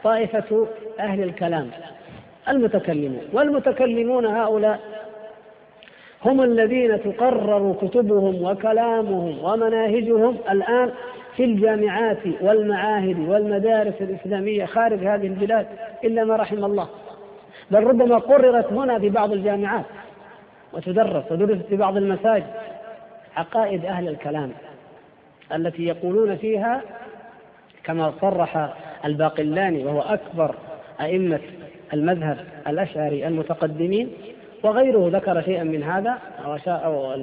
طائفة 0.04 0.66
أهل 1.00 1.22
الكلام 1.22 1.70
المتكلمون. 2.48 3.22
والمتكلمون 3.32 4.26
هؤلاء 4.26 4.80
هم 6.24 6.42
الذين 6.42 7.02
تقرر 7.02 7.74
كتبهم 7.82 8.44
وكلامهم 8.44 9.44
ومناهجهم 9.44 10.36
الآن 10.50 10.90
في 11.36 11.44
الجامعات 11.44 12.18
والمعاهد 12.40 13.28
والمدارس 13.28 13.94
الإسلامية 14.00 14.64
خارج 14.64 14.98
هذه 14.98 15.26
البلاد 15.26 15.66
إلا 16.04 16.24
ما 16.24 16.36
رحم 16.36 16.64
الله. 16.64 16.88
بل 17.70 17.84
ربما 17.84 18.18
قررت 18.18 18.72
هنا 18.72 18.98
في 18.98 19.08
بعض 19.08 19.32
الجامعات 19.32 19.84
وتدرس 20.72 21.32
ودرست 21.32 21.66
في 21.68 21.76
بعض 21.76 21.96
المساجد 21.96 22.46
عقائد 23.36 23.84
أهل 23.84 24.08
الكلام 24.08 24.52
التي 25.54 25.84
يقولون 25.84 26.36
فيها 26.36 26.82
كما 27.84 28.12
صرح 28.20 28.74
الباقلاني 29.04 29.84
وهو 29.84 30.00
أكبر 30.00 30.54
أئمة 31.00 31.40
المذهب 31.92 32.38
الأشعري 32.66 33.26
المتقدمين 33.26 34.12
وغيره 34.62 35.10
ذكر 35.12 35.42
شيئا 35.42 35.64
من 35.64 35.82
هذا 35.82 36.18
أو 36.68 37.14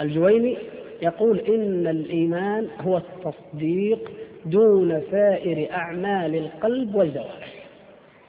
الجويني 0.00 0.56
يقول 1.02 1.38
إن 1.38 1.86
الإيمان 1.86 2.68
هو 2.80 2.96
التصديق 2.96 4.10
دون 4.44 5.02
سائر 5.10 5.68
أعمال 5.72 6.34
القلب 6.36 6.94
والجوارح. 6.94 7.52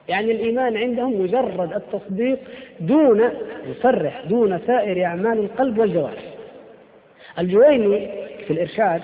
يعني 0.10 0.32
الإيمان 0.32 0.78
عندهم 0.78 1.22
مجرد 1.22 1.74
التصديق 1.74 2.40
دون 2.80 3.24
يصرح 3.68 4.22
دون 4.30 4.60
سائر 4.68 5.06
أعمال 5.06 5.40
القلب 5.40 5.78
والجوارح. 5.78 6.24
الجويني 7.40 8.10
في 8.48 8.54
الإرشاد 8.54 9.02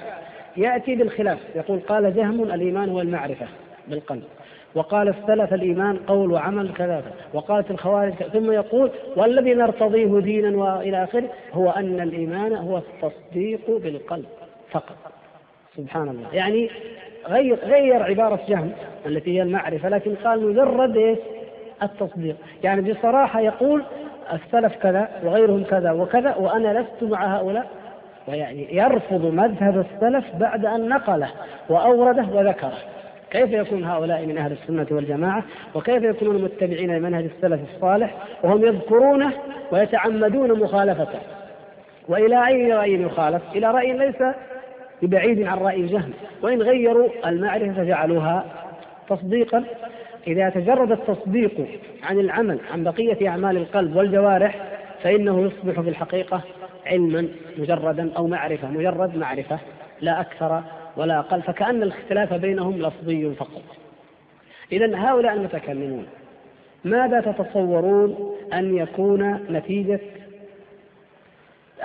يأتي 0.57 0.95
بالخلاف 0.95 1.39
يقول 1.55 1.79
قال 1.79 2.15
جهم 2.15 2.43
الإيمان 2.43 2.89
هو 2.89 3.01
المعرفة 3.01 3.45
بالقلب. 3.88 4.23
وقال 4.76 5.07
السلف 5.07 5.53
الإيمان 5.53 5.97
قول 5.97 6.32
وعمل 6.32 6.74
كذا 6.74 7.03
وقالت 7.34 7.71
الخوارج 7.71 8.13
ثم 8.13 8.51
يقول 8.51 8.91
والذي 9.15 9.53
نرتضيه 9.53 10.19
دينا 10.19 10.57
وإلى 10.57 11.03
آخره 11.03 11.30
هو 11.53 11.69
أن 11.69 12.01
الإيمان 12.01 12.53
هو 12.53 12.78
التصديق 12.78 13.61
بالقلب 13.69 14.26
فقط. 14.71 14.95
سبحان 15.78 16.09
الله. 16.09 16.34
يعني 16.34 16.69
غير 17.28 17.55
غير 17.55 18.03
عبارة 18.03 18.39
جهم 18.49 18.71
التي 19.05 19.38
هي 19.38 19.41
المعرفة 19.41 19.89
لكن 19.89 20.15
قال 20.15 20.49
مجرد 20.49 20.97
إيش؟ 20.97 21.17
التصديق. 21.84 22.36
يعني 22.63 22.93
بصراحة 22.93 23.39
يقول 23.39 23.84
السلف 24.34 24.76
كذا 24.76 25.09
وغيرهم 25.24 25.63
كذا 25.63 25.91
وكذا 25.91 26.36
وأنا 26.36 26.80
لست 26.82 27.03
مع 27.11 27.38
هؤلاء. 27.38 27.67
ويعني 28.28 28.76
يرفض 28.76 29.26
مذهب 29.26 29.86
السلف 29.86 30.36
بعد 30.36 30.65
أن 30.65 30.89
نقله 30.89 31.30
وأورده 31.69 32.26
وذكره. 32.34 32.78
كيف 33.34 33.51
يكون 33.51 33.84
هؤلاء 33.84 34.25
من 34.25 34.38
أهل 34.38 34.51
السنة 34.51 34.88
والجماعة؟ 34.91 35.43
وكيف 35.75 36.03
يكونون 36.03 36.41
متبعين 36.41 36.97
لمنهج 36.97 37.23
السلف 37.23 37.59
الصالح؟ 37.75 38.15
وهم 38.43 38.65
يذكرونه 38.65 39.34
ويتعمدون 39.71 40.59
مخالفته. 40.59 41.19
وإلى 42.07 42.47
أي 42.47 42.73
رأي 42.73 43.01
يخالف؟ 43.01 43.41
إلى 43.55 43.71
رأي 43.71 43.93
ليس 43.93 44.23
ببعيد 45.01 45.47
عن 45.47 45.57
رأي 45.57 45.75
الجهم 45.75 46.13
وإن 46.41 46.61
غيروا 46.61 47.09
المعرفة 47.25 47.84
جعلوها 47.84 48.45
تصديقا. 49.09 49.63
إذا 50.27 50.49
تجرد 50.49 50.91
التصديق 50.91 51.67
عن 52.03 52.19
العمل 52.19 52.59
عن 52.71 52.84
بقية 52.84 53.29
أعمال 53.29 53.57
القلب 53.57 53.95
والجوارح 53.95 54.55
فإنه 55.03 55.41
يصبح 55.41 55.81
في 55.81 55.89
الحقيقة 55.89 56.41
علما 56.86 57.27
مجردا 57.57 58.11
أو 58.17 58.27
معرفة 58.27 58.67
مجرد 58.67 59.17
معرفة 59.17 59.59
لا 60.01 60.21
أكثر 60.21 60.61
ولا 60.98 61.20
أقل 61.20 61.41
فكأن 61.41 61.84
الاختلاف 61.84 62.34
بينهم 62.34 62.82
لفظي 62.82 63.32
فقط. 63.36 63.64
إذا 64.72 64.96
هؤلاء 64.96 65.34
المتكلمون 65.34 66.06
ماذا 66.84 67.22
تتصورون 67.22 68.36
أن 68.54 68.78
يكون 68.78 69.39
نتيجة 69.50 70.00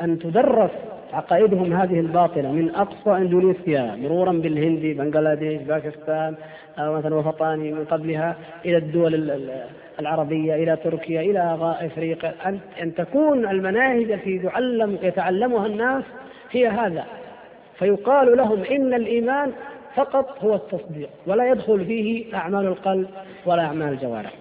أن 0.02 0.18
تدرس 0.18 0.70
عقائدهم 1.12 1.72
هذه 1.72 2.00
الباطلة 2.00 2.52
من 2.52 2.74
أقصى 2.74 3.10
إندونيسيا 3.10 3.96
مرورا 3.96 4.32
بالهند 4.32 4.80
بنغلاديش 4.80 5.62
باكستان 5.62 6.34
أو 6.78 6.96
مثلا 6.96 7.14
وسطاني 7.14 7.72
من 7.72 7.84
قبلها 7.84 8.36
إلى 8.64 8.76
الدول 8.76 9.40
العربية 10.00 10.54
إلى 10.54 10.76
تركيا 10.76 11.20
إلى 11.20 11.76
إفريقيا. 11.80 12.34
أن 12.82 12.94
تكون 12.94 13.48
المناهج 13.48 14.10
التي 14.12 14.38
تعلم 14.38 14.98
يتعلمها 15.02 15.66
الناس 15.66 16.04
هي 16.50 16.68
هذا. 16.68 17.04
فيقال 17.78 18.36
لهم 18.36 18.62
إن 18.62 18.94
الإيمان 18.94 19.52
فقط 19.94 20.44
هو 20.44 20.54
التصديق 20.54 21.08
ولا 21.26 21.50
يدخل 21.50 21.84
فيه 21.84 22.34
أعمال 22.34 22.66
القلب 22.66 23.08
ولا 23.46 23.62
أعمال 23.62 23.88
الجوارح. 23.88 24.32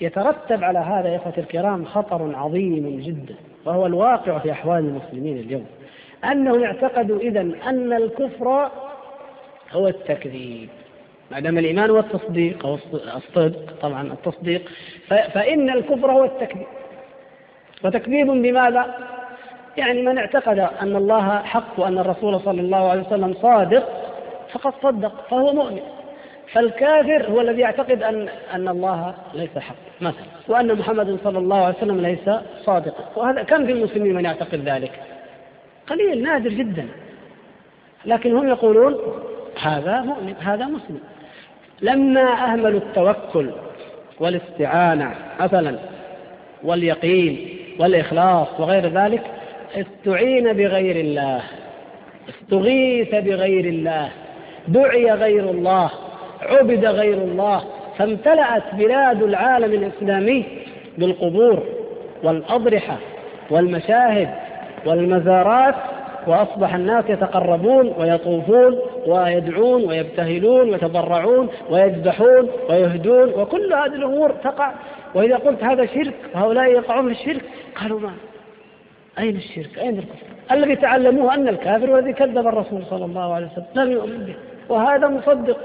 يترتب 0.00 0.64
على 0.64 0.78
هذا 0.78 1.08
يا 1.08 1.16
إخوتي 1.16 1.40
الكرام 1.40 1.84
خطر 1.84 2.36
عظيم 2.36 3.00
جدا 3.00 3.34
وهو 3.64 3.86
الواقع 3.86 4.38
في 4.38 4.52
أحوال 4.52 4.78
المسلمين 4.78 5.38
اليوم. 5.38 5.66
أنهم 6.24 6.64
اعتقدوا 6.64 7.20
اذا 7.20 7.40
أن 7.40 7.92
الكفر 7.92 8.70
هو 9.72 9.88
التكذيب. 9.88 10.68
ما 11.30 11.40
دام 11.40 11.58
الإيمان 11.58 11.90
هو 11.90 11.98
التصديق 11.98 12.66
أو 12.66 12.78
الصدق 13.16 13.74
طبعا 13.82 14.02
التصديق 14.02 14.62
فإن 15.08 15.70
الكفر 15.70 16.12
هو 16.12 16.24
التكذيب. 16.24 16.66
وتكذيب 17.84 18.26
بماذا؟ 18.26 18.94
يعني 19.78 20.02
من 20.02 20.18
اعتقد 20.18 20.58
أن 20.58 20.96
الله 20.96 21.38
حق 21.38 21.80
وأن 21.80 21.98
الرسول 21.98 22.40
صلى 22.40 22.60
الله 22.60 22.90
عليه 22.90 23.02
وسلم 23.02 23.34
صادق 23.42 23.88
فقد 24.52 24.72
صدق 24.82 25.12
فهو 25.30 25.52
مؤمن. 25.52 25.80
فالكافر 26.52 27.30
هو 27.30 27.40
الذي 27.40 27.60
يعتقد 27.60 28.02
أن 28.02 28.28
أن 28.54 28.68
الله 28.68 29.14
ليس 29.34 29.58
حق 29.58 29.74
مثلا 30.00 30.26
وأن 30.48 30.74
محمد 30.74 31.18
صلى 31.24 31.38
الله 31.38 31.64
عليه 31.64 31.76
وسلم 31.76 32.00
ليس 32.00 32.30
صادقا. 32.64 33.04
وهذا 33.16 33.42
كم 33.42 33.66
في 33.66 33.72
المسلمين 33.72 34.14
من 34.14 34.24
يعتقد 34.24 34.68
ذلك؟ 34.68 34.92
قليل 35.86 36.22
نادر 36.22 36.50
جدا. 36.50 36.88
لكن 38.04 38.36
هم 38.36 38.48
يقولون 38.48 38.96
هذا 39.60 40.00
مؤمن 40.00 40.34
هذا 40.40 40.64
مسلم. 40.64 41.00
لما 41.82 42.32
أهملوا 42.32 42.80
التوكل 42.80 43.50
والاستعانة 44.20 45.14
مثلا 45.40 45.78
واليقين 46.64 47.58
والإخلاص 47.80 48.48
وغير 48.58 48.86
ذلك 48.86 49.22
استعين 49.74 50.52
بغير 50.52 50.96
الله 50.96 51.42
استغيث 52.28 53.14
بغير 53.14 53.64
الله 53.64 54.08
دعي 54.68 55.12
غير 55.12 55.50
الله 55.50 55.90
عبد 56.42 56.84
غير 56.84 57.14
الله 57.14 57.64
فامتلأت 57.98 58.62
بلاد 58.72 59.22
العالم 59.22 59.72
الإسلامي 59.72 60.44
بالقبور 60.98 61.62
والأضرحة 62.22 62.96
والمشاهد 63.50 64.28
والمزارات 64.86 65.74
وأصبح 66.26 66.74
الناس 66.74 67.04
يتقربون 67.08 67.94
ويطوفون 67.98 68.78
ويدعون 69.06 69.84
ويبتهلون 69.84 70.70
ويتضرعون 70.70 71.48
ويذبحون 71.70 72.48
ويهدون 72.70 73.28
وكل 73.28 73.72
هذه 73.72 73.94
الأمور 73.94 74.30
تقع. 74.30 74.72
وإذا 75.14 75.36
قلت 75.36 75.64
هذا 75.64 75.86
شرك 75.86 76.14
وهؤلاء 76.34 76.64
يقعون 76.64 77.14
في 77.14 77.20
الشرك 77.20 77.42
قالوا 77.80 78.00
ما 78.00 78.12
أين 79.18 79.36
الشرك؟ 79.36 79.78
أين 79.78 79.98
الكفر؟ 79.98 80.26
الذي 80.52 80.76
تعلموه 80.76 81.34
أن 81.34 81.48
الكافر 81.48 81.90
والذي 81.90 82.12
كذب 82.12 82.46
الرسول 82.46 82.82
صلى 82.90 83.04
الله 83.04 83.34
عليه 83.34 83.46
وسلم 83.46 83.66
لم 83.74 83.92
يؤمن 83.92 84.18
به. 84.18 84.34
وهذا 84.68 85.08
مصدق 85.08 85.58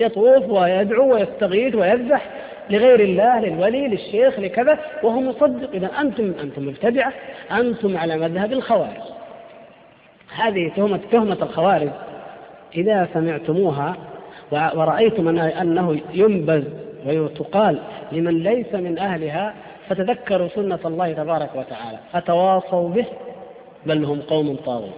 يطوف 0.00 0.50
ويدعو 0.50 1.14
ويستغيث 1.14 1.74
ويذبح 1.74 2.30
لغير 2.70 3.00
الله 3.00 3.40
للولي 3.40 3.88
للشيخ 3.88 4.40
لكذا 4.40 4.78
وهو 5.02 5.20
مصدق. 5.20 5.70
إذا 5.74 5.90
أنتم 6.00 6.32
أنتم 6.42 6.68
مبتدعة 6.68 7.12
أنتم 7.52 7.96
على 7.96 8.16
مذهب 8.16 8.52
الخوارج. 8.52 9.02
هذه 10.36 10.72
تهمة 10.76 11.00
تهمة 11.12 11.38
الخوارج. 11.42 11.90
إذا 12.76 13.08
سمعتموها 13.14 13.96
ورأيتم 14.52 15.38
أنه 15.38 16.00
ينبذ 16.14 16.64
وتقال 17.06 17.78
لمن 18.12 18.42
ليس 18.42 18.74
من 18.74 18.98
أهلها 18.98 19.54
فتذكروا 19.88 20.48
سنة 20.48 20.78
الله 20.84 21.12
تبارك 21.12 21.50
وتعالى 21.54 21.98
فتواصوا 22.12 22.88
به 22.88 23.06
بل 23.86 24.04
هم 24.04 24.20
قوم 24.20 24.56
طاغون 24.56 24.92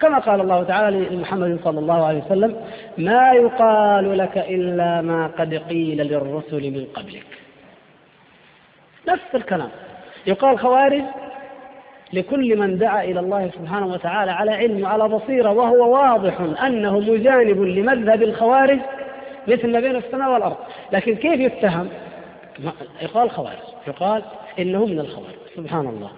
كما 0.00 0.18
قال 0.18 0.40
الله 0.40 0.62
تعالى 0.62 0.96
لمحمد 1.16 1.60
صلى 1.64 1.80
الله 1.80 2.06
عليه 2.06 2.22
وسلم 2.24 2.56
ما 2.98 3.32
يقال 3.32 4.18
لك 4.18 4.38
إلا 4.38 5.00
ما 5.00 5.26
قد 5.26 5.54
قيل 5.54 5.96
للرسل 5.96 6.70
من 6.70 6.86
قبلك. 6.94 7.26
نفس 9.08 9.34
الكلام. 9.34 9.68
يقال 10.26 10.58
خوارج 10.58 11.02
لكل 12.12 12.56
من 12.56 12.78
دعا 12.78 13.04
إلى 13.04 13.20
الله 13.20 13.50
سبحانه 13.54 13.86
وتعالى 13.86 14.30
على 14.30 14.50
علم 14.50 14.82
وعلى 14.82 15.08
بصيرة 15.08 15.50
وهو 15.50 15.94
واضح 15.94 16.40
أنه 16.66 17.00
مجانب 17.00 17.62
لمذهب 17.62 18.22
الخوارج 18.22 18.78
مثل 19.48 19.72
ما 19.72 19.80
بين 19.80 19.96
السماء 19.96 20.32
والأرض. 20.32 20.56
لكن 20.92 21.14
كيف 21.14 21.40
يتهم؟ 21.40 21.88
يقال 23.02 23.30
خوارج. 23.30 23.58
يقال 23.86 24.22
إنه 24.58 24.86
من 24.86 24.98
الخوارج. 24.98 25.34
سبحان 25.56 25.86
الله. 25.86 26.10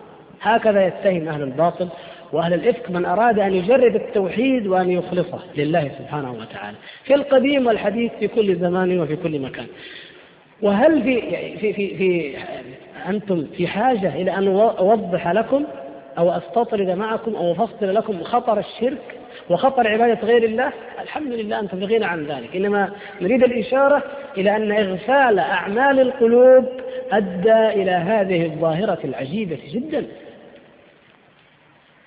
هكذا 0.42 0.86
يتهم 0.86 1.28
أهل 1.28 1.42
الباطل 1.42 1.88
وأهل 2.32 2.54
الإفك 2.54 2.90
من 2.90 3.04
أراد 3.04 3.38
أن 3.38 3.54
يجرد 3.54 3.94
التوحيد 3.94 4.66
وأن 4.66 4.90
يخلصه 4.90 5.38
لله 5.56 5.90
سبحانه 5.98 6.32
وتعالى. 6.32 6.76
في 7.04 7.14
القديم 7.14 7.66
والحديث 7.66 8.12
في 8.12 8.28
كل 8.28 8.56
زمان 8.56 9.00
وفي 9.00 9.16
كل 9.16 9.38
مكان. 9.40 9.66
وهل 10.62 11.02
في 11.02 11.20
في 11.56 11.72
في, 11.72 11.96
في 11.96 12.36
أنتم 13.08 13.46
في 13.56 13.66
حاجة 13.68 14.14
إلى 14.14 14.30
أن 14.30 14.48
أوضح 14.58 15.28
لكم 15.28 15.64
أو 16.18 16.30
أستطرد 16.30 16.90
معكم 16.90 17.36
أو 17.36 17.52
أفصل 17.52 17.94
لكم 17.94 18.22
خطر 18.22 18.58
الشرك؟ 18.58 19.15
وخطر 19.50 19.88
عبادة 19.88 20.26
غير 20.26 20.44
الله 20.44 20.72
الحمد 21.02 21.32
لله 21.32 21.60
أنتم 21.60 21.86
في 21.86 21.96
غنى 21.96 22.04
عن 22.04 22.26
ذلك. 22.26 22.56
إنما 22.56 22.90
نريد 23.20 23.42
الإشارة 23.42 24.02
إلى 24.38 24.56
أن 24.56 24.72
إغفال 24.72 25.38
أعمال 25.38 26.00
القلوب 26.00 26.64
أدى 27.12 27.68
إلى 27.82 27.90
هذه 27.90 28.44
الظاهرة 28.44 28.98
العجيبة 29.04 29.58
جدا. 29.72 30.06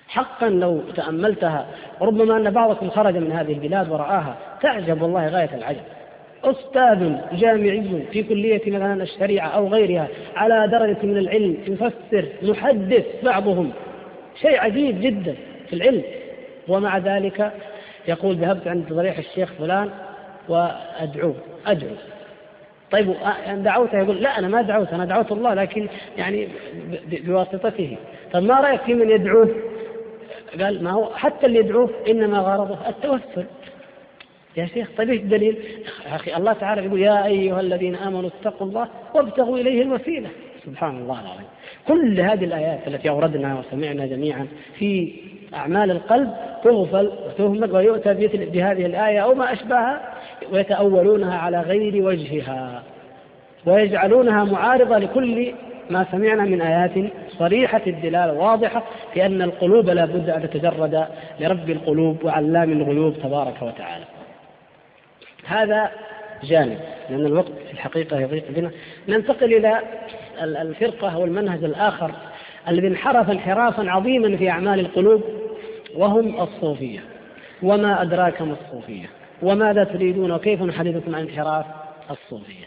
حقا 0.08 0.50
لو 0.50 0.82
تأملتها 0.96 1.68
ربما 2.02 2.38
أن 2.38 2.50
بعضكم 2.50 2.90
خرج 2.90 3.18
من 3.18 3.32
هذه 3.32 3.54
البلاد 3.54 3.92
ورآها. 3.92 4.36
تعجب 4.62 5.02
والله 5.02 5.28
غاية 5.28 5.50
العجب. 5.54 5.84
أستاذ 6.44 7.16
جامعي 7.34 8.06
في 8.12 8.24
كلية 8.24 8.62
مثلا 8.68 9.04
الشريعة 9.04 9.48
أو 9.48 9.68
غيرها 9.68 10.08
على 10.36 10.68
درجة 10.68 10.98
من 11.04 11.18
العلم 11.18 11.58
يفسر 11.68 12.26
محدث 12.44 13.06
بعضهم. 13.24 13.72
شيء 14.42 14.60
عجيب 14.60 15.02
جدا 15.02 15.36
في 15.68 15.74
العلم. 15.76 16.04
ومع 16.70 16.98
ذلك 16.98 17.54
يقول 18.08 18.36
ذهبت 18.36 18.68
عند 18.68 18.94
ضريح 18.94 19.18
الشيخ 19.18 19.54
فلان 19.54 19.90
وأدعوه 20.50 21.36
أدعو. 21.68 21.96
طيب 22.92 23.16
دعوته 23.48 23.98
يقول 23.98 24.24
لا 24.24 24.40
أنا 24.40 24.48
ما 24.48 24.62
دعوت 24.62 24.94
أنا 24.94 25.06
دعوت 25.06 25.32
الله 25.32 25.54
لكن 25.54 25.88
يعني 26.18 26.48
بواسطته. 27.12 27.98
طيب 28.34 28.44
ما 28.44 28.60
رأيك 28.60 28.82
في 28.82 28.94
من 28.94 29.10
يدعوه؟ 29.10 29.56
قال 30.60 30.84
ما 30.84 30.92
هو 30.92 31.16
حتى 31.16 31.46
اللي 31.46 31.60
يدعوه 31.60 31.90
إنما 32.10 32.38
غرضه 32.38 32.90
التوسل. 32.90 33.46
يا 34.58 34.66
شيخ 34.66 34.90
طيب 34.98 35.10
إيش 35.10 35.22
الدليل؟ 35.22 35.58
أخي 36.06 36.36
الله 36.36 36.54
تعالى 36.54 36.86
يقول 36.86 37.02
يا 37.02 37.26
أيها 37.26 37.60
الذين 37.60 37.96
آمنوا 37.96 38.30
اتقوا 38.30 38.68
الله 38.68 38.88
وابتغوا 39.16 39.58
إليه 39.58 39.82
الوسيلة. 39.82 40.30
سبحان 40.66 40.98
الله 40.98 41.22
العظيم. 41.22 41.46
كل 41.88 42.20
هذه 42.20 42.46
الآيات 42.46 42.88
التي 42.88 43.10
أوردنا 43.10 43.60
وسمعنا 43.60 44.06
جميعا 44.06 44.48
في 44.80 45.14
أعمال 45.54 45.92
القلب 45.92 46.34
تغفل 46.64 47.12
وتهمل 47.28 47.72
ويؤتى 47.72 48.14
بهذه 48.46 48.86
الآية 48.86 49.20
أو 49.20 49.34
ما 49.34 49.54
أشبهها 49.54 50.14
ويتأولونها 50.52 51.38
على 51.38 51.62
غير 51.62 52.04
وجهها 52.06 52.84
ويجعلونها 53.66 54.44
معارضة 54.44 54.98
لكل 54.98 55.54
ما 55.90 56.06
سمعنا 56.12 56.44
من 56.44 56.62
آيات 56.62 57.12
صريحة 57.40 57.82
الدلالة 57.88 58.34
واضحة 58.34 58.84
في 59.14 59.26
أن 59.26 59.42
القلوب 59.42 59.90
لا 59.90 60.06
بد 60.06 60.30
أن 60.30 60.50
تتجرد 60.50 61.08
لرب 61.40 61.70
القلوب 61.70 62.24
وعلام 62.24 62.72
الغيوب 62.72 63.14
تبارك 63.24 63.62
وتعالى. 63.62 64.06
هذا 65.46 65.92
جانب 66.44 66.80
لأن 67.10 67.26
الوقت 67.26 67.52
في 67.68 67.74
الحقيقة 67.74 68.20
يضيق 68.20 68.44
بنا. 68.50 68.72
ننتقل 69.08 69.54
إلى 69.54 69.82
الفرقة 70.42 71.16
أو 71.16 71.26
المنهج 71.26 71.64
الآخر 71.64 72.12
الذي 72.68 72.88
انحرف 72.88 73.30
انحرافا 73.30 73.90
عظيما 73.90 74.38
في 74.38 74.50
أعمال 74.50 74.80
القلوب 74.80 75.24
وهم 75.96 76.42
الصوفية. 76.42 77.00
وما 77.64 78.02
أدراك 78.02 78.42
ما 78.42 78.56
الصوفية؟ 78.66 79.10
وماذا 79.42 79.84
تريدون؟ 79.84 80.32
وكيف 80.32 80.62
نحدثكم 80.62 81.16
عن 81.16 81.22
انحراف 81.22 81.66
الصوفية؟ 82.12 82.66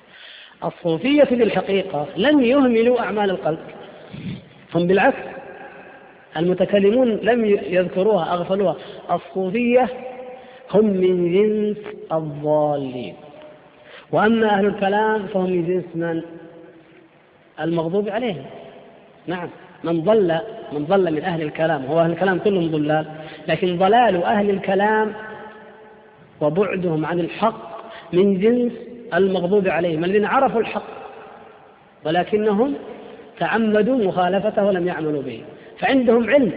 الصوفية 0.64 1.24
في 1.24 1.34
الحقيقة 1.34 2.06
لم 2.16 2.40
يهملوا 2.40 3.00
أعمال 3.00 3.30
القلب. 3.30 3.58
هم 4.74 4.86
بالعكس 4.86 5.16
المتكلمون 6.36 7.08
لم 7.08 7.44
يذكروها 7.44 8.34
أغفلوها. 8.34 8.76
الصوفية 9.10 9.88
هم 10.74 10.84
من 10.84 11.32
جنس 11.32 11.76
الضالين. 12.12 13.14
وأما 14.12 14.58
أهل 14.58 14.66
الكلام 14.66 15.26
فهم 15.26 15.50
من 15.50 15.66
جنس 15.66 15.84
من؟ 15.94 16.22
المغضوب 17.60 18.08
عليهم. 18.08 18.44
نعم. 19.26 19.48
من 19.84 20.02
ضل 20.02 20.38
من 20.72 20.84
ضل 20.84 21.12
من 21.12 21.24
أهل 21.24 21.42
الكلام 21.42 21.84
هو 21.86 22.00
أهل 22.00 22.10
الكلام 22.10 22.38
كلهم 22.38 22.70
ضلال 22.70 23.06
لكن 23.48 23.78
ضلال 23.78 24.24
أهل 24.24 24.50
الكلام 24.50 25.12
وبعدهم 26.40 27.06
عن 27.06 27.20
الحق 27.20 27.72
من 28.12 28.40
جنس 28.40 28.72
المغضوب 29.14 29.68
عليهم 29.68 30.04
الذين 30.04 30.24
عرفوا 30.24 30.60
الحق 30.60 31.02
ولكنهم 32.04 32.74
تعمدوا 33.38 33.96
مخالفته 33.96 34.64
ولم 34.66 34.86
يعملوا 34.86 35.22
به. 35.22 35.42
فعندهم 35.78 36.30
علم 36.30 36.52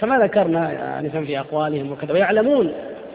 كما 0.00 0.18
ذكرنا 0.18 0.72
يعني 0.72 1.10
في 1.10 1.38
أقوالهم 1.38 1.92
وكذا 1.92 2.12
ويعلمون 2.12 2.72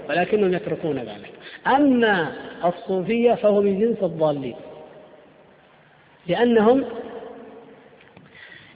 ولكنهم 0.09 0.53
يتركون 0.53 0.97
ذلك. 0.97 1.31
أما 1.67 2.31
الصوفية 2.65 3.33
فهو 3.33 3.61
من 3.61 3.79
جنس 3.79 4.03
الضالين 4.03 4.55
لأنهم 6.27 6.83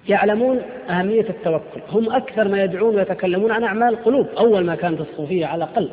يعلمون 0.10 0.62
أهمية 0.89 1.30
التوكل. 1.30 1.82
هم 1.91 2.16
أكثر 2.16 2.47
ما 2.47 2.64
يدعون 2.64 2.95
ويتكلمون 2.95 3.51
عن 3.51 3.64
أعمال 3.64 3.93
القلوب. 3.93 4.28
أول 4.38 4.66
ما 4.66 4.76
كانت 4.76 5.01
الصوفية 5.01 5.45
على 5.45 5.64
الأقل 5.64 5.89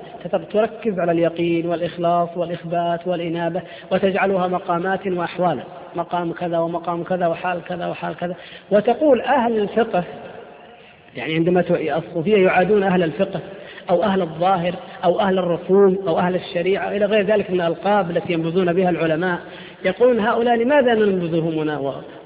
تركز 0.53 0.99
على 0.99 1.13
اليقين 1.13 1.67
والإخلاص 1.67 2.29
والإخبات 2.37 3.07
والإنابة 3.07 3.63
وتجعلها 3.93 4.49
مقامات 4.49 5.07
وأحوالا 5.07 5.63
مقام 5.97 6.33
كذا 6.33 6.59
ومقام 6.59 7.03
كذا 7.03 7.27
وحال 7.27 7.65
كذا 7.65 7.87
وحال 7.87 8.17
كذا. 8.17 8.35
وتقول 8.71 9.21
أهل 9.21 9.59
الفقه 9.59 10.05
يعني 11.17 11.35
عندما 11.35 11.65
الصوفية 11.71 12.45
يعادون 12.45 12.83
أهل 12.83 13.03
الفقه 13.03 13.41
أو 13.91 14.03
أهل 14.03 14.23
الظاهر 14.23 14.75
أو 15.05 15.21
أهل 15.21 15.39
الرسوم 15.39 15.99
أو 16.09 16.19
أهل 16.19 16.35
الشريعة 16.35 16.97
إلى 16.97 17.07
غير 17.07 17.27
ذلك 17.27 17.51
من 17.51 17.61
الألقاب 17.61 18.11
التي 18.11 18.33
ينبذون 18.33 18.73
بها 18.73 18.91
العلماء. 18.91 19.39
يقولون 19.85 20.21
هؤلاء 20.21 20.57
لماذا 20.57 20.95
ننبذهم 20.95 21.81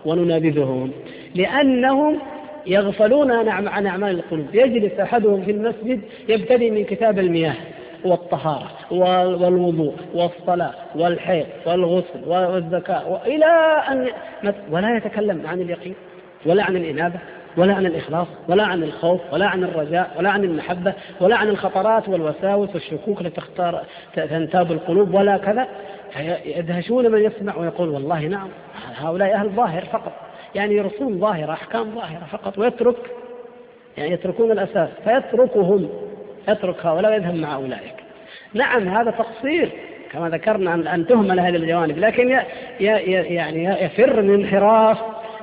وننابذهم؟ 0.04 0.92
لأنهم 1.34 2.18
يغفلون 2.66 3.48
عن 3.48 3.86
أعمال 3.86 4.10
القلوب. 4.18 4.54
يجلس 4.54 5.00
أحدهم 5.00 5.44
في 5.44 5.50
المسجد 5.50 6.00
يبتدي 6.28 6.70
من 6.70 6.84
كتاب 6.84 7.18
المياه 7.18 7.54
والطهارة 8.04 8.70
والوضوء 8.90 9.94
والصلاة 10.14 10.74
والحيض 10.94 11.46
والغسل 11.66 12.24
والزكاة 12.26 13.20
إلى 13.26 13.46
أن 13.88 14.08
ولا 14.70 14.96
يتكلم 14.96 15.46
عن 15.46 15.60
اليقين 15.60 15.94
ولا 16.46 16.64
عن 16.64 16.76
الإنابة 16.76 17.18
ولا 17.56 17.74
عن 17.74 17.86
الإخلاص 17.86 18.26
ولا 18.48 18.64
عن 18.64 18.82
الخوف 18.82 19.20
ولا 19.32 19.46
عن 19.46 19.64
الرجاء 19.64 20.10
ولا 20.18 20.30
عن 20.30 20.44
المحبة 20.44 20.92
ولا 21.20 21.36
عن 21.36 21.48
الخطرات 21.48 22.08
والوساوس 22.08 22.74
والشكوك 22.74 23.20
التي 23.20 23.36
تختار 23.36 23.82
تنتاب 24.14 24.72
القلوب 24.72 25.14
ولا 25.14 25.36
كذا. 25.38 25.68
فيدهشون 26.10 27.10
من 27.10 27.24
يسمع 27.24 27.56
ويقول 27.56 27.88
والله 27.88 28.26
نعم 28.26 28.48
هؤلاء 28.96 29.34
أهل 29.34 29.48
ظاهر 29.48 29.84
فقط. 29.84 30.12
يعني 30.54 30.80
رسوم 30.80 31.18
ظاهرة 31.18 31.52
أحكام 31.52 31.94
ظاهرة 31.94 32.26
فقط 32.32 32.58
ويترك 32.58 32.96
يعني 33.98 34.12
يتركون 34.12 34.50
الأساس 34.50 34.88
فيتركهم 35.04 35.88
يترك 36.48 36.86
هؤلاء 36.86 37.12
ويذهب 37.12 37.34
مع 37.34 37.54
أولئك. 37.54 37.94
نعم 38.54 38.88
هذا 38.88 39.10
تقصير 39.10 39.70
كما 40.12 40.28
ذكرنا 40.28 40.94
أن, 40.94 41.06
تهمل 41.06 41.40
هذه 41.40 41.56
الجوانب 41.56 41.98
لكن 41.98 42.40
يعني 42.80 43.64
يفر 43.64 44.22
من 44.22 44.34
انحراف 44.34 44.98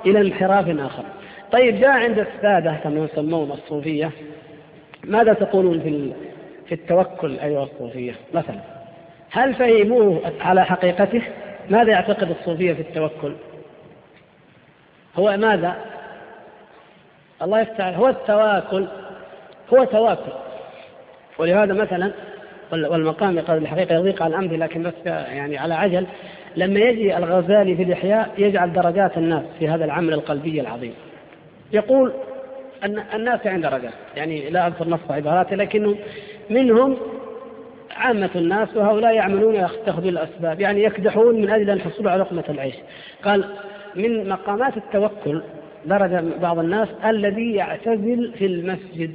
إلى 0.06 0.22
انحراف 0.22 0.80
آخر. 0.80 1.04
طيب 1.52 1.80
جاء 1.80 1.90
عند 1.90 2.20
السادة 2.20 2.76
كما 2.84 3.06
يسمون 3.06 3.52
الصوفية. 3.52 4.12
ماذا 5.04 5.34
تقولون 5.34 5.80
في 5.80 6.12
في 6.66 6.76
التوكل؟ 6.76 7.40
أيها 7.40 7.64
الصوفية 7.64 8.14
مثلا 8.34 8.60
هل 9.32 9.54
فهموه 9.54 10.22
على 10.42 10.66
حقيقته؟ 10.66 11.22
ماذا 11.70 11.92
يعتقد 11.92 12.30
الصوفية 12.30 12.74
في 12.74 12.82
التوكل؟ 12.82 13.32
هو 15.16 15.38
ماذا؟ 15.38 15.76
الله 17.42 17.60
يفتح 17.60 17.86
هو 17.86 18.08
التواكل. 18.08 18.88
هو 19.74 19.84
تواكل. 19.84 20.32
ولهذا 21.38 21.74
مثلا 21.74 22.12
والمقام 22.72 23.40
قال 23.40 23.58
الحقيقة 23.58 23.96
يضيق 23.96 24.24
على 24.24 24.36
الأمثلة 24.36 24.58
لكن 24.58 24.84
بس 24.84 24.94
يعني 25.06 25.58
على 25.58 25.74
عجل. 25.74 26.06
لما 26.56 26.80
يجي 26.80 27.18
الغزالي 27.18 27.76
في 27.76 27.84
الإحياء 27.84 28.30
يجعل 28.38 28.74
درجات 28.74 29.18
الناس 29.18 29.44
في 29.60 29.68
هذا 29.68 29.86
العمل 29.86 30.14
القلبي 30.14 30.62
العظيم. 30.62 30.94
يقول 31.74 32.14
أن 32.84 33.04
الناس 33.14 33.48
عند 33.48 33.64
درجات. 33.64 33.94
يعني 34.16 34.50
لا 34.50 34.68
أذكر 34.68 34.88
نص 34.88 35.00
عباراته 35.10 35.56
لكنه 35.56 35.96
منهم 36.50 36.98
عامة 37.96 38.30
الناس 38.36 38.70
وهؤلاء 38.76 39.14
يعملون 39.14 39.56
يتخذون 39.56 40.10
الأسباب. 40.10 40.62
يعني 40.62 40.84
يكدحون 40.84 41.42
من 41.42 41.50
أجل 41.50 41.70
أن 41.70 41.78
يحصلوا 41.78 42.12
على 42.12 42.22
لقمة 42.22 42.44
العيش. 42.50 42.76
قال 43.24 43.46
من 43.96 44.30
مقامات 44.30 44.78
التوكل 44.78 45.42
درجة 45.86 46.24
بعض 46.42 46.60
الناس 46.60 46.88
الذي 47.06 47.54
يعتزل 47.54 48.34
في 48.38 48.46
المسجد 48.46 49.14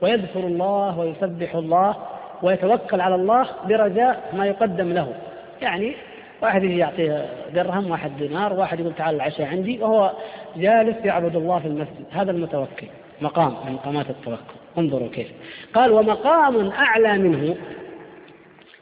ويذكر 0.00 0.40
الله 0.40 0.98
ويسبح 0.98 1.54
الله 1.54 1.96
ويتوكل 2.42 3.00
على 3.00 3.14
الله 3.14 3.46
برجاء 3.68 4.32
ما 4.36 4.46
يقدم 4.46 4.92
له. 4.92 5.14
يعني 5.62 5.94
واحد 6.42 6.64
يجي 6.64 6.78
يعطيه 6.78 7.26
درهم 7.54 7.90
واحد 7.90 8.10
دينار 8.18 8.52
واحد 8.52 8.80
يقول 8.80 8.94
تعال 8.94 9.14
العشاء 9.14 9.46
عندي 9.46 9.78
وهو 9.78 10.12
جالس 10.56 10.96
يعبد 11.04 11.36
الله 11.36 11.58
في 11.58 11.68
المسجد. 11.68 12.04
هذا 12.10 12.30
المتوكل 12.30 12.86
مقام 13.20 13.54
من 13.66 13.72
مقامات 13.72 14.10
التوكل. 14.10 14.36
انظروا 14.78 15.08
كيف. 15.08 15.28
قال 15.74 15.92
ومقام 15.92 16.70
أعلى 16.70 17.18
منه 17.18 17.56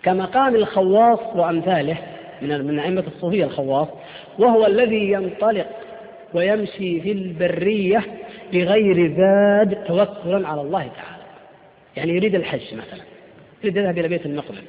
كمقام 0.02 0.54
الخواص 0.54 1.18
وأمثاله 1.34 1.96
من 2.42 2.64
من 2.64 2.78
أئمة 2.78 3.04
الصوفية 3.06 3.44
الخواص 3.44 3.88
وهو 4.38 4.66
الذي 4.66 5.12
ينطلق 5.12 5.66
ويمشي 6.34 7.00
في 7.00 7.12
البرية 7.12 8.04
بغير 8.52 9.16
زاد 9.16 9.84
توكلا 9.84 10.48
على 10.48 10.60
الله 10.60 10.80
تعالى. 10.80 11.22
يعني 11.96 12.12
يريد 12.16 12.34
الحج 12.34 12.74
مثلا 12.74 13.04
يريد 13.64 13.76
يذهب 13.76 13.98
إلى 13.98 14.08
بيت 14.08 14.26
المقدس 14.26 14.62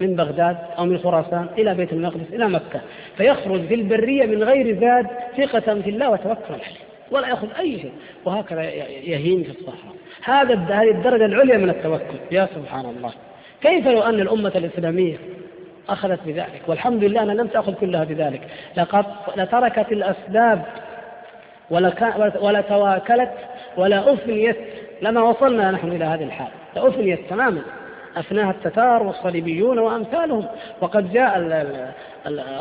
من 0.00 0.16
بغداد 0.16 0.56
أو 0.78 0.84
من 0.84 0.98
خراسان 0.98 1.46
إلى 1.58 1.74
بيت 1.74 1.92
المقدس 1.92 2.32
إلى 2.32 2.48
مكة 2.48 2.80
فيخرج 3.16 3.66
في 3.66 3.74
البرية 3.74 4.26
من 4.26 4.42
غير 4.42 4.80
زاد 4.80 5.06
ثقة 5.36 5.80
في 5.80 5.90
الله 5.90 6.10
وتوكلا 6.10 6.36
عليه 6.50 6.88
ولا 7.10 7.28
يأخذ 7.28 7.48
أي 7.58 7.80
شيء 7.80 7.92
وهكذا 8.24 8.62
يهيم 9.04 9.42
في 9.42 9.50
الصحراء. 9.50 9.94
هذا 10.24 10.54
هذه 10.54 10.90
الدرجة 10.90 11.24
العليا 11.24 11.58
من 11.58 11.70
التوكل. 11.70 12.18
يا 12.30 12.48
سبحان 12.54 12.84
الله. 12.84 13.12
كيف 13.60 13.88
لو 13.88 14.00
أن 14.00 14.20
الأمة 14.20 14.52
الإسلامية 14.56 15.16
أخذت 15.88 16.20
بذلك. 16.26 16.62
والحمد 16.66 17.04
لله 17.04 17.22
أنها 17.22 17.34
لم 17.34 17.46
تأخذ 17.46 17.74
كلها 17.74 18.04
بذلك. 18.04 18.40
لقد 18.76 19.04
لتركت 19.36 19.92
الأسباب 19.92 20.62
ولا 22.40 22.60
تواكلت 22.60 23.32
ولا 23.76 24.12
أفنيت. 24.12 24.56
لما 25.02 25.22
وصلنا 25.22 25.70
نحن 25.70 25.88
إلى 25.88 26.04
هذه 26.04 26.24
الحال 26.24 26.48
لأفنيت 26.76 27.30
تماما. 27.30 27.62
أفناها 28.16 28.50
التتار 28.50 29.02
والصليبيون 29.02 29.78
وأمثالهم. 29.78 30.46
وقد 30.80 31.12
جاء 31.12 31.32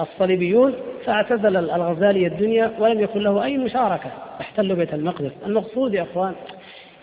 الصليبيون 0.01 0.73
فاعتزل 1.05 1.57
الغزالي 1.57 2.27
الدنيا 2.27 2.71
ولم 2.79 3.01
يكن 3.01 3.19
له 3.19 3.43
أي 3.43 3.57
مشاركة. 3.57 4.09
احتلوا 4.41 4.75
بيت 4.75 4.93
المقدس. 4.93 5.31
المقصود 5.45 5.93
يا 5.93 6.03
أخوان 6.03 6.33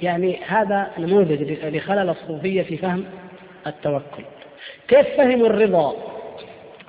يعني 0.03 0.39
هذا 0.47 0.87
نموذج 0.99 1.43
لخلل 1.65 2.11
الصوفية 2.11 2.63
في 2.63 2.77
فهم 2.77 3.05
التوكل. 3.67 4.25
كيف 4.89 5.07
فهموا 5.17 5.47
الرضا؟ 5.47 5.95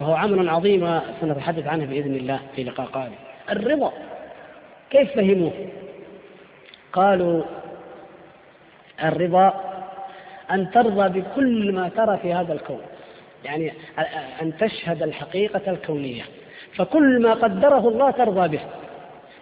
وهو 0.01 0.13
عمل 0.13 0.49
عظيم 0.49 0.99
سنتحدث 1.21 1.67
عنه 1.67 1.85
بإذن 1.85 2.15
الله 2.15 2.39
في 2.55 2.63
لقاء 2.63 2.87
قادم. 2.87 3.15
الرضا 3.51 3.93
كيف 4.89 5.15
فهموه؟ 5.15 5.53
قالوا 6.93 7.43
الرضا 9.03 9.53
أن 10.51 10.71
ترضى 10.71 11.19
بكل 11.19 11.71
ما 11.71 11.89
ترى 11.89 12.17
في 12.17 12.33
هذا 12.33 12.53
الكون. 12.53 12.81
يعني 13.45 13.73
أن 14.41 14.57
تشهد 14.57 15.03
الحقيقة 15.03 15.71
الكونية. 15.71 16.23
فكل 16.75 17.21
ما 17.21 17.33
قدره 17.33 17.89
الله 17.89 18.11
ترضى 18.11 18.47
به. 18.47 18.61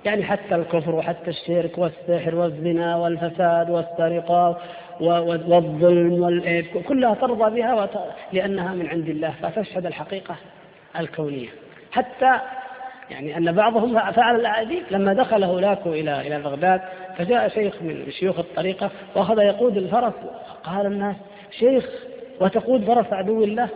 يعني 0.06 0.24
حتى 0.24 0.56
الكفر 0.56 0.96
وحتى 0.96 1.30
الشرك 1.30 1.78
والسحر 1.78 2.36
والزنا 2.36 2.96
والفساد 2.96 3.70
والسرقة 3.70 4.58
والظلم 5.00 6.14
والإيد 6.14 6.66
كلها 6.88 7.14
ترضى 7.14 7.62
بها 7.62 7.90
لأنها 8.34 8.74
من 8.74 8.88
عند 8.88 9.10
الله 9.10 9.34
فتشهد 9.42 9.86
الحقيقة 9.86 10.36
الكونية. 11.00 11.50
حتى 11.92 12.40
يعني 13.12 13.38
أن 13.38 13.52
بعضهم 13.52 14.12
فعل 14.12 14.36
الأعاديب 14.36 14.84
لما 14.92 15.14
دخل 15.14 15.44
هولاكو 15.44 15.94
إلى 15.94 16.22
إلى 16.22 16.42
بغداد 16.42 16.82
فجاء 17.18 17.48
شيخ 17.48 17.82
من 17.82 18.12
شيوخ 18.12 18.40
الطريقة 18.40 18.92
وأخذ 19.16 19.40
يقود 19.40 19.78
الفرس 19.78 20.14
قال 20.64 20.86
الناس 20.86 21.16
شيخ 21.60 21.90
وتقود 22.42 22.84
فرس 22.84 23.14
عدو 23.14 23.44
الله؟ 23.44 23.70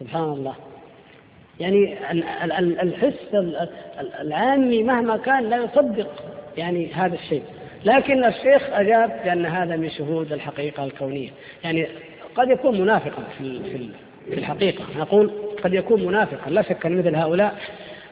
سبحان 0.00 0.22
الله. 0.22 0.54
يعني 1.60 1.98
الحس 2.82 3.34
العامي 4.20 4.82
مهما 4.82 5.16
كان 5.16 5.50
لا 5.50 5.56
يصدق 5.56 6.10
يعني 6.56 6.92
هذا 6.92 7.14
الشيء. 7.14 7.42
لكن 7.84 8.24
الشيخ 8.24 8.62
أجاب 8.72 9.20
بأن 9.24 9.46
هذا 9.46 9.76
من 9.76 9.90
شهود 9.90 10.32
الحقيقة 10.32 10.84
الكونية. 10.84 11.28
يعني 11.64 11.86
قد 12.34 12.50
يكون 12.50 12.80
منافقا 12.80 13.22
في 13.38 13.60
في 14.28 14.34
الحقيقة. 14.34 14.84
نقول 14.98 15.30
قد 15.64 15.74
يكون 15.74 16.06
منافقا. 16.06 16.50
لا 16.50 16.62
شك 16.62 16.86
أن 16.86 16.98
مثل 16.98 17.16
هؤلاء 17.16 17.54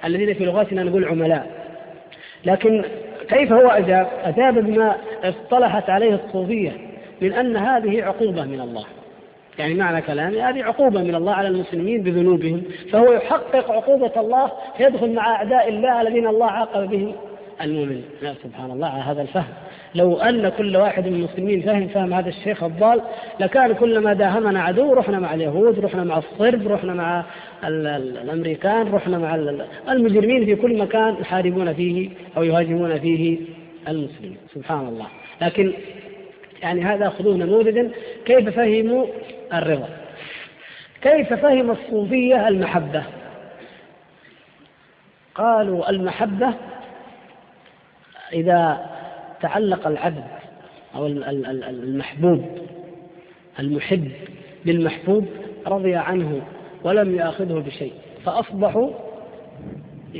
الذين 0.04 0.34
في 0.34 0.44
لغتنا 0.44 0.82
نقول 0.82 1.04
عملاء. 1.04 1.50
لكن 2.44 2.84
كيف 3.28 3.52
هو 3.52 3.68
أجاب؟ 3.68 4.06
أجاب 4.24 4.58
بما 4.58 4.96
اصطلحت 5.24 5.90
عليه 5.90 6.14
الصوفية 6.14 6.72
من 7.20 7.32
أن 7.32 7.56
هذه 7.56 8.02
عقوبة 8.02 8.44
من 8.44 8.60
الله. 8.60 8.84
يعني 9.58 9.74
معنى 9.74 10.02
كلامي 10.02 10.42
هذه 10.42 10.64
عقوبة 10.64 11.02
من 11.02 11.14
الله 11.14 11.32
على 11.32 11.48
المسلمين 11.48 12.02
بذنوبهم 12.02 12.62
فهو 12.92 13.12
يحقق 13.12 13.70
عقوبة 13.70 14.20
الله 14.20 14.52
فيدخل 14.76 15.12
مع 15.12 15.34
أعداء 15.34 15.68
الله 15.68 16.02
الذين 16.02 16.26
الله 16.26 16.46
عاقب 16.50 16.90
بهم. 16.90 17.14
المؤمن 17.62 18.02
لا 18.22 18.34
سبحان 18.44 18.70
الله 18.70 18.86
على 18.86 19.02
هذا 19.02 19.22
الفهم. 19.22 19.52
لو 19.94 20.16
أن 20.16 20.48
كل 20.48 20.76
واحد 20.76 21.06
من 21.06 21.14
المسلمين 21.14 21.62
فهم 21.62 21.88
فهم 21.88 22.12
هذا 22.12 22.28
الشيخ 22.28 22.64
الضال 22.64 23.00
لكان 23.40 23.72
كلما 23.72 24.12
داهمنا 24.12 24.62
عدو 24.62 24.92
رحنا 24.92 25.18
مع 25.18 25.34
اليهود 25.34 25.78
رحنا 25.78 26.04
مع 26.04 26.18
الصرب 26.18 26.68
رحنا 26.68 26.94
مع 26.94 27.24
الأمريكان 27.64 28.92
رحنا 28.92 29.18
مع 29.18 29.34
المجرمين 29.88 30.44
في 30.44 30.56
كل 30.56 30.78
مكان 30.78 31.16
يحاربون 31.20 31.72
فيه 31.74 32.10
أو 32.36 32.42
يهاجمون 32.42 32.98
فيه 32.98 33.38
المسلمين. 33.88 34.36
سبحان 34.54 34.88
الله. 34.88 35.06
لكن 35.42 35.72
يعني 36.62 36.84
هذا 36.84 37.08
خذوه 37.08 37.36
نموذجا 37.36 37.90
كيف 38.24 38.48
فهموا 38.48 39.06
الرضا؟ 39.54 39.88
كيف 41.02 41.32
فهم 41.32 41.70
الصوفية 41.70 42.48
المحبة؟ 42.48 43.02
قالوا 45.34 45.90
المحبة 45.90 46.54
إذا 48.32 48.86
تعلق 49.42 49.86
العبد 49.86 50.24
أو 50.94 51.06
المحبوب 51.06 52.44
المحب 53.58 54.10
بالمحبوب 54.64 55.26
رضي 55.66 55.94
عنه 55.94 56.42
ولم 56.84 57.14
يأخذه 57.14 57.62
بشيء 57.66 57.92
فأصبحوا 58.24 58.90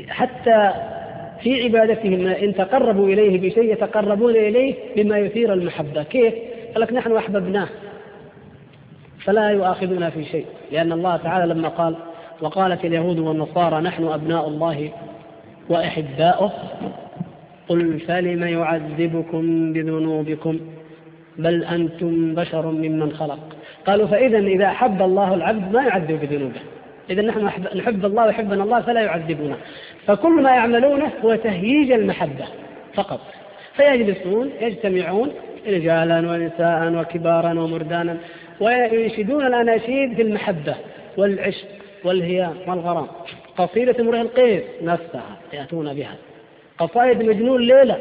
حتى 0.08 0.70
في 1.42 1.62
عبادتهم 1.64 2.26
إن 2.26 2.54
تقربوا 2.54 3.08
إليه 3.08 3.40
بشيء 3.40 3.72
يتقربون 3.72 4.36
إليه 4.36 4.74
بما 4.96 5.18
يثير 5.18 5.52
المحبة 5.52 6.02
كيف؟ 6.02 6.34
قال 6.74 6.80
لك 6.80 6.92
نحن 6.92 7.16
أحببناه 7.16 7.68
فلا 9.24 9.48
يؤاخذنا 9.48 10.10
في 10.10 10.24
شيء 10.24 10.46
لأن 10.72 10.92
الله 10.92 11.16
تعالى 11.16 11.54
لما 11.54 11.68
قال 11.68 11.96
وقالت 12.40 12.84
اليهود 12.84 13.18
والنصارى 13.18 13.80
نحن 13.80 14.04
أبناء 14.04 14.48
الله 14.48 14.90
وأحباؤه 15.68 16.52
قل 17.70 18.00
فلم 18.00 18.42
يعذبكم 18.42 19.72
بذنوبكم؟ 19.72 20.60
بل 21.38 21.64
أنتم 21.64 22.34
بشر 22.34 22.66
ممن 22.66 23.12
خلق. 23.12 23.38
قالوا 23.86 24.06
فإذا 24.06 24.38
إذا 24.38 24.66
أحب 24.66 25.02
الله 25.02 25.34
العبد 25.34 25.72
ما 25.72 25.82
يعذب 25.82 26.20
بذنوبه. 26.20 26.60
إذا 27.10 27.22
نحن 27.22 27.44
نحب 27.76 28.04
الله 28.04 28.26
ويحبنا 28.26 28.64
الله 28.64 28.80
فلا 28.80 29.00
يعذبنا. 29.00 29.56
فكل 30.06 30.42
ما 30.42 30.50
يعملونه 30.50 31.10
هو 31.24 31.34
تهييج 31.34 31.90
المحبة 31.92 32.44
فقط. 32.94 33.20
فيجلسون 33.76 34.50
يجتمعون 34.60 35.30
رجالا 35.66 36.18
ونساء 36.18 37.00
وكبارا 37.00 37.60
ومردانا 37.60 38.16
وينشدون 38.60 39.46
الأناشيد 39.46 40.14
في 40.14 40.22
المحبة 40.22 40.74
والعشق 41.16 41.68
والهيام 42.04 42.54
والغرام. 42.66 43.06
قصيدة 43.56 44.00
امرئ 44.00 44.20
القيس 44.20 44.62
نفسها 44.82 45.36
يأتون 45.52 45.94
بها. 45.94 46.14
قصائد 46.80 47.22
مجنون 47.22 47.60
ليلة. 47.60 47.98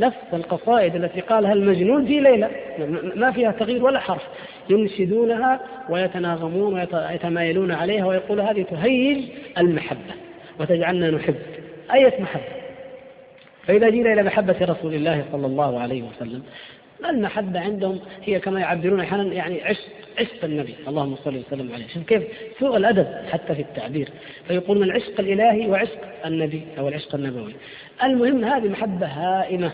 نفس 0.00 0.16
القصائد 0.32 0.94
التي 0.94 1.20
قالها 1.20 1.52
المجنون 1.52 2.06
في 2.06 2.20
ليلة. 2.20 2.50
ما 3.14 3.32
فيها 3.32 3.52
تغيير 3.52 3.84
ولا 3.84 4.00
حرف. 4.00 4.22
ينشدونها 4.70 5.60
ويتناغمون 5.88 6.74
ويتمايلون 6.74 7.72
عليها 7.72 8.06
ويقول 8.06 8.40
هذه 8.40 8.62
تهيج 8.62 9.18
المحبة 9.58 10.14
وتجعلنا 10.60 11.10
نحب. 11.10 11.36
أية 11.94 12.20
محبة؟ 12.20 12.42
فإذا 13.66 13.90
جينا 13.90 14.12
إلى 14.12 14.22
محبة 14.22 14.56
رسول 14.60 14.94
الله 14.94 15.24
صلى 15.32 15.46
الله 15.46 15.80
عليه 15.80 16.02
وسلم 16.02 16.42
المحبة 17.10 17.60
عندهم؟ 17.60 18.00
هي 18.24 18.40
كما 18.40 18.60
يعبرون 18.60 19.00
أحيانا 19.00 19.34
يعني 19.34 19.62
عشق. 19.62 19.88
عشق 20.18 20.44
النبي 20.44 20.74
اللهم 20.88 21.16
صل 21.16 21.36
وسلم 21.36 21.72
عليه. 21.72 21.86
شوف 21.94 22.02
كيف 22.02 22.22
سوء 22.60 22.76
الأدب 22.76 23.06
حتى 23.32 23.54
في 23.54 23.62
التعبير. 23.62 24.08
فيقولون 24.48 24.82
العشق 24.82 25.20
الإلهي 25.20 25.66
وعشق 25.66 25.98
النبي 26.26 26.62
أو 26.78 26.88
العشق 26.88 27.14
النبوي. 27.14 27.54
المهم 28.04 28.44
هذه 28.44 28.68
محبة 28.68 29.06
هائمة 29.06 29.72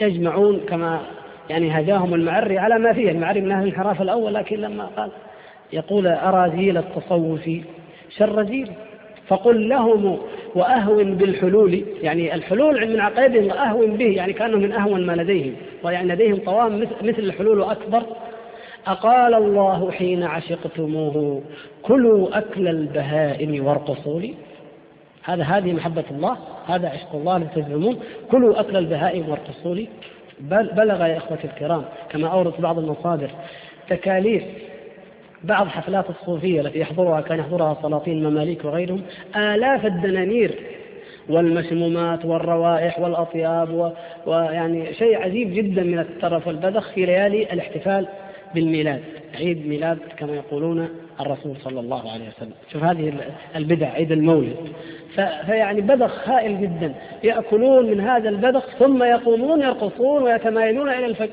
يجمعون 0.00 0.60
كما 0.68 1.02
يعني 1.50 1.80
هداهم 1.80 2.14
المعري 2.14 2.58
على 2.58 2.78
ما 2.78 2.92
فيه. 2.92 3.10
المعري 3.10 3.40
من 3.40 3.52
أهل 3.52 3.62
الانحراف 3.62 4.02
الأول 4.02 4.34
لكن 4.34 4.56
لما 4.56 4.84
قال 4.84 5.10
يقول 5.72 6.06
أراذيل 6.06 6.78
التصوف 6.78 7.50
شر 8.16 8.42
جيل 8.42 8.70
فقل 9.28 9.68
لهم 9.68 10.18
وأهون 10.54 11.14
بالحلول. 11.14 11.84
يعني 12.02 12.34
الحلول 12.34 12.88
من 12.88 13.00
عقائدهم 13.00 13.50
أهون 13.50 13.96
به 13.96 14.10
يعني 14.16 14.32
كانوا 14.32 14.58
من 14.58 14.72
أهون 14.72 15.06
ما 15.06 15.12
لديهم. 15.12 15.54
ويعني 15.82 16.12
لديهم 16.12 16.36
طوام 16.36 16.80
مثل 16.80 17.18
الحلول 17.18 17.62
أكبر 17.62 18.02
أقال 18.86 19.34
الله 19.34 19.90
حين 19.90 20.22
عشقتموه 20.22 21.42
كلوا 21.82 22.38
أكل 22.38 22.68
البهائم 22.68 23.66
وارقصوا 23.66 24.20
لي 24.20 24.34
هذا 25.24 25.42
هذه 25.42 25.72
محبة 25.72 26.04
الله 26.10 26.36
هذا 26.66 26.88
عشق 26.88 27.14
الله 27.14 27.36
الذي 27.36 27.48
تزعمون. 27.54 28.00
كلوا 28.30 28.60
أكل 28.60 28.76
البهائم 28.76 29.28
وارقصوا 29.28 29.74
لي 29.74 29.88
بلغ 30.40 31.06
يا 31.06 31.16
إخوتي 31.16 31.44
الكرام 31.44 31.84
كما 32.10 32.28
أورد 32.28 32.52
بعض 32.58 32.78
المصادر 32.78 33.30
تكاليف 33.88 34.42
بعض 35.44 35.68
حفلات 35.68 36.10
الصوفية 36.10 36.60
التي 36.60 36.78
يحضرها 36.78 37.20
كان 37.20 37.38
يحضرها 37.38 37.78
سلاطين 37.82 38.18
المماليك 38.18 38.64
وغيرهم 38.64 39.02
آلاف 39.36 39.86
الدنانير 39.86 40.54
والمسمومات 41.28 42.24
والروائح 42.24 42.98
والأطياب 42.98 43.94
ويعني 44.26 44.94
شيء 44.94 45.22
عجيب 45.22 45.54
جدا 45.54 45.82
من 45.82 45.98
الترف 45.98 46.46
والبذخ 46.46 46.92
في 46.92 47.06
ليالي 47.06 47.42
الاحتفال 47.52 48.08
بالميلاد 48.56 49.02
عيد 49.34 49.66
ميلاد 49.66 49.98
كما 50.18 50.34
يقولون 50.34 50.88
الرسول 51.20 51.56
صلى 51.64 51.80
الله 51.80 52.12
عليه 52.12 52.28
وسلم. 52.28 52.52
شوف 52.72 52.82
هذه 52.84 53.12
البدع 53.56 53.88
عيد 53.88 54.12
المولد. 54.12 54.56
فيعني 55.46 55.80
بذخ 55.80 56.28
هائل 56.28 56.60
جدا. 56.60 56.94
يأكلون 57.24 57.90
من 57.90 58.00
هذا 58.00 58.28
البذخ 58.28 58.76
ثم 58.78 59.02
يقومون 59.02 59.60
يرقصون 59.60 60.22
ويتمايلون 60.22 60.88
إلى 60.88 61.06
الفك 61.06 61.30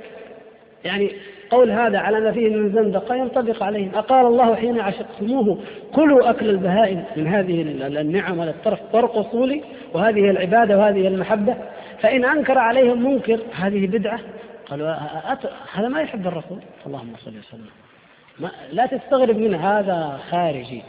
يعني 0.86 1.12
قول 1.50 1.72
هذا 1.72 1.98
على 1.98 2.20
ما 2.20 2.32
فيه 2.32 2.50
من 2.50 2.72
زندقة 2.72 3.16
ينطبق 3.16 3.64
عليهم 3.64 3.92
أقال 3.96 4.26
الله 4.26 4.56
حين 4.56 4.80
عشقتموه 4.80 5.58
كلوا 5.96 6.30
أكل 6.30 6.50
البهائم 6.50 7.04
من 7.18 7.28
هذه 7.28 7.62
النعم 8.02 8.40
والطرف 8.40 8.80
وارقصوا 8.94 9.46
لي 9.46 9.62
وهذه 9.94 10.30
العبادة 10.30 10.78
وهذه 10.78 11.08
المحبة. 11.08 11.56
فإن 12.00 12.26
أنكر 12.26 12.58
عليهم 12.58 13.12
منكر 13.12 13.40
هذه 13.56 13.88
بدعة. 13.88 14.20
قالوا 14.70 14.96
هذا 15.74 15.88
ما 15.88 16.02
يحب 16.02 16.28
الرسول. 16.28 16.60
اللهم 16.88 17.14
صل 17.18 17.38
وسلم. 17.40 17.70
ما 18.40 18.52
لا 18.72 18.86
تستغرب 18.86 19.38
من 19.38 19.56
هذا 19.56 20.20
خارجي 20.30 20.84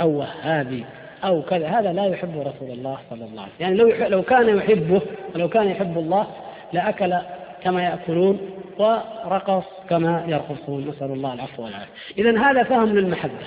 أو 0.00 0.18
وهابي 0.18 0.84
أو 1.24 1.42
كذا. 1.42 1.68
هذا 1.68 1.92
لا 1.92 2.04
يحب 2.04 2.38
رسول 2.38 2.70
الله 2.70 2.98
صلى 3.10 3.24
الله 3.24 3.42
عليه 3.42 3.52
وسلم. 3.52 3.60
يعني 3.60 3.76
لو 3.76 4.08
لو 4.08 4.22
كان 4.22 4.56
يحبه 4.56 5.02
ولو 5.34 5.48
كان 5.48 5.68
يحب 5.68 5.98
الله 5.98 6.26
لأكل 6.72 7.14
كما 7.62 7.82
يأكلون 7.82 8.40
ورقص 8.78 9.64
كما 9.90 10.24
يرقصون. 10.26 10.88
نسأل 10.88 11.10
الله 11.10 11.34
العفو 11.34 11.64
والعافية. 11.64 11.92
إذا 12.18 12.40
هذا 12.40 12.62
فهم 12.62 12.98
للمحبة. 12.98 13.46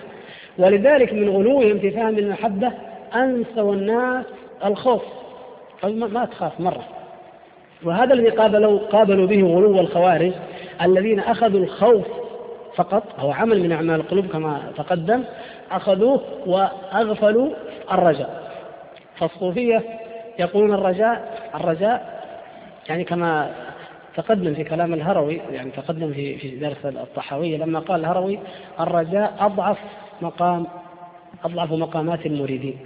ولذلك 0.58 1.14
من 1.14 1.30
غلوهم 1.30 1.80
في 1.80 1.92
فهم 1.92 2.18
المحبة 2.18 2.72
أنسوا 3.16 3.74
الناس 3.74 4.26
الخوف. 4.66 5.04
ما 5.84 6.26
تخاف 6.26 6.60
مرة. 6.60 6.88
وهذا 7.84 8.14
الذي 8.14 8.30
قابلوا 8.30 8.80
قابلوا 8.80 9.28
به 9.28 9.44
غلو 9.44 9.80
الخوارج 9.80 10.32
الذين 10.82 11.20
أخذوا 11.20 11.60
الخوف 11.60 12.06
فقط 12.76 13.04
هو 13.20 13.32
عمل 13.32 13.64
من 13.64 13.72
أعمال 13.72 13.96
القلوب 13.96 14.28
كما 14.28 14.72
تقدم 14.78 15.24
أخذوه 15.72 16.22
وأغفلوا 16.46 17.50
الرجاء. 17.92 18.52
فالصوفية 19.16 19.84
يقولون 20.40 20.74
الرجاء 20.74 21.40
الرجاء 21.56 22.20
يعني 22.90 23.04
كما 23.04 23.52
تقدم 24.16 24.54
في 24.54 24.64
كلام 24.64 24.94
الهروي 24.94 25.42
يعني 25.52 25.72
تقدم 25.72 26.14
في 26.14 26.38
في 26.38 26.50
درس 26.56 26.86
الطحاوية 26.86 27.58
لما 27.58 27.80
قال 27.80 28.00
الهروي 28.00 28.40
الرجاء 28.80 29.34
أضعف 29.40 29.78
مقام 30.22 30.68
أضعف 31.46 31.72
مقامات 31.72 32.26
المريدين. 32.26 32.78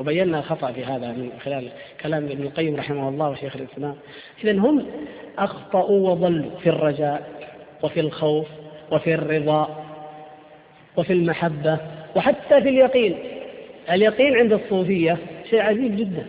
وبينا 0.00 0.38
الخطأ 0.38 0.72
في 0.72 0.84
هذا 0.84 1.08
من 1.08 1.30
خلال 1.44 1.68
كلام 2.02 2.24
ابن 2.24 2.42
القيم 2.42 2.76
رحمه 2.76 3.08
الله 3.08 3.30
وشيخ 3.30 3.56
الإسلام. 3.56 3.96
إذا 4.44 4.52
هم 4.52 4.86
أخطأوا 5.38 6.10
وضلوا 6.10 6.50
في 6.62 6.68
الرجاء 6.68 7.30
وفي 7.82 8.00
الخوف 8.00 8.46
وفي 8.92 9.14
الرضا 9.14 9.84
وفي 10.96 11.12
المحبة 11.12 11.78
وحتى 12.16 12.62
في 12.62 12.68
اليقين. 12.68 13.16
اليقين 13.90 14.36
عند 14.36 14.52
الصوفية 14.52 15.18
شيء 15.50 15.60
عجيب 15.60 15.96
جدا. 15.96 16.26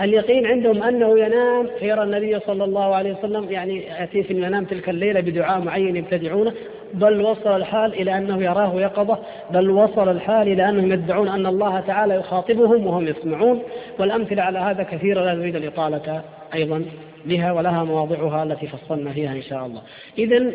اليقين 0.00 0.46
عندهم 0.46 0.82
أنه 0.82 1.18
ينام 1.18 1.68
فيرى 1.78 2.02
النبي 2.02 2.40
صلى 2.40 2.64
الله 2.64 2.94
عليه 2.94 3.12
وسلم 3.12 3.50
يعني 3.50 3.82
يأتي 3.82 4.22
في 4.22 4.32
المنام 4.32 4.64
تلك 4.64 4.88
الليلة 4.88 5.20
بدعاء 5.20 5.60
معين 5.60 5.96
يبتدعونه. 5.96 6.52
بل 6.94 7.20
وصل 7.20 7.56
الحال 7.56 7.94
إلى 7.94 8.18
أنه 8.18 8.42
يراه 8.42 8.80
يقظة 8.80 9.18
بل 9.50 9.70
وصل 9.70 10.08
الحال 10.08 10.48
إلى 10.48 10.68
أنهم 10.68 10.92
يدعون 10.92 11.28
أن 11.28 11.46
الله 11.46 11.80
تعالى 11.80 12.14
يخاطبهم 12.14 12.86
وهم 12.86 13.06
يسمعون 13.06 13.62
والأمثلة 13.98 14.42
على 14.42 14.58
هذا 14.58 14.82
كثيرة 14.82 15.24
لا 15.24 15.34
نريد 15.34 15.56
الإطالة 15.56 16.22
أيضا 16.54 16.84
بها 17.26 17.52
ولها 17.52 17.84
مواضعها 17.84 18.42
التي 18.42 18.66
فصلنا 18.66 19.12
فيها 19.12 19.32
إن 19.32 19.42
شاء 19.42 19.66
الله. 19.66 19.80
إذا 20.18 20.52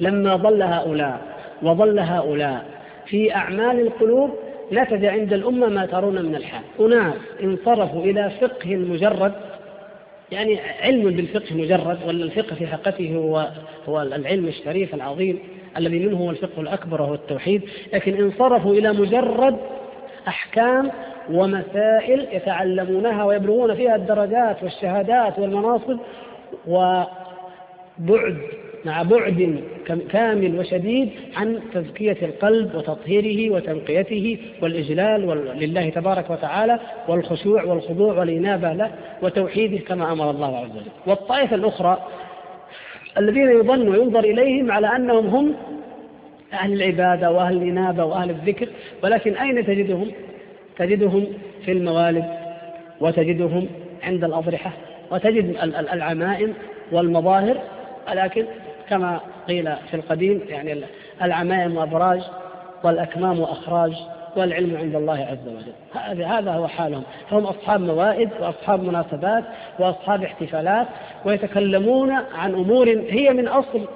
لما 0.00 0.36
ضل 0.36 0.62
هؤلاء 0.62 1.20
وضل 1.62 1.98
هؤلاء 1.98 2.64
في 3.06 3.34
أعمال 3.34 3.80
القلوب 3.80 4.30
نتج 4.72 5.04
عند 5.04 5.32
الأمة 5.32 5.68
ما 5.68 5.86
ترون 5.86 6.22
من 6.22 6.34
الحال. 6.34 6.62
أناس 6.80 7.14
انصرفوا 7.42 8.04
إلى 8.04 8.30
فقه 8.40 8.76
مجرد 8.76 9.32
يعني 10.34 10.60
علم 10.80 11.10
بالفقه 11.10 11.54
مجرد 11.54 11.98
ولا 12.06 12.24
الفقه 12.24 12.54
في 12.54 12.66
حقيقته 12.66 13.16
هو 13.16 13.48
هو 13.88 14.02
العلم 14.02 14.46
الشريف 14.46 14.94
العظيم 14.94 15.38
الذي 15.76 15.98
منه 15.98 16.16
هو 16.16 16.30
الفقه 16.30 16.60
الأكبر 16.60 17.02
وهو 17.02 17.14
التوحيد. 17.14 17.62
لكن 17.92 18.14
انصرفوا 18.22 18.74
إلى 18.74 18.92
مجرد 18.92 19.56
أحكام 20.28 20.90
ومسائل 21.30 22.26
يتعلمونها 22.32 23.24
ويبلغون 23.24 23.74
فيها 23.74 23.96
الدرجات 23.96 24.62
والشهادات 24.62 25.38
والمناصب 25.38 25.98
وبعد 26.66 28.38
مع 28.84 29.02
بعد 29.02 29.62
كامل 30.10 30.58
وشديد 30.58 31.10
عن 31.36 31.60
تزكية 31.74 32.16
القلب 32.22 32.74
وتطهيره 32.74 33.54
وتنقيته 33.54 34.38
والإجلال 34.62 35.20
لله 35.58 35.88
تبارك 35.90 36.30
وتعالى 36.30 36.80
والخشوع 37.08 37.64
والخضوع 37.64 38.18
والإنابة 38.18 38.72
له 38.72 38.90
وتوحيده 39.22 39.78
كما 39.78 40.12
أمر 40.12 40.30
الله 40.30 40.56
عز 40.56 40.70
وجل. 40.70 40.90
والطائفة 41.06 41.56
الأخرى 41.56 41.98
الذين 43.18 43.50
يظن 43.50 43.88
وينظر 43.88 44.24
إليهم 44.24 44.72
على 44.72 44.96
أنهم 44.96 45.26
هم 45.26 45.54
أهل 46.52 46.72
العبادة 46.72 47.30
وأهل 47.30 47.56
الإنابة 47.56 48.04
وأهل 48.04 48.30
الذكر 48.30 48.68
ولكن 49.02 49.34
أين 49.34 49.66
تجدهم؟ 49.66 50.10
تجدهم 50.78 51.26
في 51.64 51.72
الموالد 51.72 52.24
وتجدهم 53.00 53.66
عند 54.02 54.24
الأضرحة 54.24 54.72
وتجد 55.10 55.56
العمائم 55.92 56.54
والمظاهر 56.92 57.58
ولكن 58.10 58.44
كما 58.90 59.20
قيل 59.48 59.76
في 59.90 59.94
القديم 59.94 60.40
يعني 60.48 60.80
العمائم 61.22 61.76
وأبراج 61.76 62.20
والأكمام 62.84 63.40
وأخراج 63.40 63.92
والعلم 64.36 64.76
عند 64.76 64.94
الله 64.94 65.26
عز 65.30 65.48
وجل. 65.48 66.24
هذا 66.24 66.52
هو 66.52 66.68
حالهم. 66.68 67.02
هم 67.32 67.44
أصحاب 67.44 67.80
موائد 67.80 68.30
وأصحاب 68.40 68.82
مناسبات 68.82 69.44
وأصحاب 69.78 70.22
احتفالات 70.22 70.86
ويتكلمون 71.24 72.10
عن 72.10 72.54
أمور 72.54 72.88
هي 72.88 73.30
من 73.30 73.48
أصل 73.48 73.86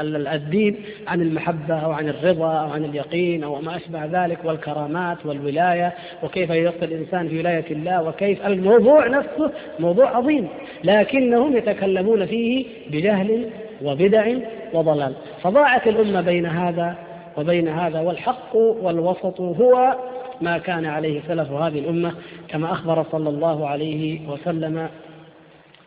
الدين 0.00 0.76
عن 1.06 1.20
المحبة 1.20 1.74
أو 1.74 1.92
عن 1.92 2.08
الرضا 2.08 2.52
أو 2.52 2.70
عن 2.70 2.84
اليقين 2.84 3.44
أو 3.44 3.60
ما 3.60 3.76
أشبه 3.76 4.04
ذلك 4.04 4.38
والكرامات 4.44 5.26
والولاية 5.26 5.94
وكيف 6.22 6.50
يصل 6.50 6.82
الإنسان 6.82 7.28
في 7.28 7.38
ولاية 7.38 7.64
الله 7.70 8.02
وكيف 8.02 8.46
الموضوع 8.46 9.06
نفسه 9.06 9.50
موضوع 9.78 10.16
عظيم. 10.16 10.48
لكنهم 10.84 11.56
يتكلمون 11.56 12.26
فيه 12.26 12.66
بجهل 12.90 13.50
وبدع 13.84 14.34
وضلال. 14.72 15.14
فضاعت 15.42 15.86
الأمة 15.86 16.20
بين 16.20 16.46
هذا 16.46 16.96
وبين 17.36 17.68
هذا 17.68 18.00
والحق 18.00 18.56
والوسط 18.56 19.40
هو 19.40 19.96
ما 20.40 20.58
كان 20.58 20.86
عليه 20.86 21.20
سلف 21.28 21.50
هذه 21.50 21.78
الأمة 21.78 22.12
كما 22.48 22.72
أخبر 22.72 23.04
صلى 23.12 23.28
الله 23.28 23.68
عليه 23.68 24.28
وسلم 24.28 24.88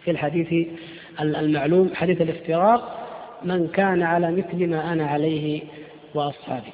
في 0.04 0.12
الحديث 0.12 0.68
المعلوم 1.22 1.92
حديث 1.96 2.22
الافتراق 2.22 2.98
من 3.44 3.68
كان 3.68 4.04
على 4.04 4.32
مثل 4.32 4.68
ما 4.68 4.94
أنا 4.94 5.08
عليه 5.08 5.62
وأصحابي. 6.14 6.74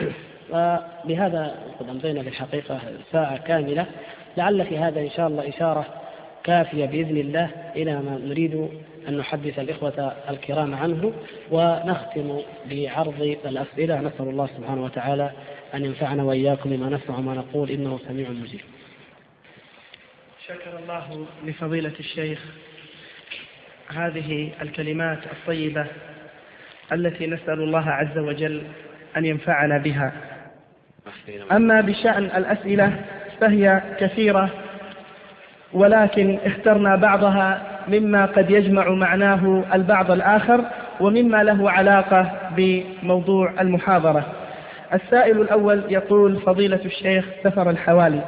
وبهذا 0.50 1.54
قد 1.80 1.88
أمضينا 1.88 2.22
في 2.22 2.28
الحقيقة 2.28 2.80
ساعة 3.12 3.38
كاملة 3.38 3.86
لعل 4.36 4.66
في 4.66 4.78
هذا 4.78 5.00
إن 5.00 5.10
شاء 5.10 5.26
الله 5.28 5.48
إشارة 5.48 5.86
كافية 6.44 6.86
بإذن 6.86 7.16
الله 7.16 7.50
إلى 7.76 7.94
ما 7.94 8.20
نريد 8.24 8.68
أن 9.08 9.16
نحدث 9.16 9.58
الإخوة 9.58 10.16
الكرام 10.28 10.74
عنه 10.74 11.12
ونختم 11.50 12.40
بعرض 12.70 13.36
الأسئلة. 13.44 14.00
نسأل 14.00 14.28
الله 14.28 14.46
سبحانه 14.46 14.84
وتعالى 14.84 15.30
أن 15.74 15.84
ينفعنا 15.84 16.22
وإياكم 16.22 16.70
بما 16.70 16.88
نسمع 16.88 17.18
وما 17.18 17.34
نقول. 17.34 17.70
إنه 17.70 17.98
سميع 18.08 18.30
مجيب. 18.30 18.60
شكر 20.46 20.78
الله 20.78 21.26
لفضيلة 21.46 21.92
الشيخ 22.00 22.44
هذه 23.88 24.50
الكلمات 24.62 25.18
الطيبة 25.32 25.86
التي 26.92 27.26
نسأل 27.26 27.62
الله 27.62 27.90
عز 27.90 28.18
وجل 28.18 28.62
أن 29.16 29.24
ينفعنا 29.24 29.78
بها. 29.78 30.12
أما 31.52 31.80
بشأن 31.80 32.24
الأسئلة 32.24 33.04
فهي 33.40 33.82
كثيرة 34.00 34.50
ولكن 35.72 36.38
اخترنا 36.44 36.96
بعضها 36.96 37.77
مما 37.88 38.26
قد 38.26 38.50
يجمع 38.50 38.90
معناه 38.90 39.64
البعض 39.74 40.10
الآخر 40.10 40.64
ومما 41.00 41.42
له 41.42 41.70
علاقة 41.70 42.30
بموضوع 42.56 43.52
المحاضرة. 43.60 44.26
السائل 44.94 45.40
الأول 45.40 45.82
يقول 45.88 46.36
فضيلة 46.36 46.80
الشيخ 46.84 47.24
سفر 47.44 47.70
الحوالي. 47.70 48.20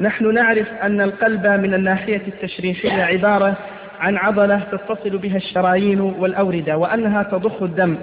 نحن 0.00 0.34
نعرف 0.34 0.66
أن 0.82 1.00
القلب 1.00 1.46
من 1.46 1.74
الناحية 1.74 2.22
التشريحية 2.28 3.02
عبارة 3.02 3.54
عن 4.00 4.16
عضلة 4.16 4.60
تتصل 4.72 5.18
بها 5.18 5.36
الشرايين 5.36 6.00
والأوردة 6.00 6.76
وأنها 6.78 7.22
تضخ 7.22 7.62
الدم. 7.62 7.96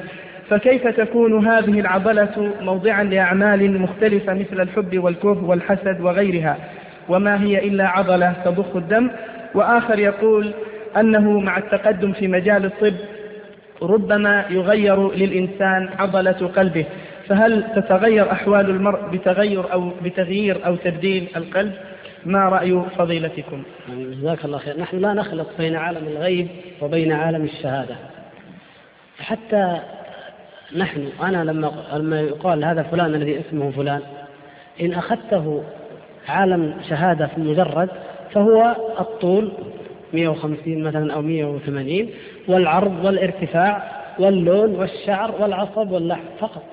فكيف 0.49 0.87
تكون 0.87 1.47
هذه 1.47 1.79
العضلة 1.79 2.51
موضعا 2.61 3.03
لأعمال 3.03 3.81
مختلفة 3.81 4.33
مثل 4.33 4.61
الحب 4.61 4.97
والكره 4.97 5.43
والحسد 5.43 6.01
وغيرها؟ 6.01 6.57
وما 7.09 7.41
هي 7.43 7.67
إلا 7.67 7.87
عضلة 7.87 8.33
تضخ 8.45 8.75
الدم؟ 8.75 9.09
وآخر 9.55 9.99
يقول 9.99 10.53
أنه 10.97 11.39
مع 11.39 11.57
التقدم 11.57 12.13
في 12.13 12.27
مجال 12.27 12.65
الطب 12.65 12.93
ربما 13.81 14.45
يغير 14.49 15.11
للإنسان 15.15 15.89
عضلة 15.99 16.51
قلبه. 16.55 16.85
فهل 17.27 17.63
تتغير 17.75 18.31
أحوال 18.31 18.69
المرء 18.69 19.09
بتغير 19.09 19.73
أو 19.73 19.91
بتغيير 20.03 20.65
أو 20.65 20.75
تبديل 20.75 21.27
القلب؟ 21.35 21.73
ما 22.25 22.49
رأي 22.49 22.81
فضيلتكم؟ 22.97 23.63
جزاك 23.89 24.45
الله 24.45 24.57
خير. 24.57 24.79
نحن 24.79 24.97
لا 24.97 25.13
نخلط 25.13 25.47
بين 25.57 25.75
عالم 25.75 26.07
الغيب 26.07 26.47
وبين 26.81 27.11
عالم 27.11 27.43
الشهادة. 27.43 27.95
حتى 29.19 29.79
نحن 30.75 31.09
أنا 31.23 31.43
لما 31.43 31.71
لما 31.93 32.21
يقال 32.21 32.65
هذا 32.65 32.83
فلان 32.83 33.15
الذي 33.15 33.39
اسمه 33.39 33.71
فلان 33.71 34.01
إن 34.81 34.93
أخذته 34.93 35.63
عالم 36.27 36.73
شهادة 36.89 37.27
في 37.27 37.41
مجرد 37.41 37.89
فهو 38.33 38.75
الطول 38.99 39.51
150 40.13 40.83
مثلا 40.83 41.13
أو 41.13 41.21
180 41.21 42.09
والعرض 42.47 43.05
والارتفاع 43.05 43.91
واللون 44.19 44.75
والشعر 44.75 45.35
والعصب 45.39 45.91
واللحم 45.91 46.23
فقط. 46.39 46.63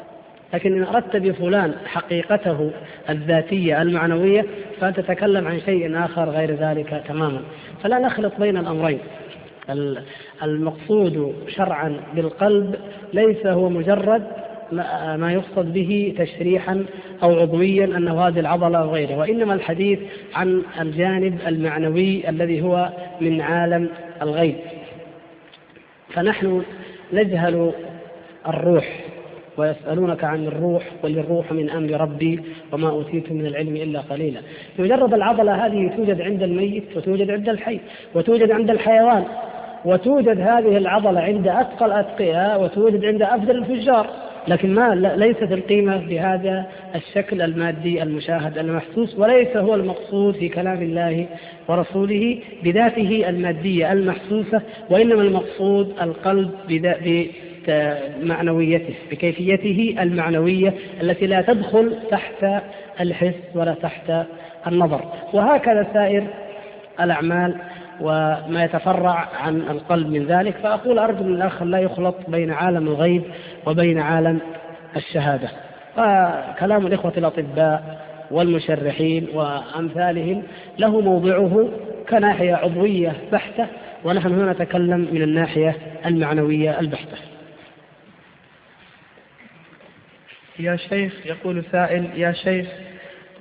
لكن 0.55 0.73
إن 0.73 0.85
أردت 0.85 1.17
بفلان 1.17 1.75
حقيقته 1.87 2.71
الذاتية 3.11 3.83
المعنوية 3.83 4.47
فأنت 4.81 5.01
تتكلم 5.01 5.49
عن 5.49 5.61
شيء 5.61 6.05
آخر 6.05 6.31
غير 6.31 6.55
ذلك 6.55 7.03
تماما. 7.09 7.41
فلا 7.83 7.99
نخلط 7.99 8.33
بين 8.39 8.57
الأمرين. 8.57 8.99
المقصود 10.43 11.35
شرعا 11.49 12.01
بالقلب 12.15 12.75
ليس 13.13 13.47
هو 13.47 13.69
مجرد 13.69 14.23
ما 15.17 15.33
يقصد 15.33 15.73
به 15.73 16.15
تشريحا 16.19 16.85
أو 17.23 17.41
عضويا 17.41 17.85
أنه 17.85 18.29
هذه 18.29 18.41
العضلة 18.41 18.79
أو 18.79 18.91
غيره 18.91 19.19
وإنما 19.19 19.55
الحديث 19.55 19.99
عن 20.35 20.63
الجانب 20.81 21.39
المعنوي 21.47 22.29
الذي 22.29 22.63
هو 22.63 22.89
من 23.21 23.41
عالم 23.41 23.89
الغيب. 24.23 24.57
فنحن 26.09 26.63
نجهل 27.13 27.73
الروح 28.49 29.01
ويسألونك 29.57 30.25
عن 30.25 30.47
الروح 30.47 30.91
قل 31.03 31.19
الروح 31.19 31.53
من 31.53 31.71
أمر 31.71 32.01
ربي 32.01 32.41
وما 32.73 32.91
أوتيتم 32.91 33.35
من 33.35 33.47
العلم 33.47 33.77
إلا 33.77 34.01
قليلا. 34.01 34.41
مجرد 34.79 35.15
العضلة 35.15 35.67
هذه 35.67 35.93
توجد 35.97 36.21
عند 36.21 36.43
الميت 36.43 36.97
وتوجد 36.97 37.31
عند 37.31 37.49
الحي 37.49 37.81
وتوجد 38.15 38.51
عند 38.51 38.71
الحيوان 38.71 39.25
وتوجد 39.85 40.41
هذه 40.41 40.77
العضلة 40.77 41.21
عند 41.21 41.49
أتقى 41.49 41.87
الأتقياء 41.87 42.63
وتوجد 42.63 43.05
عند 43.05 43.23
أفضل 43.23 43.51
الفجار. 43.51 44.24
لكن 44.49 44.75
ما 44.75 44.95
ليست 45.17 45.53
القيمة 45.53 45.97
بهذا 45.97 46.67
الشكل 46.95 47.43
المادي 47.43 48.03
المشاهد 48.03 48.59
المحسوس 48.59 49.19
وليس 49.19 49.57
هو 49.57 49.75
المقصود 49.75 50.35
في 50.35 50.49
كلام 50.49 50.83
الله 50.83 51.27
ورسوله 51.69 52.39
بذاته 52.65 53.29
المادية 53.29 53.93
المحسوسة 53.93 54.63
وإنما 54.91 55.23
المقصود 55.23 55.95
القلب 56.03 56.51
بمعنويته 57.67 58.95
بكيفيته 59.11 59.97
المعنوية 60.03 60.75
التي 61.03 61.27
لا 61.27 61.43
تدخل 61.43 61.97
تحت 62.11 62.47
الحس 63.01 63.35
ولا 63.55 63.75
تحت 63.75 64.13
النظر. 64.67 65.01
وهكذا 65.33 65.87
سائر 65.95 66.25
الأعمال 67.01 67.55
وما 68.01 68.65
يتفرع 68.65 69.29
عن 69.41 69.61
القلب 69.61 70.11
من 70.11 70.27
ذلك 70.27 70.57
فأقول 70.57 70.99
أرجو 70.99 71.25
من 71.25 71.35
الأخ 71.35 71.63
لا 71.63 71.79
يخلط 71.79 72.17
بين 72.29 72.51
عالم 72.51 72.89
الغيب 72.89 73.23
وبين 73.67 73.99
عالم 73.99 74.41
الشهادة. 74.97 75.49
وكلام 75.99 76.87
الإخوة 76.87 77.13
الأطباء 77.17 78.01
والمشرحين 78.31 79.29
وأمثالهم 79.35 80.43
له 80.79 81.01
موضعه 81.01 81.69
كناحية 82.09 82.55
عضوية 82.55 83.13
بحتة 83.33 83.67
ونحن 84.05 84.41
هنا 84.41 84.53
نتكلم 84.53 85.09
من 85.13 85.23
الناحية 85.23 85.77
المعنوية 86.07 86.81
البحتة. 86.81 87.17
يا 90.59 90.77
شيخ 90.77 91.27
يقول 91.27 91.65
سائل 91.73 92.07
يا 92.17 92.33
شيخ 92.33 92.67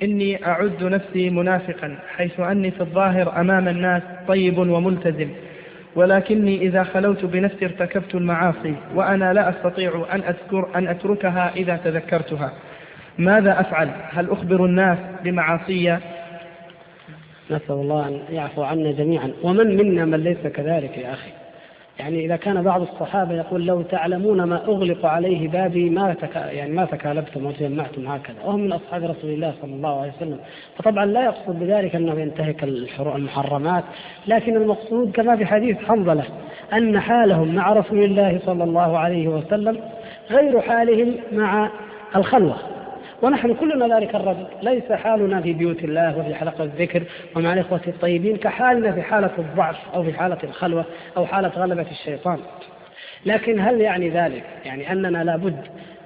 إني 0.03 0.45
أعد 0.47 0.83
نفسي 0.83 1.29
منافقا 1.29 1.97
حيث 2.17 2.39
أني 2.39 2.71
في 2.71 2.81
الظاهر 2.81 3.39
أمام 3.39 3.67
الناس 3.67 4.01
طيب 4.27 4.57
وملتزم. 4.57 5.29
ولكني 5.95 6.61
إذا 6.61 6.83
خلوت 6.83 7.25
بنفسي 7.25 7.65
ارتكبت 7.65 8.15
المعاصي 8.15 8.75
وأنا 8.95 9.33
لا 9.33 9.49
أستطيع 9.49 10.05
أن, 10.13 10.21
أذكر 10.23 10.67
أن 10.75 10.87
أتركها 10.87 11.51
إذا 11.55 11.75
تذكرتها. 11.75 12.53
ماذا 13.17 13.59
أفعل؟ 13.59 13.89
هل 14.09 14.29
أخبر 14.29 14.65
الناس 14.65 14.97
بمعاصي؟ 15.23 15.97
نسأل 17.51 17.75
الله 17.75 18.07
أن 18.07 18.19
يعفو 18.35 18.63
عنا 18.63 18.91
جميعا. 18.91 19.31
ومن 19.43 19.77
منا 19.77 20.05
من 20.05 20.23
ليس 20.23 20.47
كذلك 20.47 20.97
يا 20.97 21.13
أخي؟ 21.13 21.42
يعني 21.99 22.25
إذا 22.25 22.35
كان 22.35 22.63
بعض 22.63 22.81
الصحابة 22.81 23.33
يقول 23.35 23.65
لو 23.65 23.81
تعلمون 23.81 24.43
ما 24.43 24.65
أغلق 24.65 25.05
عليه 25.05 25.47
بابي 25.47 25.89
ما 25.89 26.13
تك... 26.13 26.35
يعني 26.35 26.73
ما 26.73 26.85
تكالبتم 26.85 27.45
وتجمعتم 27.45 28.07
هكذا. 28.07 28.35
وهم 28.45 28.59
من 28.59 28.73
أصحاب 28.73 29.03
رسول 29.03 29.29
الله 29.29 29.53
صلى 29.61 29.73
الله 29.73 30.01
عليه 30.01 30.11
وسلم. 30.17 30.39
فطبعا 30.77 31.05
لا 31.05 31.23
يقصد 31.23 31.59
بذلك 31.59 31.95
أنه 31.95 32.19
ينتهك 32.21 32.63
المحرمات. 32.99 33.83
لكن 34.27 34.55
المقصود 34.55 35.11
كما 35.11 35.35
في 35.35 35.45
حديث 35.45 35.77
حنظلة 35.77 36.23
أن 36.73 36.99
حالهم 36.99 37.55
مع 37.55 37.73
رسول 37.73 38.03
الله 38.03 38.39
صلى 38.45 38.63
الله 38.63 38.97
عليه 38.97 39.27
وسلم 39.27 39.79
غير 40.31 40.61
حالهم 40.61 41.15
مع 41.31 41.69
الخلوة. 42.15 42.72
ونحن 43.23 43.53
كلنا 43.53 43.95
ذلك 43.95 44.15
الرجل. 44.15 44.45
ليس 44.61 44.91
حالنا 44.91 45.41
في 45.41 45.53
بيوت 45.53 45.83
الله 45.83 46.17
وفي 46.17 46.35
حلقة 46.35 46.63
الذكر 46.63 47.03
ومع 47.35 47.53
الإخوة 47.53 47.81
الطيبين 47.87 48.37
كحالنا 48.37 48.91
في 48.91 49.01
حالة 49.01 49.29
الضعف 49.37 49.77
أو 49.95 50.03
في 50.03 50.13
حالة 50.13 50.37
الخلوة 50.43 50.85
أو 51.17 51.25
حالة 51.25 51.49
غلبة 51.49 51.85
الشيطان. 51.91 52.39
لكن 53.25 53.59
هل 53.59 53.81
يعني 53.81 54.09
ذلك؟ 54.09 54.43
يعني 54.65 54.91
أننا 54.91 55.23
لابد 55.23 55.57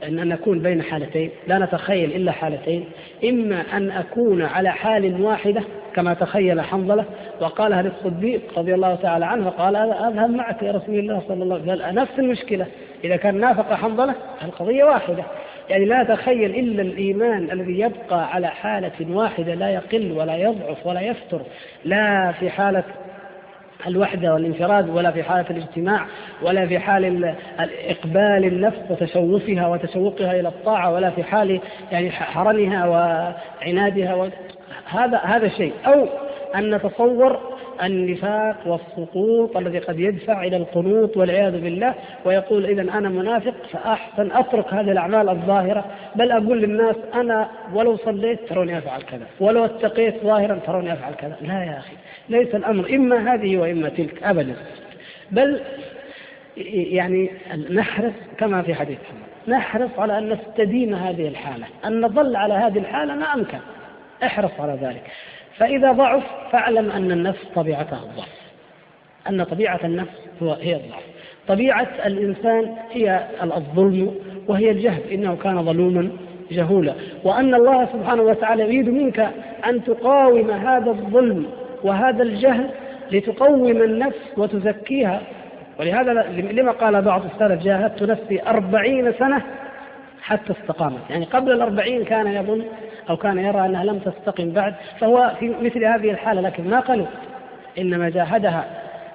أن 0.07 0.27
نكون 0.27 0.59
بين 0.59 0.81
حالتين 0.81 1.29
لا 1.47 1.59
نتخيل 1.59 2.15
إلا 2.15 2.31
حالتين. 2.31 2.85
إما 3.23 3.63
أن 3.73 3.91
أكون 3.91 4.41
على 4.41 4.71
حال 4.71 5.21
واحدة 5.21 5.61
كما 5.95 6.13
تخيل 6.13 6.61
حنظلة 6.61 7.05
وقالها 7.41 7.81
للصديق 7.81 8.41
رضي 8.57 8.73
الله 8.73 8.95
تعالى 8.95 9.25
عنه 9.25 9.49
قال 9.49 9.75
أذهب 9.75 10.29
معك 10.29 10.63
يا 10.63 10.71
رسول 10.71 10.99
الله 10.99 11.21
صلى 11.27 11.43
الله 11.43 11.55
عليه 11.55 11.73
وسلم. 11.73 11.99
نفس 11.99 12.19
المشكلة. 12.19 12.65
إذا 13.03 13.15
كان 13.15 13.39
نافق 13.39 13.73
حنظلة 13.73 14.15
القضية 14.43 14.83
واحدة. 14.83 15.23
يعني 15.69 15.85
لا 15.85 16.03
تخيل 16.03 16.55
إلا 16.55 16.81
الإيمان 16.81 17.51
الذي 17.51 17.79
يبقى 17.79 18.33
على 18.33 18.47
حالة 18.47 18.91
واحدة 19.09 19.53
لا 19.53 19.69
يقل 19.69 20.11
ولا 20.11 20.35
يضعف 20.35 20.87
ولا 20.87 21.01
يفتر 21.01 21.41
لا 21.85 22.31
في 22.31 22.49
حالة 22.49 22.83
الوحدة 23.87 24.33
والانفراد 24.33 24.89
ولا 24.89 25.11
في 25.11 25.23
حالة 25.23 25.45
الاجتماع 25.49 26.05
ولا 26.41 26.67
في 26.67 26.79
حال 26.79 27.35
إقبال 27.89 28.45
النفس 28.45 28.77
وتشوفها 28.89 29.67
وتشوقها 29.67 30.39
إلى 30.39 30.47
الطاعة 30.47 30.93
ولا 30.93 31.09
في 31.09 31.23
حال 31.23 31.59
يعني 31.91 32.11
حرمها 32.11 32.87
وعنادها. 32.87 34.29
هذا 34.85 35.17
هذا 35.17 35.47
شيء 35.47 35.73
أو 35.85 36.07
أن 36.55 36.75
نتصور 36.75 37.56
النفاق 37.83 38.57
والسقوط 38.65 39.57
الذي 39.57 39.79
قد 39.79 39.99
يدفع 39.99 40.43
إلى 40.43 40.57
القنوط 40.57 41.17
والعياذ 41.17 41.61
بالله 41.61 41.93
ويقول 42.25 42.65
اذا 42.65 42.81
أنا 42.81 43.09
منافق 43.09 43.53
فأحسن 43.71 44.31
أترك 44.31 44.73
هذه 44.73 44.91
الأعمال 44.91 45.29
الظاهرة. 45.29 45.85
بل 46.15 46.31
أقول 46.31 46.61
للناس 46.61 46.95
أنا 47.13 47.49
ولو 47.73 47.97
صليت 47.97 48.49
تروني 48.49 48.77
أفعل 48.77 49.01
كذا 49.01 49.25
ولو 49.39 49.65
اتقيت 49.65 50.23
ظاهرا 50.23 50.59
تروني 50.65 50.93
أفعل 50.93 51.13
كذا. 51.13 51.37
لا 51.41 51.63
يا 51.63 51.77
أخي 51.77 51.93
ليس 52.29 52.55
الأمر 52.55 52.89
إما 52.89 53.33
هذه 53.33 53.57
وإما 53.57 53.89
تلك 53.89 54.23
ابدا. 54.23 54.55
بل 55.31 55.61
يعني 56.73 57.31
نحرص 57.71 58.13
كما 58.37 58.61
في 58.61 58.73
حديث 58.73 58.97
نحرص 59.47 59.89
على 59.97 60.17
أن 60.17 60.29
نستديم 60.29 60.95
هذه 60.95 61.27
الحالة 61.27 61.65
أن 61.85 62.01
نظل 62.01 62.35
على 62.35 62.53
هذه 62.53 62.77
الحالة 62.77 63.15
ما 63.15 63.33
أمكن. 63.33 63.57
احرص 64.23 64.51
على 64.59 64.77
ذلك. 64.81 65.03
فإذا 65.57 65.91
ضعف 65.91 66.23
فاعلم 66.51 66.91
أن 66.91 67.11
النفس 67.11 67.43
طبيعتها 67.55 67.99
الضعف. 68.03 68.37
أن 69.29 69.43
طبيعة 69.43 69.79
النفس 69.83 70.13
هو 70.43 70.53
هي 70.53 70.75
الضعف. 70.75 71.03
طبيعة 71.47 71.87
الإنسان 72.05 72.75
هي 72.91 73.27
الظلم 73.43 74.15
وهي 74.47 74.71
الجهل. 74.71 75.01
إنه 75.11 75.35
كان 75.35 75.63
ظلوما 75.65 76.09
جهولا. 76.51 76.93
وأن 77.23 77.55
الله 77.55 77.85
سبحانه 77.85 78.21
وتعالى 78.21 78.63
يريد 78.63 78.89
منك 78.89 79.29
أن 79.69 79.83
تقاوم 79.83 80.51
هذا 80.51 80.91
الظلم 80.91 81.45
وهذا 81.83 82.23
الجهل 82.23 82.69
لتقوم 83.11 83.67
النفس 83.67 84.19
وتزكيها. 84.37 85.21
ولهذا 85.79 86.13
لما 86.51 86.71
قال 86.71 87.01
بعض 87.01 87.21
السلف 87.33 87.63
جاهدت 87.63 88.03
نفسي 88.03 88.41
أربعين 88.47 89.13
سنة 89.13 89.41
حتى 90.27 90.53
استقامت. 90.61 90.99
يعني 91.09 91.25
قبل 91.25 91.51
الأربعين 91.51 92.03
كان 92.03 92.27
يظن 92.27 92.63
أو 93.09 93.17
كان 93.17 93.37
يرى 93.37 93.65
أنها 93.65 93.83
لم 93.83 93.99
تستقم 93.99 94.51
بعد 94.51 94.75
فهو 94.99 95.31
في 95.39 95.55
مثل 95.61 95.85
هذه 95.85 96.11
الحالة 96.11 96.41
لكن 96.41 96.69
ما 96.69 96.79
قالوا. 96.79 97.05
إنما 97.77 98.09
جاهدها. 98.09 98.65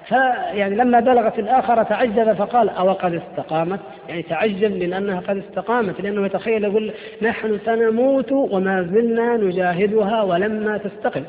فيعني 0.07 0.75
لما 0.75 0.99
بلغت 0.99 1.39
الآخرة 1.39 1.83
تعجب 1.83 2.33
فقال 2.33 2.69
أو 2.69 2.93
قد 2.93 3.13
استقامت؟ 3.13 3.79
يعني 4.09 4.21
تعجب 4.21 4.83
من 4.83 4.93
أنها 4.93 5.19
قد 5.19 5.37
استقامت 5.37 6.01
لأنه 6.01 6.25
يتخيل 6.25 6.63
يقول 6.63 6.91
نحن 7.21 7.59
سنموت 7.65 8.31
وما 8.31 8.83
زلنا 8.83 9.37
نجاهدها 9.37 10.21
ولما 10.21 10.77
تستقم. 10.77 11.23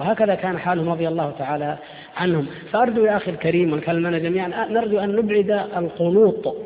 وهكذا 0.00 0.34
كان 0.34 0.58
حالهم 0.58 0.88
رضي 0.88 1.08
الله 1.08 1.32
تعالى 1.38 1.76
عنهم. 2.16 2.46
فأرجو 2.72 3.04
يا 3.04 3.16
أخي 3.16 3.30
الكريم 3.30 3.72
ونكلمنا 3.72 4.18
جميعا 4.18 4.66
نرجو 4.70 4.98
أن 4.98 5.16
نبعد 5.16 5.50
القنوط 5.76 6.56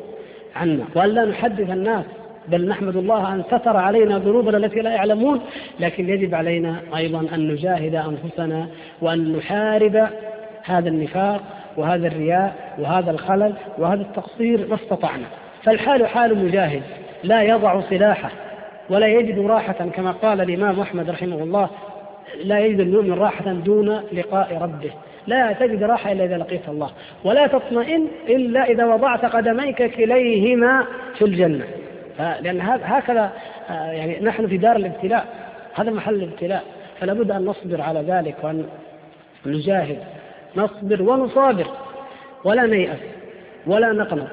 عنا 0.55 0.85
وأن 0.95 1.09
لا 1.09 1.25
نحدث 1.25 1.69
الناس. 1.69 2.05
بل 2.47 2.67
نحمد 2.67 2.95
الله 2.95 3.33
أن 3.33 3.43
ستر 3.47 3.77
علينا 3.77 4.19
ذنوبنا 4.19 4.57
التي 4.57 4.79
لا 4.79 4.89
يعلمون 4.89 5.41
لكن 5.79 6.09
يجب 6.09 6.35
علينا 6.35 6.81
أيضا 6.95 7.19
أن 7.33 7.47
نجاهد 7.47 7.95
أنفسنا 7.95 8.67
وأن 9.01 9.37
نحارب 9.37 10.07
هذا 10.63 10.89
النفاق 10.89 11.41
وهذا 11.77 12.07
الرياء 12.07 12.75
وهذا 12.79 13.11
الخلل 13.11 13.53
وهذا 13.77 14.01
التقصير 14.01 14.67
ما 14.67 14.75
استطعنا. 14.75 15.25
فالحال 15.63 16.07
حال 16.07 16.45
مجاهد 16.45 16.81
لا 17.23 17.41
يضع 17.41 17.81
سلاحه 17.81 18.31
ولا 18.89 19.07
يجد 19.07 19.39
راحة 19.39 19.73
كما 19.95 20.11
قال 20.11 20.41
الإمام 20.41 20.79
أحمد 20.79 21.09
رحمه 21.09 21.43
الله 21.43 21.69
لا 22.43 22.59
يجد 22.59 22.79
المؤمن 22.79 23.13
راحة 23.13 23.53
دون 23.53 24.01
لقاء 24.13 24.57
ربه. 24.61 24.91
لا 25.27 25.53
تجد 25.53 25.83
راحة 25.83 26.11
إلا 26.11 26.25
إذا 26.25 26.37
لقيت 26.37 26.69
الله. 26.69 26.89
ولا 27.23 27.47
تطمئن 27.47 28.07
إلا 28.29 28.63
إذا 28.63 28.85
وضعت 28.85 29.25
قدميك 29.25 29.95
كليهما 29.95 30.85
في 31.17 31.25
الجنة. 31.25 31.65
لأن 32.19 32.61
هكذا 32.61 33.31
آه، 33.69 33.91
يعني 33.91 34.19
نحن 34.19 34.47
في 34.47 34.57
دار 34.57 34.75
الابتلاء. 34.75 35.25
هذا 35.73 35.91
محل 35.91 36.15
الابتلاء. 36.15 36.63
فلا 36.99 37.13
بد 37.13 37.31
أن 37.31 37.45
نصبر 37.45 37.81
على 37.81 38.01
ذلك 38.01 38.35
وأن 38.43 38.65
نجاهد. 39.45 39.97
نصبر 40.55 41.01
ونصابر. 41.01 41.67
ولا 42.43 42.65
نيأس 42.65 42.99
ولا 43.67 43.91
نقنط 43.91 44.27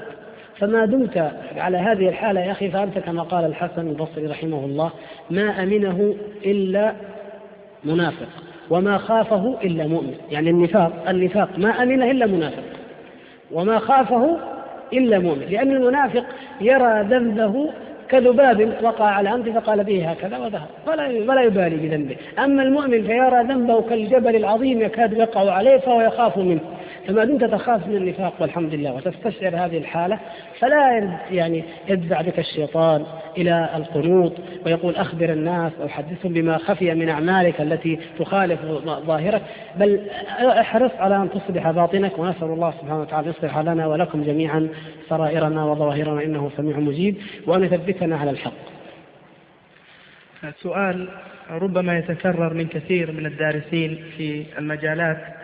فما 0.58 0.84
دمت 0.84 1.32
على 1.56 1.78
هذه 1.78 2.08
الحالة 2.08 2.40
يا 2.40 2.52
أخي 2.52 2.70
فأنت 2.70 2.98
كما 2.98 3.22
قال 3.22 3.44
الحسن 3.44 3.88
البصري 3.88 4.26
رحمه 4.26 4.64
الله 4.64 4.90
ما 5.30 5.62
أمنه 5.62 6.14
إلا 6.46 6.92
منافق 7.84 8.28
وما 8.70 8.98
خافه 8.98 9.56
إلا 9.64 9.86
مؤمن. 9.86 10.14
يعني 10.30 10.50
النفاق 10.50 11.08
النفاق 11.08 11.48
ما 11.58 11.82
أمنه 11.82 12.10
إلا 12.10 12.26
منافق 12.26 12.62
وما 13.52 13.78
خافه 13.78 14.38
إلا 14.92 15.18
مؤمن. 15.18 15.46
لأن 15.50 15.72
المنافق 15.72 16.24
يرى 16.60 17.06
ذنبه 17.10 17.70
كذباب 18.08 18.72
وقع 18.82 19.04
على 19.04 19.34
أنف 19.34 19.48
فقال 19.48 19.84
به 19.84 20.10
هكذا 20.10 20.38
وذهب. 20.38 20.66
ولا 20.86 21.30
ولا 21.30 21.42
يبالي 21.42 21.76
بذنبه. 21.76 22.16
أما 22.38 22.62
المؤمن 22.62 23.02
فيرى 23.02 23.42
ذنبه 23.42 23.82
كالجبل 23.82 24.36
العظيم 24.36 24.80
يكاد 24.80 25.12
يقع 25.12 25.52
عليه 25.52 25.76
فهو 25.76 26.00
يخاف 26.00 26.38
منه. 26.38 26.60
فما 27.08 27.24
دمت 27.24 27.44
تخاف 27.44 27.86
من 27.86 27.96
النفاق 27.96 28.34
والحمد 28.40 28.74
لله 28.74 28.94
وتستشعر 28.94 29.56
هذه 29.56 29.78
الحالة 29.78 30.18
فلا 30.60 31.18
يعني 31.30 31.64
يدفع 31.88 32.20
بك 32.20 32.38
الشيطان 32.38 33.04
إلى 33.36 33.70
القنوط 33.76 34.32
ويقول 34.66 34.96
أخبر 34.96 35.32
الناس 35.32 35.72
أو 35.82 35.88
حدثهم 35.88 36.32
بما 36.32 36.58
خفي 36.58 36.94
من 36.94 37.08
أعمالك 37.08 37.60
التي 37.60 37.98
تخالف 38.18 38.60
ظاهرك 38.84 39.42
بل 39.76 40.08
احرص 40.40 40.90
على 40.98 41.16
أن 41.16 41.30
تصلح 41.30 41.70
باطنك 41.70 42.18
ونسأل 42.18 42.48
الله 42.48 42.70
سبحانه 42.70 43.00
وتعالى 43.00 43.28
يصلح 43.28 43.58
لنا 43.58 43.86
ولكم 43.86 44.22
جميعا 44.22 44.68
سرائرنا 45.08 45.64
وظواهرنا 45.64 46.24
إنه 46.24 46.50
سميع 46.56 46.78
مجيب 46.78 47.16
وأن 47.46 47.64
يثبتنا 47.64 48.16
على 48.16 48.30
الحق. 48.30 48.52
سؤال 50.62 51.08
ربما 51.50 51.98
يتكرر 51.98 52.54
من 52.54 52.66
كثير 52.66 53.12
من 53.12 53.26
الدارسين 53.26 54.04
في 54.16 54.44
المجالات. 54.58 55.37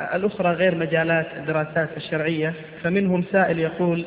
الأخرى 0.00 0.52
غير 0.52 0.74
مجالات 0.74 1.26
الدراسات 1.36 1.88
الشرعية 1.96 2.54
فمنهم 2.82 3.24
سائل 3.32 3.58
يقول 3.58 4.04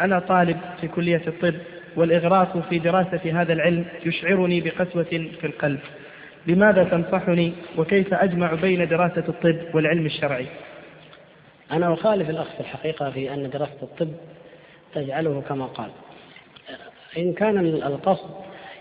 أنا 0.00 0.18
طالب 0.18 0.56
في 0.80 0.88
كلية 0.88 1.22
الطب 1.26 1.54
والإغراق 1.96 2.68
في 2.68 2.78
دراسة 2.78 3.40
هذا 3.42 3.52
العلم 3.52 3.84
يشعرني 4.06 4.60
بقسوة 4.60 5.04
في 5.40 5.44
القلب. 5.44 5.80
لماذا 6.46 6.84
تنصحني 6.84 7.52
وكيف 7.78 8.14
أجمع 8.14 8.54
بين 8.54 8.88
دراسة 8.88 9.24
الطب 9.28 9.74
والعلم 9.74 10.06
الشرعي؟ 10.06 10.46
أنا 11.72 11.94
أخالف 11.94 12.30
الأخ 12.30 12.54
في 12.54 12.60
الحقيقة 12.60 13.10
في 13.10 13.34
أن 13.34 13.50
دراسة 13.50 13.82
الطب 13.82 14.12
تجعله 14.94 15.42
كما 15.48 15.66
قال. 15.66 15.90
إن 17.18 17.32
كان 17.32 17.58
القصد 17.66 18.30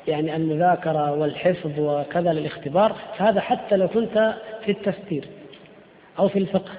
يعني 0.08 0.36
المذاكرة 0.36 1.12
والحفظ 1.12 1.80
وكذا 1.80 2.34
للاختبار 2.34 2.96
فهذا 3.18 3.42
حتى 3.42 3.78
لو 3.78 3.88
كنت 3.88 4.36
في 4.66 4.72
التفسير. 4.72 5.26
أو 6.20 6.28
في 6.28 6.40
الفقه 6.40 6.72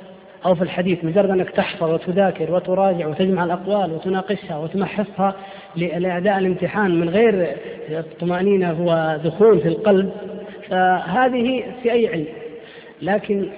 أو 0.47 0.55
في 0.55 0.63
الحديث 0.63 1.05
مجرد 1.05 1.31
أنك 1.31 1.51
تحفظ 1.51 1.91
وتذاكر 1.91 2.53
وتراجع 2.53 3.07
وتجمع 3.07 3.45
الأقوال 3.45 3.93
وتناقشها 3.93 4.59
وتمحصها 4.59 5.35
لأداء 5.77 6.39
الامتحان 6.39 7.01
من 7.01 7.09
غير 7.09 7.57
طمأنينة 8.21 8.77
ودخول 8.81 9.61
في 9.61 9.69
القلب 9.69 10.13
فهذه 10.69 11.65
في 11.83 11.93
أي 11.93 12.09
علم. 12.09 12.27
لكن 13.03 13.49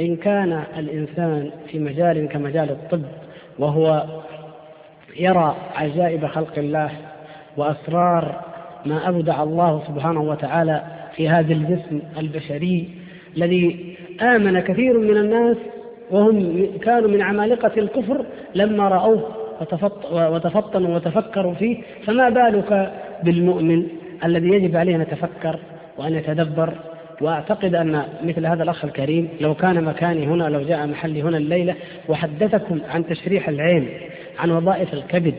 إن 0.00 0.16
كان 0.16 0.64
الإنسان 0.78 1.50
في 1.68 1.78
مجال 1.78 2.28
كمجال 2.28 2.70
الطب 2.70 3.02
وهو 3.58 4.04
يرى 5.16 5.56
عجائب 5.74 6.26
خلق 6.26 6.58
الله 6.58 6.90
وأسرار 7.56 8.44
ما 8.86 9.08
أبدع 9.08 9.42
الله 9.42 9.82
سبحانه 9.88 10.20
وتعالى 10.20 10.82
في 11.16 11.28
هذا 11.28 11.52
الجسم 11.52 12.00
البشري 12.18 12.88
الذي 13.36 13.95
آمن 14.22 14.60
كثير 14.60 14.98
من 14.98 15.16
الناس 15.16 15.56
وهم 16.10 16.66
كانوا 16.82 17.08
من 17.08 17.22
عمالقة 17.22 17.72
الكفر 17.76 18.24
لما 18.54 18.88
رأوه 18.88 19.28
وتفطنوا 20.12 20.94
وتفكروا 20.94 21.54
فيه. 21.54 21.82
فما 22.06 22.28
بالك 22.28 22.92
بالمؤمن 23.22 23.86
الذي 24.24 24.48
يجب 24.48 24.76
عليه 24.76 24.96
أن 24.96 25.00
يتفكر 25.00 25.58
وأن 25.98 26.14
يتدبر؟ 26.14 26.74
وأعتقد 27.20 27.74
أن 27.74 28.02
مثل 28.24 28.46
هذا 28.46 28.62
الأخ 28.62 28.84
الكريم 28.84 29.28
لو 29.40 29.54
كان 29.54 29.84
مكاني 29.84 30.26
هنا 30.26 30.44
لو 30.44 30.60
جاء 30.60 30.86
محلي 30.86 31.22
هنا 31.22 31.36
الليلة 31.36 31.74
وحدثكم 32.08 32.80
عن 32.88 33.06
تشريح 33.06 33.48
العين 33.48 33.88
عن 34.38 34.50
وظائف 34.50 34.94
الكبد 34.94 35.34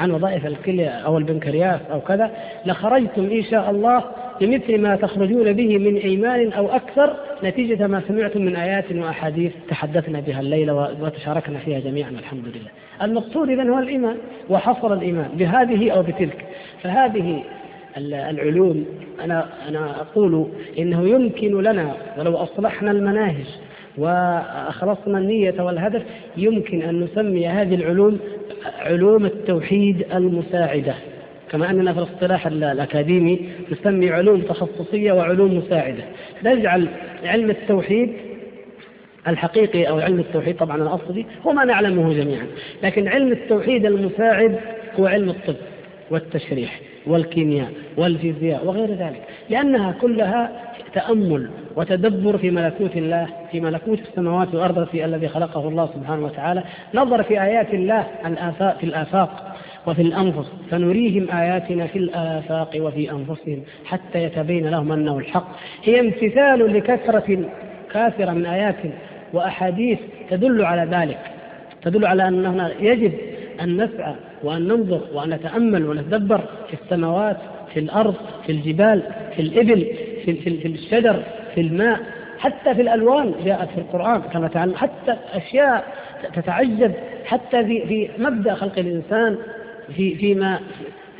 عن 0.00 0.10
وظائف 0.10 0.46
الكلى 0.46 0.88
أو 0.88 1.18
البنكرياس 1.18 1.80
أو 1.92 2.00
كذا 2.00 2.30
لخرجتم 2.66 3.24
إن 3.24 3.42
شاء 3.42 3.70
الله 3.70 4.04
بمثل 4.40 4.80
ما 4.80 4.96
تخرجون 4.96 5.52
به 5.52 5.78
من 5.78 5.96
إيمان 5.96 6.52
أو 6.52 6.68
أكثر 6.68 7.16
نتيجة 7.44 7.86
ما 7.86 8.02
سمعتم 8.08 8.42
من 8.42 8.56
آيات 8.56 8.84
وأحاديث 8.92 9.52
تحدثنا 9.68 10.20
بها 10.20 10.40
الليلة 10.40 10.96
وتشاركنا 11.00 11.58
فيها 11.58 11.80
جميعا 11.80 12.10
الحمد 12.10 12.44
لله. 12.46 12.70
المقصود 13.02 13.50
اذا 13.50 13.70
هو 13.70 13.78
الإيمان 13.78 14.16
وحصر 14.50 14.92
الإيمان 14.92 15.28
بهذه 15.34 15.90
أو 15.90 16.02
بتلك 16.02 16.44
فهذه 16.82 17.42
العلوم 17.98 18.86
أنا 19.24 19.48
أنا 19.68 20.00
أقول 20.00 20.46
إنه 20.78 21.08
يمكن 21.08 21.62
لنا 21.62 21.94
ولو 22.18 22.36
أصلحنا 22.36 22.90
المناهج 22.90 23.46
وأخلصنا 23.98 25.18
النية 25.18 25.54
والهدف 25.62 26.02
يمكن 26.36 26.82
أن 26.82 27.00
نسمي 27.00 27.46
هذه 27.48 27.74
العلوم 27.74 28.18
علوم 28.78 29.24
التوحيد 29.24 30.06
المساعدة 30.14 30.94
كما 31.50 31.70
أننا 31.70 31.92
في 31.92 31.98
الاصطلاح 31.98 32.46
الأكاديمي 32.46 33.48
نسمي 33.72 34.10
علوم 34.10 34.40
تخصصية 34.40 35.12
وعلوم 35.12 35.56
مساعدة. 35.58 36.04
نجعل 36.44 36.88
علم 37.24 37.50
التوحيد 37.50 38.12
الحقيقي 39.28 39.84
أو 39.84 39.98
علم 39.98 40.18
التوحيد 40.20 40.56
طبعا 40.56 40.82
الأصلي 40.82 41.26
هو 41.46 41.52
ما 41.52 41.64
نعلمه 41.64 42.14
جميعا. 42.14 42.46
لكن 42.82 43.08
علم 43.08 43.32
التوحيد 43.32 43.86
المساعد 43.86 44.58
هو 45.00 45.06
علم 45.06 45.28
الطب 45.28 45.56
والتشريح 46.10 46.80
والكيمياء 47.06 47.72
والفيزياء 47.96 48.66
وغير 48.66 48.90
ذلك 48.90 49.22
لأنها 49.50 49.92
كلها 49.92 50.62
تأمل 50.94 51.50
وتدبر 51.76 52.38
في 52.38 52.50
ملكوت 52.50 52.96
الله 52.96 53.28
في 53.52 53.60
ملكوت 53.60 53.98
السماوات 53.98 54.54
والأرض 54.54 54.86
في 54.88 55.04
الذي 55.04 55.28
خلقه 55.28 55.68
الله 55.68 55.90
سبحانه 55.94 56.24
وتعالى. 56.24 56.62
نظر 56.94 57.22
في 57.22 57.42
آيات 57.42 57.74
الله 57.74 58.06
في 58.80 58.84
الآفاق. 58.84 59.55
وفي 59.86 60.02
الأنفس 60.02 60.52
فنريهم 60.70 61.30
آياتنا 61.30 61.86
في 61.86 61.98
الآفاق 61.98 62.70
وفي 62.76 63.10
أنفسهم 63.10 63.62
حتى 63.84 64.22
يتبين 64.22 64.68
لهم 64.68 64.92
أنه 64.92 65.18
الحق. 65.18 65.48
هي 65.84 66.00
امتثال 66.00 66.72
لكثرة 66.74 67.50
كافرة 67.92 68.30
من 68.30 68.46
آيات 68.46 68.76
وأحاديث 69.32 69.98
تدل 70.30 70.64
على 70.64 70.96
ذلك. 70.96 71.18
تدل 71.82 72.06
على 72.06 72.28
أنه 72.28 72.70
يجب 72.80 73.12
أن 73.60 73.84
نسعى 73.84 74.14
وأن 74.42 74.68
ننظر 74.68 75.00
وأن 75.14 75.30
نتأمل 75.30 75.86
ونتدبر 75.86 76.40
في 76.68 76.74
السماوات 76.84 77.36
في 77.74 77.80
الأرض 77.80 78.14
في 78.46 78.52
الجبال 78.52 79.02
في 79.36 79.42
الإبل 79.42 79.86
في, 80.24 80.34
في, 80.34 80.58
في 80.58 80.68
الشجر 80.68 81.22
في 81.54 81.60
الماء 81.60 82.00
حتى 82.38 82.74
في 82.74 82.82
الألوان 82.82 83.34
جاءت 83.44 83.68
في 83.68 83.78
القرآن 83.78 84.20
كما 84.20 84.48
تعلم 84.48 84.74
حتى 84.74 85.16
أشياء 85.32 85.84
تتعجب 86.34 86.92
حتى 87.24 87.64
في, 87.64 87.86
في 87.86 88.08
مبدأ 88.18 88.54
خلق 88.54 88.78
الإنسان 88.78 89.36
في 89.96 90.14
فيما 90.14 90.60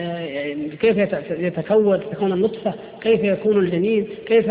آه، 0.00 0.54
كيف 0.80 0.96
يتكون 1.30 2.00
تكون 2.10 2.32
النطفة 2.32 2.74
كيف 3.00 3.24
يكون 3.24 3.58
الجنين 3.58 4.06
كيف 4.26 4.46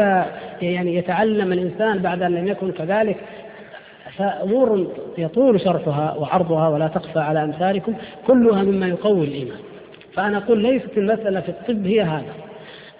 يعني 0.61 0.95
يتعلم 0.95 1.51
الإنسان 1.51 1.99
بعد 1.99 2.21
أن 2.21 2.35
لم 2.35 2.47
يكن 2.47 2.71
كذلك. 2.71 3.17
فأمور 4.17 4.87
يطول 5.17 5.61
شرحها 5.61 6.15
وعرضها 6.15 6.69
ولا 6.69 6.87
تخفى 6.87 7.19
على 7.19 7.43
أمثالكم 7.43 7.93
كلها 8.27 8.63
مما 8.63 8.87
يقوي 8.87 9.25
الإيمان. 9.25 9.57
فأنا 10.13 10.37
أقول 10.37 10.61
ليست 10.61 10.97
المسألة 10.97 11.39
في 11.39 11.49
الطب 11.49 11.85
هي 11.85 12.01
هذا. 12.01 12.33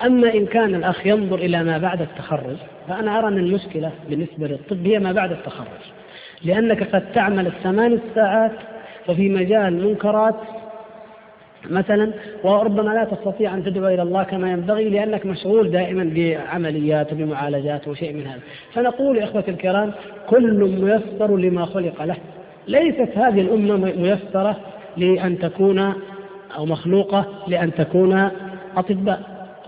أما 0.05 0.33
إن 0.33 0.45
كان 0.45 0.75
الأخ 0.75 1.07
ينظر 1.07 1.35
إلى 1.35 1.63
ما 1.63 1.77
بعد 1.77 2.01
التخرج 2.01 2.57
فأنا 2.87 3.19
أرى 3.19 3.27
أن 3.27 3.37
المشكلة 3.37 3.91
بالنسبة 4.09 4.47
للطب 4.47 4.87
هي 4.87 4.99
ما 4.99 5.11
بعد 5.11 5.31
التخرج. 5.31 5.85
لأنك 6.43 6.95
قد 6.95 7.11
تعمل 7.11 7.47
الثمان 7.47 7.99
ساعات 8.15 8.51
وفي 9.09 9.29
مجال 9.29 9.87
منكرات 9.87 10.35
مثلا 11.69 12.11
وربما 12.43 12.91
لا 12.91 13.03
تستطيع 13.03 13.53
أن 13.53 13.63
تدعو 13.63 13.87
إلى 13.87 14.01
الله 14.01 14.23
كما 14.23 14.51
ينبغي 14.51 14.89
لأنك 14.89 15.25
مشغول 15.25 15.71
دائما 15.71 16.11
بعمليات 16.15 17.13
وبمعالجات 17.13 17.87
وشيء 17.87 18.13
من 18.13 18.27
هذا. 18.27 18.39
فنقول 18.73 19.17
يا 19.17 19.23
اخوتي 19.23 19.51
الكرام 19.51 19.91
كل 20.29 20.53
ميسر 20.81 21.37
لما 21.37 21.65
خلق 21.65 22.03
له. 22.03 22.15
ليست 22.67 23.09
هذه 23.17 23.41
الأمة 23.41 23.75
ميسرة 23.97 24.57
لأن 24.97 25.39
تكون 25.39 25.93
أو 26.57 26.65
مخلوقة 26.65 27.25
لأن 27.47 27.73
تكون 27.73 28.29
أطباء 28.77 29.19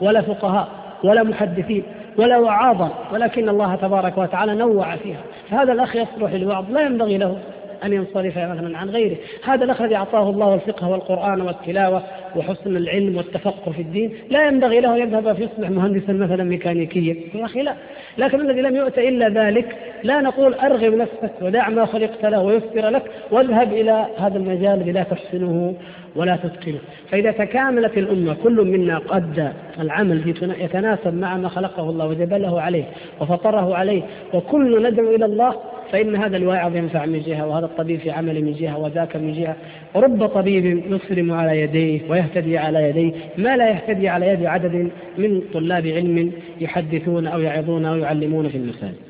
ولا 0.02 0.22
فقهاء 0.22 0.68
ولا 1.03 1.24
محدثين 1.24 1.84
ولا 2.18 2.38
وعاظا 2.38 2.91
ولكن 3.14 3.49
الله 3.49 3.76
تبارك 3.76 4.18
وتعالى 4.18 4.56
نوع 4.56 4.95
فيها. 4.95 5.22
فهذا 5.49 5.74
الأخ 5.74 5.95
يصلح 5.95 6.34
للوعظ 6.34 6.72
لا 6.72 6.82
ينبغي 6.82 7.18
له. 7.18 7.38
أن 7.84 7.94
ينصرف 7.94 8.38
مثلا 8.38 8.78
عن 8.78 8.90
غيره. 8.90 9.16
هذا 9.44 9.66
الأخ 9.66 9.82
الذي 9.82 9.95
أعطاه 9.95 10.30
الله 10.30 10.54
الفقه 10.54 10.90
والقرآن 10.90 11.41
والتلاوة 11.41 12.04
وحسن 12.36 12.78
العلم 12.78 13.18
والتفقه 13.18 13.72
في 13.72 13.82
الدين. 13.82 14.14
لا 14.30 14.48
ينبغي 14.48 14.80
له 14.80 14.95
أن 14.95 14.99
يذهب 14.99 15.34
فيصبح 15.34 15.70
مهندسا 15.70 16.14
مثلا 16.14 16.44
ميكانيكيا. 16.44 17.16
يا 17.36 17.45
أخي 17.45 17.62
لا. 17.62 17.74
لكن 18.18 18.41
الذي 18.41 18.62
لم 18.62 18.76
يؤت 18.76 18.98
إلا 18.98 19.30
ذلك 19.30 19.76
لا 20.04 20.22
نقول 20.22 20.54
أرغب 20.54 20.94
نفسك 20.94 21.32
ودع 21.41 21.70
ما 21.70 21.86
خلقت 21.86 22.26
له 22.26 22.41
ويسر 22.41 22.90
لك 22.90 23.04
واذهب 23.32 23.74
إلى 23.74 24.06
هذا 24.18 24.38
المجال 24.38 24.74
الذي 24.74 24.91
لا 24.91 25.04
تحسنه 25.04 25.74
ولا 26.16 26.36
تتقنه. 26.36 26.80
فإذا 27.12 27.32
تكاملت 27.32 27.98
الأمة 27.98 28.36
كل 28.44 28.66
منا 28.66 29.02
أدى 29.10 29.48
العمل 29.80 30.36
يتناسب 30.60 31.14
مع 31.14 31.38
ما 31.38 31.49
خلقه 31.49 31.90
الله 31.90 32.08
وجبله 32.08 32.62
عليه 32.62 32.84
وفطره 33.22 33.76
عليه 33.76 34.02
وكل 34.34 34.90
ندعو 34.90 35.16
إلى 35.16 35.26
الله 35.26 35.56
فإن 35.91 36.15
هذا 36.15 36.38
الواعظ 36.38 36.76
ينفع 36.76 37.05
من 37.05 37.22
جهة 37.22 37.47
وهذا 37.47 37.65
الطبيب 37.65 37.99
في 37.99 38.11
عمل 38.11 38.43
من 38.43 38.53
جهة 38.53 38.77
وذاك 38.77 39.15
من 39.15 39.34
جهة. 39.34 39.55
رب 39.95 40.27
طبيب 40.27 40.65
يصرم 40.91 41.31
على 41.31 41.61
يديه 41.61 42.01
ويهتدي 42.09 42.57
على 42.57 42.89
يديه. 42.89 43.11
ما 43.38 43.57
لا 43.57 43.69
يهتدي 43.69 44.09
على 44.09 44.27
يد 44.27 44.45
عدد 44.45 44.91
من 45.18 45.41
طلاب 45.53 45.88
علم 45.88 46.31
يحدثون 46.61 47.27
أو 47.27 47.39
يعظون 47.39 47.85
أو 47.85 47.97
يعلمون 47.97 48.49
في 48.49 48.57
المساجد. 48.57 49.07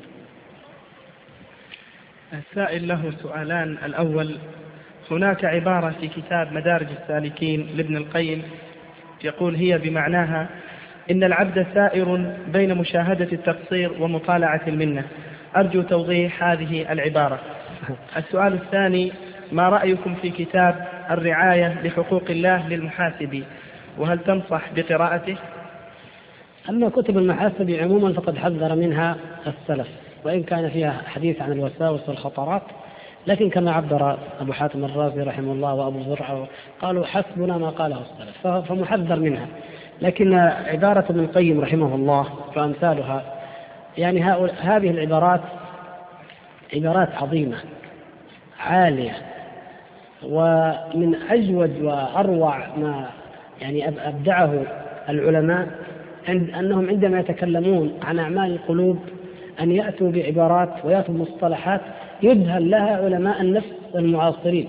السائل 2.32 2.88
له 2.88 3.12
سؤالان. 3.22 3.76
الأول 3.84 4.34
هناك 5.10 5.44
عبارة 5.44 5.94
في 6.00 6.08
كتاب 6.08 6.52
مدارج 6.52 6.86
السالكين 7.02 7.66
لابن 7.76 7.96
القيم 7.96 8.42
يقول 9.24 9.54
هي 9.54 9.78
بمعناها 9.78 10.48
إن 11.10 11.24
العبد 11.24 11.66
سائر 11.74 12.34
بين 12.52 12.74
مشاهدة 12.74 13.28
التقصير 13.32 13.92
ومطالعة 14.00 14.60
المنة. 14.66 15.04
أرجو 15.56 15.82
توضيح 15.82 16.44
هذه 16.44 16.92
العبارة. 16.92 17.38
السؤال 18.16 18.52
الثاني 18.52 19.12
ما 19.52 19.68
رأيكم 19.68 20.14
في 20.14 20.30
كتاب 20.30 20.86
الرعاية 21.10 21.82
لحقوق 21.82 22.22
الله 22.30 22.68
للمحاسب؟ 22.68 23.42
وهل 23.98 24.18
تنصح 24.18 24.62
بقراءته؟ 24.76 25.36
أما 26.68 26.88
كتب 26.88 27.18
المحاسب 27.18 27.70
عموما 27.70 28.12
فقد 28.12 28.38
حذر 28.38 28.74
منها 28.74 29.16
السلف 29.46 29.88
وإن 30.24 30.42
كان 30.42 30.68
فيها 30.68 31.02
حديث 31.06 31.42
عن 31.42 31.52
الوساوس 31.52 32.08
والخطرات. 32.08 32.62
لكن 33.26 33.50
كما 33.50 33.72
عبر 33.72 34.18
أبو 34.40 34.52
حاتم 34.52 34.84
الرازي 34.84 35.22
رحمه 35.22 35.52
الله 35.52 35.74
وأبو 35.74 36.02
زرعة 36.02 36.46
قالوا 36.80 37.06
حسبنا 37.06 37.58
ما 37.58 37.70
قاله 37.70 38.00
السلف 38.00 38.46
فمحذر 38.46 39.20
منها. 39.20 39.46
لكن 40.02 40.34
عبارة 40.66 41.04
ابن 41.10 41.20
القيم 41.20 41.60
رحمه 41.60 41.94
الله 41.94 42.26
وأمثالها 42.56 43.37
يعني 43.98 44.22
هذه 44.60 44.90
العبارات 44.90 45.40
عبارات 46.74 47.08
عظيمة 47.14 47.56
عالية 48.60 49.16
ومن 50.22 51.16
أجود 51.30 51.82
وأروع 51.82 52.58
ما 52.76 53.10
يعني 53.60 53.88
أبدعه 53.88 54.62
العلماء 55.08 55.68
أنهم 56.28 56.88
عندما 56.88 57.20
يتكلمون 57.20 57.98
عن 58.02 58.18
أعمال 58.18 58.50
القلوب 58.52 58.98
أن 59.60 59.72
يأتوا 59.72 60.10
بعبارات 60.10 60.84
ويأتوا 60.84 61.14
بمصطلحات 61.14 61.80
يذهل 62.22 62.70
لها 62.70 62.96
علماء 62.96 63.40
النفس 63.40 63.72
المعاصرين 63.94 64.68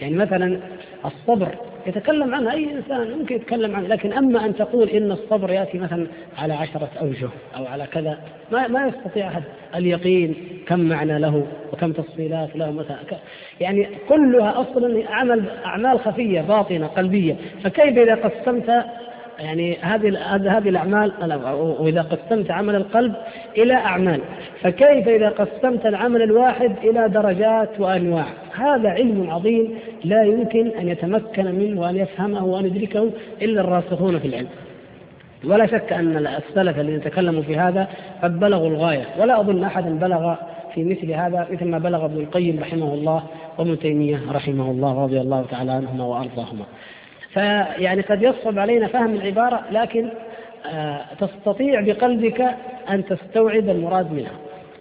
يعني 0.00 0.14
مثلا 0.16 0.60
الصبر 1.04 1.54
يتكلم 1.86 2.34
عنها 2.34 2.52
أي 2.52 2.70
إنسان 2.72 3.18
ممكن 3.18 3.34
يتكلم 3.34 3.76
عنه 3.76 3.88
لكن 3.88 4.12
أما 4.12 4.44
أن 4.44 4.56
تقول 4.56 4.88
إن 4.88 5.12
الصبر 5.12 5.50
يأتي 5.50 5.78
مثلا 5.78 6.06
على 6.38 6.54
عشرة 6.54 6.90
أوجه 7.00 7.28
أو 7.56 7.66
على 7.66 7.86
كذا 7.86 8.18
ما, 8.52 8.68
ما 8.68 8.86
يستطيع 8.86 9.28
أحد. 9.28 9.42
اليقين 9.74 10.34
كم 10.66 10.80
معنى 10.80 11.18
له 11.18 11.46
وكم 11.72 11.92
تفصيلات 11.92 12.56
له 12.56 12.70
مثلا 12.70 12.96
يعني 13.60 13.88
كلها 14.08 14.60
أصلا 14.60 15.10
عمل 15.10 15.44
أعمال 15.64 16.00
خفية 16.00 16.40
باطنة 16.40 16.86
قلبية. 16.86 17.36
فكيف 17.64 17.98
إذا 17.98 18.14
قسمت 18.14 18.84
يعني 19.38 19.76
هذه 19.80 20.18
هذه 20.28 20.68
الأعمال 20.68 21.12
وإذا 21.78 22.02
قسمت 22.02 22.50
عمل 22.50 22.74
القلب 22.74 23.14
إلى 23.56 23.74
أعمال. 23.74 24.20
فكيف 24.60 25.08
إذا 25.08 25.28
قسمت 25.28 25.86
العمل 25.86 26.22
الواحد 26.22 26.72
إلى 26.84 27.08
درجات 27.08 27.80
وأنواع؟ 27.80 28.26
هذا 28.54 28.88
علم 28.88 29.30
عظيم 29.30 29.74
لا 30.04 30.22
يمكن 30.22 30.68
أن 30.68 30.88
يتمكن 30.88 31.44
منه 31.44 31.80
وأن 31.80 31.96
يفهمه 31.96 32.44
وأن 32.44 32.66
يدركه 32.66 33.10
إلا 33.42 33.60
الراسخون 33.60 34.18
في 34.18 34.28
العلم. 34.28 34.48
ولا 35.44 35.66
شك 35.66 35.92
أن 35.92 36.16
السلف 36.16 36.78
الذين 36.78 37.00
تكلموا 37.00 37.42
في 37.42 37.56
هذا 37.56 37.88
قد 38.22 38.40
بلغوا 38.40 38.68
الغاية. 38.68 39.04
ولا 39.18 39.40
أظن 39.40 39.64
احدا 39.64 39.98
بلغ 39.98 40.34
في 40.74 40.84
مثل 40.84 41.10
هذا 41.10 41.46
مثل 41.50 41.64
ما 41.64 41.78
بلغ 41.78 42.04
ابن 42.04 42.20
القيم 42.20 42.60
رحمه 42.60 42.94
الله 42.94 43.22
وابن 43.58 43.78
تيمية 43.78 44.20
رحمه 44.32 44.70
الله 44.70 45.04
رضي 45.04 45.20
الله 45.20 45.44
تعالى 45.50 45.72
عنهما 45.72 46.04
وأرضاهما. 46.04 46.64
فيعني 47.34 48.00
قد 48.00 48.22
يصعب 48.22 48.58
علينا 48.58 48.86
فهم 48.86 49.14
العبارة 49.14 49.64
لكن 49.70 50.08
آه، 50.72 51.00
تستطيع 51.20 51.80
بقلبك 51.80 52.44
أن 52.90 53.04
تستوعب 53.04 53.68
المراد 53.68 54.12
منها. 54.12 54.32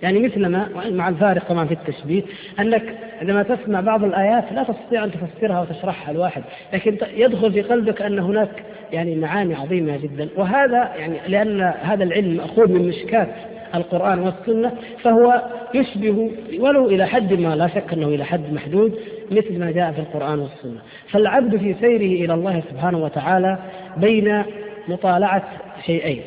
يعني 0.01 0.19
مثلما 0.19 0.67
مع 0.89 1.09
الفارق 1.09 1.49
طبعا 1.49 1.65
في 1.65 1.73
التشبيه 1.73 2.21
أنك 2.59 2.83
عندما 3.21 3.43
تسمع 3.43 3.81
بعض 3.81 4.03
الآيات 4.03 4.43
لا 4.51 4.63
تستطيع 4.63 5.03
أن 5.03 5.11
تفسرها 5.11 5.61
وتشرحها 5.61 6.11
الواحد، 6.11 6.43
لكن 6.73 6.97
يدخل 7.13 7.53
في 7.53 7.61
قلبك 7.61 8.01
أن 8.01 8.19
هناك 8.19 8.49
يعني 8.93 9.15
معاني 9.15 9.55
عظيمة 9.55 9.97
جدا، 9.97 10.29
وهذا 10.35 10.91
يعني 10.97 11.17
لأن 11.27 11.61
هذا 11.61 12.03
العلم 12.03 12.37
مأخوذ 12.37 12.67
من 12.67 12.87
مشكات 12.87 13.29
القرآن 13.75 14.19
والسنة 14.19 14.71
فهو 15.03 15.41
يشبه 15.73 16.31
ولو 16.59 16.89
إلى 16.89 17.05
حد 17.05 17.33
ما 17.33 17.55
لا 17.55 17.67
شك 17.67 17.93
أنه 17.93 18.07
إلى 18.07 18.23
حد 18.23 18.53
محدود 18.53 18.99
مثل 19.31 19.59
ما 19.59 19.71
جاء 19.71 19.91
في 19.91 19.99
القرآن 19.99 20.39
والسنة. 20.39 20.79
فالعبد 21.11 21.57
في 21.57 21.75
سيره 21.81 22.25
إلى 22.25 22.33
الله 22.33 22.63
سبحانه 22.71 22.97
وتعالى 22.97 23.57
بين 23.97 24.43
مطالعة 24.87 25.43
شيئين 25.85 26.21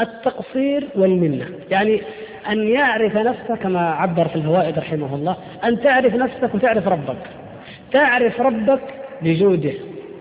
التقصير 0.00 0.88
والمنة. 0.96 1.46
يعني 1.70 2.00
أن 2.50 2.68
يعرف 2.68 3.16
نفسه 3.16 3.56
كما 3.56 3.90
عبر 3.90 4.28
في 4.28 4.36
الفوائد 4.36 4.78
رحمه 4.78 5.14
الله 5.14 5.36
أن 5.64 5.80
تعرف 5.80 6.14
نفسك 6.14 6.54
وتعرف 6.54 6.88
ربك. 6.88 7.16
تعرف 7.92 8.40
ربك 8.40 8.80
بجوده 9.22 9.72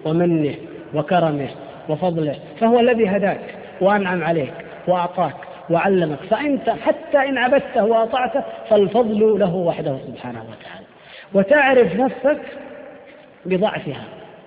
ومنه 0.06 0.56
وكرمه 0.94 1.50
وفضله 1.90 2.36
فهو 2.60 2.80
الذي 2.80 3.08
هداك 3.08 3.56
وأنعم 3.82 4.24
عليك 4.24 4.54
وأعطاك. 4.88 5.36
وعلمك. 5.70 6.20
فأنت 6.20 6.70
حتى 6.70 7.18
إن 7.18 7.38
عبدته 7.38 7.84
وأطعته 7.84 8.44
فالفضل 8.70 9.40
له 9.40 9.56
وحده 9.56 9.98
سبحانه 10.08 10.40
وتعالى. 10.40 10.86
وتعرف 11.34 11.96
نفسك 11.96 12.42
بضعفها 13.46 14.04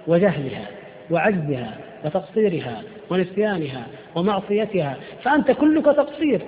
وجهلها 0.07 0.67
وعجزها 1.11 1.75
وتقصيرها 2.05 2.83
ونسيانها 3.11 3.87
ومعصيتها. 4.15 4.97
فأنت 5.23 5.51
كلك 5.51 5.85
تقصير. 5.85 6.41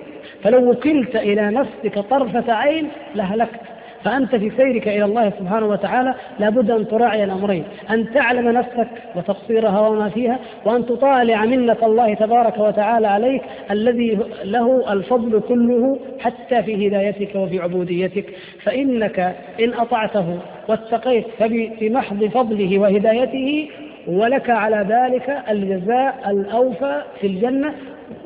فلو 0.43 0.71
وكلت 0.71 1.15
إلى 1.15 1.41
نفسك 1.41 1.99
طرفة 1.99 2.53
عين 2.53 2.87
لهلكت. 3.15 3.70
فأنت 4.03 4.35
في 4.35 4.51
سيرك 4.57 4.87
إلى 4.87 5.05
الله 5.05 5.29
سبحانه 5.39 5.65
وتعالى 5.65 6.15
لابد 6.39 6.71
أن 6.71 6.87
تراعي 6.87 7.23
الأمرين 7.23 7.63
أن 7.89 8.13
تعلم 8.13 8.49
نفسك 8.49 8.87
وتقصيرها 9.15 9.87
وما 9.87 10.09
فيها 10.09 10.39
وأن 10.65 10.85
تطالع 10.85 11.45
منة 11.45 11.77
الله 11.83 12.13
تبارك 12.13 12.57
وتعالى 12.57 13.07
عليك 13.07 13.41
الذي 13.71 14.19
له 14.43 14.93
الفضل 14.93 15.41
كله 15.47 15.99
حتى 16.19 16.63
في 16.63 16.87
هدايتك 16.87 17.35
وفي 17.35 17.59
عبوديتك. 17.59 18.25
فإنك 18.63 19.35
إن 19.59 19.73
أطعته 19.73 20.39
واتقيت 20.67 21.25
فبمحض 21.39 22.25
فضله 22.25 22.79
وهدايته 22.79 23.69
ولك 24.07 24.49
على 24.49 24.85
ذلك 24.89 25.37
الجزاء 25.49 26.15
الأوفى 26.27 27.01
في 27.21 27.27
الجنة 27.27 27.73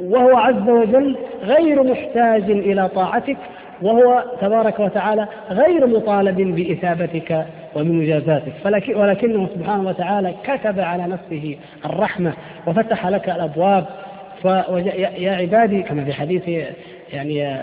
وهو 0.02 0.38
عز 0.38 0.70
وجل 0.70 1.16
غير 1.44 1.84
محتاج 1.84 2.44
إلى 2.52 2.90
طاعتك. 2.96 3.38
وهو 3.82 4.24
تبارك 4.42 4.80
وتعالى 4.80 5.28
غير 5.50 5.88
مطالب 5.88 6.56
بإثابتك 6.56 7.46
وبمجازاتك 7.76 8.54
ولكنه 8.96 9.48
سبحانه 9.56 9.90
وتعالى 9.90 10.34
كتب 10.44 10.80
على 10.80 11.04
نفسه 11.04 11.58
الرحمة 11.86 12.34
وفتح 12.68 13.08
لك 13.08 13.30
الأبواب. 13.30 13.86
يا 15.18 15.32
عبادي 15.32 15.84
كما 15.84 16.04
في 16.04 16.14
حديث 16.14 16.68
يعني 17.14 17.56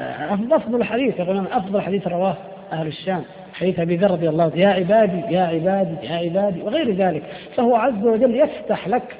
أفضل 0.52 0.84
حديث 0.84 1.20
يقولون 1.20 1.46
أفضل 1.52 1.80
حديث 1.80 2.08
رواه 2.08 2.34
أهل 2.72 2.86
الشام 2.86 3.22
حديث 3.54 3.80
أبي 3.80 3.96
ذر 3.96 4.10
رضي 4.10 4.28
الله 4.28 4.44
عنه 4.44 4.56
يا 4.56 4.68
عبادي 4.68 5.34
يا 5.34 5.42
عبادي 5.42 6.06
يا 6.06 6.16
عبادي 6.16 6.62
وغير 6.62 6.90
ذلك. 6.94 7.22
فهو 7.56 7.76
عز 7.76 8.04
وجل 8.04 8.34
يفتح 8.34 8.88
لك 8.88 9.16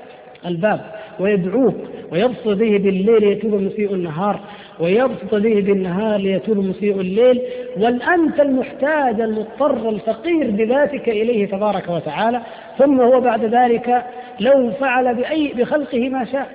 الباب. 0.46 0.80
ويدعوك 1.20 1.74
ويبسط 2.12 2.48
به 2.48 2.78
بالليل 2.78 3.22
يتوب 3.22 3.54
مسيء 3.54 3.94
النهار 3.94 4.40
ويبسط 4.80 5.34
به 5.34 5.60
بالنهار 5.60 6.20
ليتوب 6.20 6.58
مسيء 6.58 7.00
الليل. 7.00 7.40
والأنت 7.76 8.40
المحتاج 8.40 9.20
المضطر 9.20 9.88
الفقير 9.88 10.50
بذاتك 10.50 11.08
إليه 11.08 11.46
تبارك 11.46 11.88
وتعالى؟ 11.88 12.40
ثم 12.78 13.00
هو 13.00 13.20
بعد 13.20 13.44
ذلك 13.44 14.04
لو 14.40 14.70
فعل 14.70 15.14
بأي 15.14 15.52
بخلقه 15.56 16.08
ما 16.08 16.24
شاء 16.24 16.48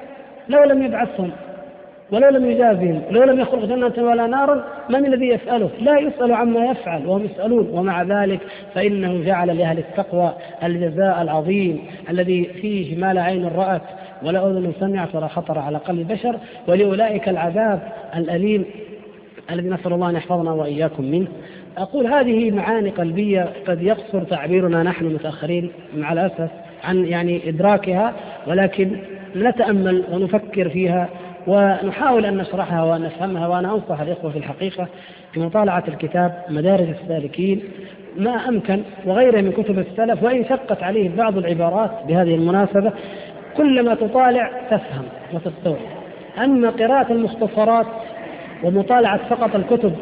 لو 0.50 0.64
لم 0.64 0.84
يبعثهم 0.84 1.32
ولو 2.12 2.30
لم 2.30 2.52
يجازهم 2.52 3.02
لو 3.12 3.24
لم 3.24 3.40
يخلق 3.40 3.66
جنة 3.66 4.10
ولا 4.10 4.28
نارا 4.28 4.64
من 4.90 5.06
الذي 5.06 5.28
يسأله؟ 5.28 5.70
لا 5.82 6.00
يسأل 6.00 6.34
عما 6.34 6.66
يفعل 6.66 7.08
وهم 7.08 7.26
يسألون. 7.26 7.70
ومع 7.72 8.04
ذلك 8.04 8.40
فإنه 8.76 9.24
جعل 9.26 9.58
لأهل 9.58 9.78
التقوى 9.78 10.34
الجزاء 10.64 11.22
العظيم 11.22 11.80
الذي 12.10 12.44
فيه 12.46 12.98
ما 12.98 13.14
لا 13.14 13.22
عين 13.22 13.48
رأت. 13.48 13.82
ولا 14.24 14.48
أذن 14.48 14.74
سمعت 14.80 15.16
ولا 15.16 15.28
خطر 15.28 15.60
على 15.60 15.78
قلب 15.78 16.08
بشر 16.08 16.40
ولأولئك 16.68 17.30
العذاب 17.30 17.80
الأليم 18.16 18.66
الذي 19.52 19.70
نسأل 19.70 19.94
الله 19.94 20.10
أن 20.10 20.16
يحفظنا 20.16 20.52
وإياكم 20.52 21.04
منه. 21.04 21.28
أقول 21.78 22.08
هذه 22.08 22.52
معاني 22.52 22.90
قلبية 22.90 23.50
قد 23.68 23.82
يقصر 23.82 24.24
تعبيرنا 24.24 24.84
نحن 24.84 25.06
متأخرين 25.06 25.72
مع 25.98 26.14
الأسف 26.14 26.50
عن 26.84 27.06
يعني 27.06 27.50
إدراكها 27.50 28.14
ولكن 28.48 28.98
نتأمل 29.36 30.04
ونفكر 30.12 30.70
فيها 30.70 31.10
ونحاول 31.48 32.26
أن 32.26 32.38
نشرحها 32.38 32.84
وأن 32.84 33.02
نفهمها 33.02 33.48
وأنا 33.48 33.74
أنصح 33.76 34.02
الإخوة 34.02 34.32
في 34.32 34.38
الحقيقة 34.38 34.88
بمطالعة 35.36 35.84
الكتاب 35.88 36.44
مدارج 36.50 36.88
السالكين. 36.90 37.62
ما 38.18 38.50
أمكن 38.50 38.82
وغيره 39.06 39.42
من 39.42 39.52
كتب 39.52 39.80
السلف 39.80 40.24
وإن 40.24 40.46
شقت 40.46 40.84
عليه 40.84 41.10
بعض 41.18 41.38
العبارات 41.38 41.92
بهذه 42.08 42.36
المناسبة 42.36 42.92
كلما 43.58 43.96
تطالع 43.96 44.52
تفهم 44.72 45.06
وتستوعب 45.34 45.98
أما 46.44 46.70
قراءة 46.70 47.12
المختصرات 47.12 47.86
ومطالعة 48.64 49.30
فقط 49.30 49.56
الكتب 49.56 49.94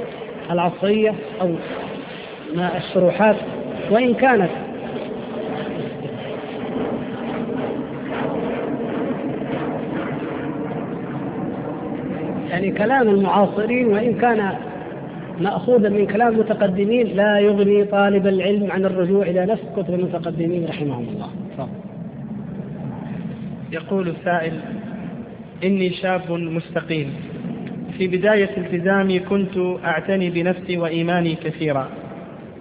العصرية 0.52 1.14
أو 1.41 1.52
الشروحات 2.77 3.36
وإن 3.91 4.14
كانت 4.14 4.49
يعني 12.49 12.72
كلام 12.72 13.10
المعاصرين 13.10 13.88
وإن 13.88 14.14
كان 14.14 14.52
مأخوذا 15.40 15.90
من 15.90 16.07
كلام 16.07 16.34
المتقدمين 16.34 17.07
لا 17.07 17.40
يغني 17.40 17.86
طالب 17.86 18.27
العلم 18.27 18.72
عن 18.72 18.86
الرجوع 18.86 19.26
إلى 19.26 19.45
نفس 19.45 19.64
كتب 19.77 19.94
المتقدمين 19.94 20.65
رحمهم 20.65 21.06
الله. 21.10 21.30
يقول 23.76 24.07
السائل 24.07 24.60
إني 25.64 25.89
شاب 25.89 26.31
مستقيم. 26.31 27.14
في 27.97 28.07
بداية 28.07 28.49
التزامي 28.57 29.19
كنت 29.19 29.57
أعتني 29.85 30.30
بنفسي 30.30 30.77
وإيماني 30.77 31.35
كثيرا 31.35 31.89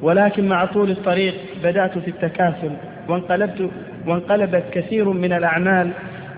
ولكن 0.02 0.48
مع 0.48 0.64
طول 0.64 0.90
الطريق 0.90 1.34
بدأت 1.64 1.98
في 1.98 2.08
التكاسل 2.08 2.70
وانقلبت 3.08 3.70
وانقلبت 4.06 4.64
كثير 4.72 5.08
من 5.08 5.32
الأعمال 5.32 5.90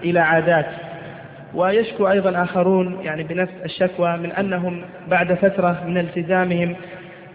إلى 0.04 0.20
عادات. 0.20 0.66
ويشكو 1.54 2.08
أيضا 2.08 2.42
آخرون 2.42 2.98
يعني 3.04 3.22
بنفس 3.22 3.52
الشكوى 3.64 4.16
من 4.16 4.32
أنهم 4.32 4.82
بعد 5.10 5.34
فترة 5.34 5.84
من 5.86 5.98
التزامهم 5.98 6.76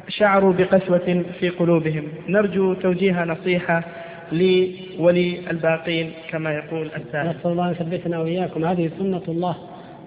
شعروا 0.08 0.54
بقسوة 0.54 1.24
في 1.40 1.50
قلوبهم. 1.50 2.04
نرجو 2.30 2.74
توجيه 2.74 3.24
نصيحة 3.24 3.84
لي 4.32 4.72
وللباقين 5.00 6.12
كما 6.30 6.54
يقول 6.54 6.90
السائل 6.98 7.30
نسأل 7.30 7.52
الله 7.52 7.68
أن 7.68 7.72
يثبتنا 7.72 8.20
وإياكم. 8.20 8.66
هذه 8.66 8.90
سنة 9.00 9.22
الله. 9.28 9.56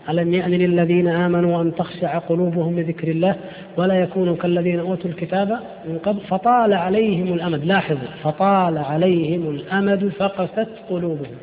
ألم 0.08 0.34
يأن 0.34 0.50
للذين 0.50 1.08
آمنوا 1.08 1.62
أن 1.62 1.74
تخشع 1.74 2.18
قلوبهم 2.18 2.80
لذكر 2.80 3.08
الله 3.08 3.36
ولا 3.76 3.94
يكونوا 3.94 4.36
كالذين 4.36 4.80
أوتوا 4.80 5.10
الكتاب 5.10 5.48
من 5.84 5.98
قبل 5.98 6.20
فطال 6.20 6.72
عليهم 6.72 7.34
الأمد. 7.34 7.64
لاحظوا 7.64 8.08
فطال 8.22 8.78
عليهم 8.78 9.50
الأمد 9.50 10.08
فقست 10.08 10.68
قلوبهم. 10.90 11.36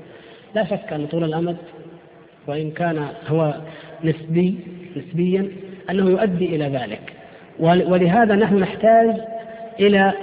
لا 0.56 0.66
شك 0.66 0.94
أن 0.94 1.06
طول 1.08 1.24
الأمد 1.24 1.58
وإن 2.48 2.72
كان 2.72 3.08
هو 3.28 3.54
نسبي 4.04 4.56
نسبيا 4.98 5.48
أنه 5.90 6.10
يؤدي 6.10 6.56
إلى 6.56 6.66
ذلك. 6.66 7.14
ولهذا 7.60 8.36
نحن 8.36 8.56
نحتاج 8.56 9.16
إلى 9.80 10.14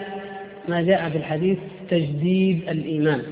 ما 0.69 0.83
جاء 0.83 1.09
في 1.09 1.19
الحديث 1.19 1.59
تجديد 1.91 2.69
الإيمان. 2.69 3.23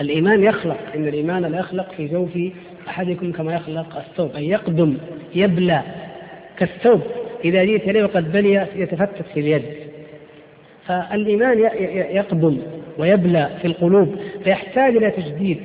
الإيمان 0.00 0.42
يخلق 0.42 0.78
إن 0.94 1.08
الإيمان 1.08 1.42
لا 1.42 1.58
يخلق 1.58 1.92
في 1.96 2.08
جوف 2.08 2.38
أحدكم 2.88 3.32
كما 3.32 3.54
يخلق 3.54 3.96
الثوب 3.96 4.36
أن 4.36 4.42
يقدم 4.42 4.96
يبلى 5.34 5.82
كالثوب. 6.58 7.00
إذا 7.44 7.64
جئت 7.64 7.88
إليه 7.88 8.04
وقد 8.04 8.32
بلي 8.32 8.66
يتفتت 8.76 9.24
في 9.34 9.40
اليد. 9.40 9.62
فالإيمان 10.86 11.58
يقدم 12.16 12.58
ويبلى 12.98 13.50
في 13.60 13.66
القلوب 13.66 14.16
فيحتاج 14.44 14.96
إلى 14.96 15.10
تجديد. 15.10 15.60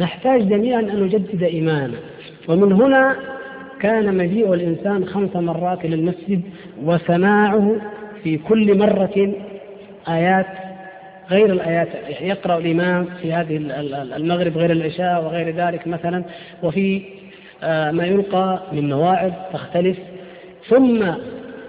نحتاج 0.00 0.48
جميعا 0.48 0.80
أن 0.80 1.02
نجدد 1.02 1.42
إيماننا 1.42 1.98
ومن 2.48 2.72
هنا 2.72 3.16
كان 3.80 4.16
مجيء 4.16 4.54
الإنسان 4.54 5.06
خمس 5.06 5.36
مرات 5.36 5.84
إلى 5.84 5.94
المسجد 5.94 6.42
وسماعه 6.82 7.76
في 8.22 8.38
كل 8.38 8.78
مرة 8.78 9.34
آيات 10.08 10.46
غير 11.30 11.52
الآيات 11.52 11.88
يعني 12.08 12.28
يقرأ 12.28 12.58
الإمام 12.58 13.04
في 13.22 13.32
هذه 13.32 13.56
المغرب 14.16 14.58
غير 14.58 14.70
العشاء 14.70 15.24
وغير 15.24 15.54
ذلك 15.54 15.86
مثلا 15.86 16.24
وفي 16.62 17.02
آه، 17.62 17.90
ما 17.90 18.04
يلقى 18.04 18.62
من 18.72 18.88
مواعظ 18.88 19.32
تختلف. 19.52 19.96
ثم 20.68 21.04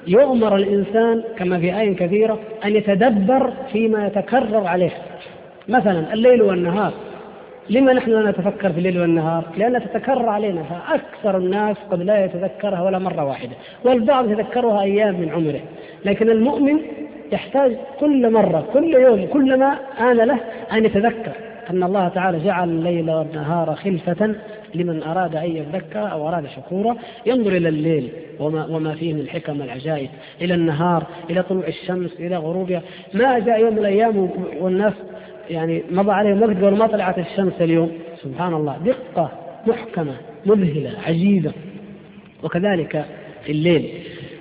يؤمر 0.08 0.56
الإنسان 0.56 1.24
كما 1.38 1.60
في 1.60 1.80
آية 1.80 1.96
كثيرة 1.96 2.40
أن 2.66 2.76
يتدبر 2.76 3.54
فيما 3.72 4.08
يتكرر 4.08 4.68
عليه. 4.68 4.92
مثلا 5.68 6.14
الليل 6.14 6.42
والنهار. 6.42 6.94
لما 7.70 7.94
نحن 7.94 8.12
لا 8.12 8.32
نتفكر 8.32 8.72
في 8.72 8.78
الليل 8.78 9.02
والنهار؟ 9.02 9.44
لأنها 9.58 9.80
تتكرر 9.80 10.30
علينا. 10.30 10.64
فأكثر 10.64 11.38
الناس 11.38 11.78
قد 11.92 12.02
لا 12.02 12.26
يتذكرها 12.26 12.82
ولا 12.82 13.00
مرة 13.00 13.26
واحدة 13.26 13.56
والبعض 13.84 14.32
يتذكرها 14.32 14.82
أيام 14.82 15.22
من 15.22 15.30
عمره. 15.30 15.62
لكن 16.06 16.30
المؤمن 16.30 16.80
يحتاج 17.32 17.78
كل 18.00 18.32
مرة 18.32 18.68
كل 18.74 18.94
يوم 18.94 19.26
كلما 19.26 19.78
آن 20.00 20.18
له 20.18 20.40
أن 20.72 20.86
يتذكر 20.86 21.32
أن 21.70 21.84
الله 21.84 22.08
تعالى 22.08 22.40
جعل 22.40 22.70
الليل 22.70 23.10
والنهار 23.12 23.76
خلفة 23.76 24.36
لمن 24.76 25.04
أراد 25.04 25.36
أن 25.36 25.56
يذكر 25.56 26.12
أو 26.12 26.28
أراد 26.28 26.48
شكورا. 26.48 26.96
ينظر 27.26 27.52
إلى 27.52 27.70
الليل 27.70 28.10
وما, 28.40 28.66
وما 28.66 28.96
فيه 28.96 29.14
من 29.14 29.20
الحكم 29.20 29.62
والعجائب 29.62 30.10
إلى 30.42 30.54
النهار 30.54 31.04
إلى 31.30 31.44
طلوع 31.44 31.68
الشمس 31.68 32.12
إلى 32.20 32.38
غروبها. 32.38 32.82
ما 33.14 33.40
جاء 33.40 33.60
يوم 33.60 33.74
من 33.74 33.80
الأيام 33.80 34.30
والناس 34.60 34.94
يعني 35.50 35.84
مضى 35.92 36.12
عليهم 36.12 36.42
وقت 36.42 36.50
قبل 36.50 36.78
ما 36.78 36.88
طلعت 36.88 37.20
الشمس 37.20 37.54
اليوم. 37.62 37.92
سبحان 38.24 38.54
الله 38.54 38.78
دقة 38.86 39.32
محكمة 39.68 40.14
مذهلة 40.46 40.92
عجيبة. 41.08 41.52
وكذلك 42.44 43.06
في 43.44 43.52
الليل. 43.52 43.90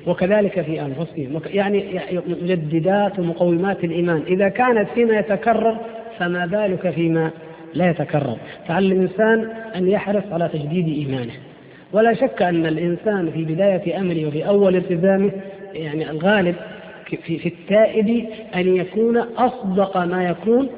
وكذلك 0.07 0.61
في 0.61 0.81
أنفسهم. 0.81 1.41
يعني 1.47 2.01
مجددات 2.27 3.19
ومقومات 3.19 3.85
الإيمان. 3.85 4.23
إذا 4.27 4.49
كانت 4.49 4.89
فيما 4.95 5.19
يتكرر 5.19 5.77
فما 6.19 6.47
بالك 6.47 6.91
فيما 6.91 7.31
لا 7.75 7.91
يتكرر. 7.91 8.37
فعلى 8.69 8.87
الإنسان 8.87 9.49
أن 9.77 9.89
يحرص 9.89 10.25
على 10.33 10.49
تجديد 10.49 10.89
إيمانه. 10.89 11.33
ولا 11.93 12.15
شك 12.15 12.43
أن 12.43 12.67
الإنسان 12.67 13.31
في 13.31 13.45
بداية 13.45 14.01
أمره 14.01 14.27
وفي 14.27 14.47
أول 14.47 14.77
التزامه 14.77 15.31
يعني 15.75 16.11
الغالب 16.11 16.55
في, 17.23 17.39
في 17.39 17.49
التائب 17.49 18.27
أن 18.55 18.77
يكون 18.77 19.17
أصدق 19.19 19.97
ما 19.97 20.25
يكون 20.25 20.69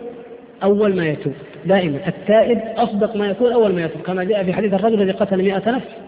أول 0.63 0.97
ما 0.97 1.07
يتوب. 1.07 1.33
دائما 1.65 1.99
التائب 2.09 2.61
أصدق 2.77 3.17
ما 3.17 3.27
يكون 3.27 3.53
أول 3.53 3.75
ما 3.75 3.85
يتوب. 3.85 4.03
كما 4.03 4.25
جاء 4.25 4.45
في 4.45 4.53
حديث 4.53 4.75
الرجل 4.75 5.03
الذي 5.03 5.13
قتل 5.13 5.43
مئة 5.43 5.71
نفس. 5.71 6.06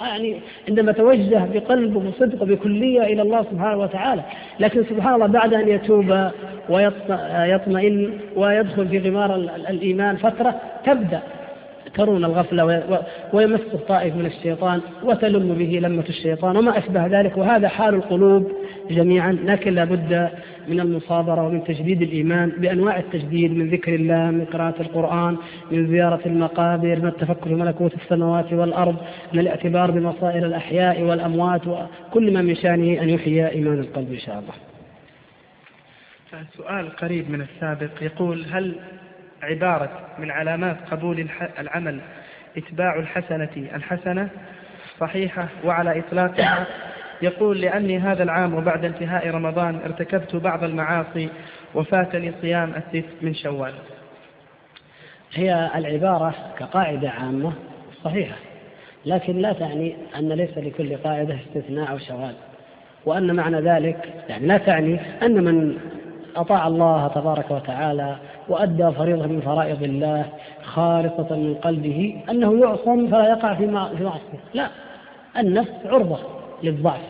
يعني 0.00 0.40
عندما 0.68 0.92
توجه 0.92 1.46
بقلب 1.54 1.96
وصدق 1.96 2.44
بكلية 2.44 3.02
إلى 3.02 3.22
الله 3.22 3.42
سبحانه 3.42 3.76
وتعالى. 3.78 4.22
لكن 4.60 4.84
سبحان 4.84 5.14
الله 5.14 5.26
بعد 5.26 5.54
أن 5.54 5.68
يتوب 5.68 6.30
ويطمئن 6.68 8.10
ويدخل 8.36 8.88
في 8.88 8.98
غمار 8.98 9.36
الإيمان 9.70 10.16
فترة 10.16 10.60
تبدأ. 10.86 11.20
ترون 11.94 12.24
الغفلة 12.24 12.64
ويمسه 13.32 13.78
طائف 13.88 14.16
من 14.16 14.26
الشيطان 14.26 14.80
وتلم 15.02 15.54
به 15.54 15.78
لمة 15.82 16.04
الشيطان 16.08 16.56
وما 16.56 16.78
أشبه 16.78 17.06
ذلك 17.06 17.36
وهذا 17.36 17.68
حال 17.68 17.94
القلوب 17.94 18.52
جميعا 18.90 19.32
لكن 19.32 19.74
لابد 19.74 20.30
من 20.68 20.80
المصابرة 20.80 21.46
ومن 21.46 21.64
تجديد 21.64 22.02
الإيمان 22.02 22.52
بأنواع 22.58 22.98
التجديد 22.98 23.52
من 23.52 23.70
ذكر 23.70 23.94
الله 23.94 24.30
من 24.30 24.44
قراءة 24.44 24.82
القرآن 24.82 25.36
من 25.70 25.88
زيارة 25.88 26.20
المقابر 26.26 27.00
من 27.00 27.06
التفكر 27.06 27.48
في 27.48 27.54
ملكوت 27.54 27.94
السماوات 27.94 28.52
والأرض 28.52 28.96
من 29.32 29.40
الاعتبار 29.40 29.90
بمصائر 29.90 30.46
الأحياء 30.46 31.02
والأموات 31.02 31.62
وكل 31.66 32.32
ما 32.32 32.42
من 32.42 32.54
شأنه 32.56 33.02
أن 33.02 33.10
يحيي 33.10 33.48
إيمان 33.48 33.78
القلب 33.78 34.12
إن 34.12 34.18
شاء 34.18 34.38
الله. 34.38 34.54
سؤال 36.56 36.96
قريب 36.96 37.30
من 37.30 37.40
السابق 37.40 38.02
يقول 38.02 38.44
هل 38.50 38.74
عبارة 39.46 39.90
من 40.18 40.30
علامات 40.30 40.76
قبول 40.90 41.28
العمل 41.58 42.00
إتباع 42.56 42.98
الحسنة 42.98 43.68
الحسنة 43.74 44.28
صحيحة 45.00 45.48
وعلى 45.64 45.98
إطلاقها. 45.98 46.66
يقول 47.22 47.60
لأني 47.60 47.98
هذا 47.98 48.22
العام 48.22 48.54
وبعد 48.54 48.84
انتهاء 48.84 49.30
رمضان 49.30 49.80
ارتكبت 49.84 50.36
بعض 50.36 50.64
المعاصي 50.64 51.28
وفاتني 51.74 52.32
صيام 52.42 52.72
الست 52.76 53.06
من 53.22 53.34
شوال. 53.34 53.74
هي 55.34 55.70
العبارة 55.74 56.34
كقاعدة 56.58 57.10
عامة 57.10 57.52
صحيحة 58.04 58.36
لكن 59.06 59.36
لا 59.38 59.52
تعني 59.52 59.96
أن 60.16 60.32
ليس 60.32 60.58
لكل 60.58 60.96
قاعدة 60.96 61.34
استثناء 61.34 61.90
أو 61.90 61.98
شواذ 61.98 62.34
وأن 63.06 63.36
معنى 63.36 63.60
ذلك 63.60 64.14
يعني 64.28 64.46
لا 64.46 64.58
تعني 64.58 65.00
أن 65.22 65.44
من 65.44 65.78
أطاع 66.36 66.66
الله 66.66 67.08
تبارك 67.08 67.50
وتعالى 67.50 68.16
وأدى 68.48 68.90
فريضة 68.90 69.26
من 69.26 69.40
فرائض 69.40 69.82
الله 69.82 70.26
خالصة 70.62 71.36
من 71.36 71.54
قلبه 71.54 72.16
أنه 72.30 72.60
يعصم 72.60 73.06
فلا 73.06 73.28
يقع 73.28 73.54
في 73.54 73.66
معصية. 73.66 74.40
لا 74.54 74.68
النفس 75.38 75.72
عرضة 75.84 76.18
للضعف 76.62 77.00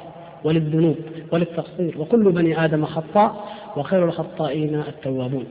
وللذنوب 0.45 0.97
وللتقصير. 1.33 1.95
وكل 1.99 2.33
بني 2.33 2.65
آدم 2.65 2.85
خطاء 2.85 3.45
وخير 3.77 4.05
الخطائين 4.05 4.75
التوابون. 4.75 5.45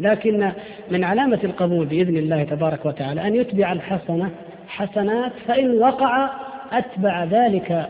لكن 0.00 0.52
من 0.90 1.04
علامة 1.04 1.38
القبول 1.44 1.86
بإذن 1.86 2.16
الله 2.16 2.44
تبارك 2.44 2.86
وتعالى 2.86 3.26
أن 3.26 3.34
يتبع 3.34 3.72
الحسنة 3.72 4.30
حسنات 4.68 5.32
فإن 5.46 5.78
وقع 5.78 6.30
أتبع 6.72 7.24
ذلك 7.24 7.88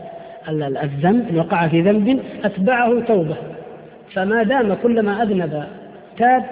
الذنب 0.49 1.29
إن 1.29 1.37
وقع 1.37 1.67
في 1.67 1.81
ذنب 1.81 2.19
أتبعه 2.43 2.99
توبة. 2.99 3.35
فما 4.13 4.43
دام 4.43 4.73
كلما 4.73 5.23
أذنب 5.23 5.63
تاب 6.17 6.45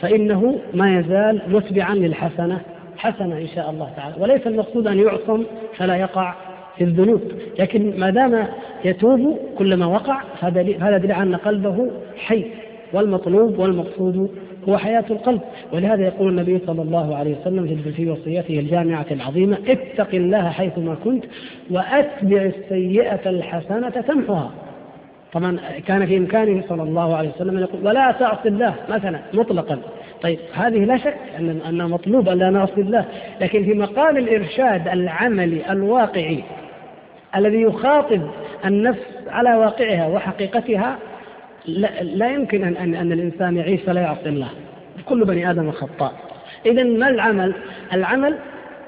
فإنه 0.00 0.58
ما 0.74 0.98
يزال 0.98 1.42
متبعا 1.48 1.94
للحسنة 1.94 2.60
حسنة 2.96 3.38
إن 3.38 3.48
شاء 3.54 3.70
الله 3.70 3.90
تعالى. 3.96 4.14
وليس 4.18 4.46
المقصود 4.46 4.86
أن 4.86 4.98
يعصم 4.98 5.44
فلا 5.76 5.96
يقع 5.96 6.34
في 6.76 6.84
الذنوب. 6.84 7.20
لكن 7.58 8.00
ما 8.00 8.10
دام 8.10 8.46
يتوب 8.84 9.38
كلما 9.58 9.86
وقع 9.86 10.22
هذا 10.40 10.98
دليل 10.98 11.12
أن 11.12 11.36
قلبه 11.36 11.90
حي. 12.16 12.44
والمطلوب 12.92 13.58
والمقصود 13.58 14.30
هو 14.68 14.76
حياة 14.76 15.04
القلب. 15.10 15.40
ولهذا 15.72 16.02
يقول 16.02 16.28
النبي 16.28 16.60
صلى 16.66 16.82
الله 16.82 17.16
عليه 17.16 17.36
وسلم 17.40 17.92
في 17.96 18.10
وصيته 18.10 18.58
الجامعة 18.58 19.06
العظيمة 19.10 19.58
اتق 19.68 20.14
الله 20.14 20.48
حيثما 20.50 20.96
كنت 21.04 21.24
وأتبع 21.70 22.42
السيئة 22.42 23.30
الحسنة 23.30 23.90
تمحها. 23.90 24.50
طبعا 25.32 25.58
كان 25.86 26.06
في 26.06 26.16
إمكانه 26.16 26.62
صلى 26.68 26.82
الله 26.82 27.16
عليه 27.16 27.28
وسلم 27.28 27.56
أن 27.56 27.62
يقول 27.62 27.86
ولا 27.86 28.12
تعصي 28.12 28.48
الله 28.48 28.74
مثلا 28.88 29.20
مطلقا. 29.34 29.78
طيب 30.22 30.38
هذه 30.54 30.84
لا 30.84 30.96
شك 30.96 31.16
أن 31.38 31.60
أنه 31.68 31.88
مطلوب 31.88 32.28
أن 32.28 32.38
لا 32.38 32.50
نعصي 32.50 32.80
الله. 32.80 33.04
لكن 33.40 33.64
في 33.64 33.74
مقام 33.74 34.16
الإرشاد 34.16 34.88
العملي 34.88 35.72
الواقعي 35.72 36.42
الذي 37.36 37.62
يخاطب 37.62 38.30
النفس 38.64 39.06
على 39.26 39.54
واقعها 39.54 40.06
وحقيقتها 40.06 40.98
لا, 41.66 42.02
لا 42.02 42.28
يمكن 42.28 42.64
أن, 42.64 42.76
أن, 42.76 42.94
أن 42.94 43.12
الإنسان 43.12 43.56
يعيش 43.56 43.80
فلا 43.80 44.00
يعصي 44.00 44.28
الله. 44.28 44.48
كل 45.08 45.24
بني 45.24 45.50
آدم 45.50 45.70
خطاء. 45.70 46.12
إذا 46.66 46.84
ما 46.84 47.08
العمل؟ 47.08 47.54
العمل 47.92 48.38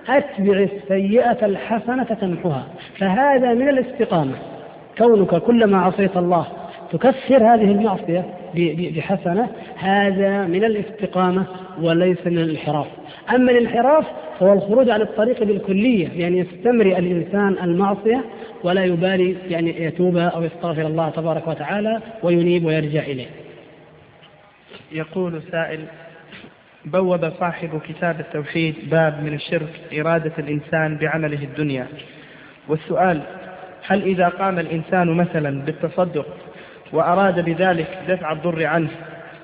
أتبع 0.09 0.59
السيئة 0.59 1.47
الحسنة 1.47 2.05
تمحها 2.05 2.67
فهذا 2.99 3.55
من 3.55 3.69
الاستقامة. 3.69 4.50
كونك 4.99 5.35
كلما 5.35 5.79
عصيت 5.79 6.17
الله 6.17 6.47
تكفر 6.93 7.37
هذه 7.37 7.73
المعصية 7.73 8.27
بحسنة 8.97 9.49
هذا 9.77 10.47
من 10.47 10.65
الاستقامة 10.65 11.47
وليس 11.83 12.27
من 12.27 12.39
الانحراف. 12.39 12.87
أما 13.35 13.53
الانحراف 13.53 14.07
هو 14.43 14.53
الخروج 14.53 14.91
عن 14.91 15.01
الطريق 15.01 15.45
بالكلية 15.45 16.09
يعني 16.09 16.39
يستمرئ 16.39 16.99
الإنسان 16.99 17.57
المعصية 17.63 18.25
ولا 18.65 18.85
يبالي 18.85 19.37
يعني 19.49 19.85
يتوب 19.85 20.17
أو 20.17 20.43
يستغفر 20.43 20.87
الله 20.87 21.11
تبارك 21.11 21.49
وتعالى 21.49 22.01
وينيب 22.23 22.65
ويرجع 22.65 23.03
إليه. 23.03 23.27
يقول 24.93 25.43
سائل 25.51 25.81
بوب 26.85 27.31
صاحب 27.41 27.81
كتاب 27.89 28.21
التوحيد 28.21 28.75
باب 28.91 29.25
من 29.25 29.35
الشرك 29.35 29.81
إرادة 30.01 30.33
الإنسان 30.39 30.97
بعمله 30.97 31.45
الدنيا. 31.45 31.87
والسؤال 32.69 33.21
هل 33.87 34.03
إذا 34.03 34.29
قام 34.29 34.59
الإنسان 34.59 35.09
مثلا 35.09 35.63
بالتصدق 35.65 36.27
وأراد 36.93 37.45
بذلك 37.45 37.99
دفع 38.09 38.33
الضر 38.33 38.67
عنه 38.67 38.89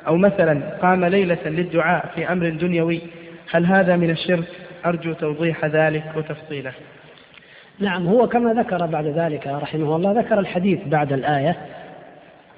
أو 0.07 0.17
مثلا 0.17 0.79
قام 0.83 1.05
ليلة 1.05 1.39
للدعاء 1.47 2.13
في 2.15 2.33
أمر 2.33 2.49
دنيوي 2.49 3.01
هل 3.51 3.67
هذا 3.67 3.97
من 3.97 4.11
الشرك؟ 4.11 4.45
أرجو 4.87 5.13
توضيح 5.13 5.65
ذلك 5.65 6.05
وتفصيله. 6.17 6.73
نعم 7.79 8.07
هو 8.07 8.29
كما 8.29 8.63
ذكر 8.63 8.87
بعد 8.87 9.07
ذلك 9.07 9.47
رحمه 9.47 9.97
الله 9.97 10.13
ذكر 10.13 10.39
الحديث 10.39 10.79
بعد 10.87 11.13
الآية 11.13 11.57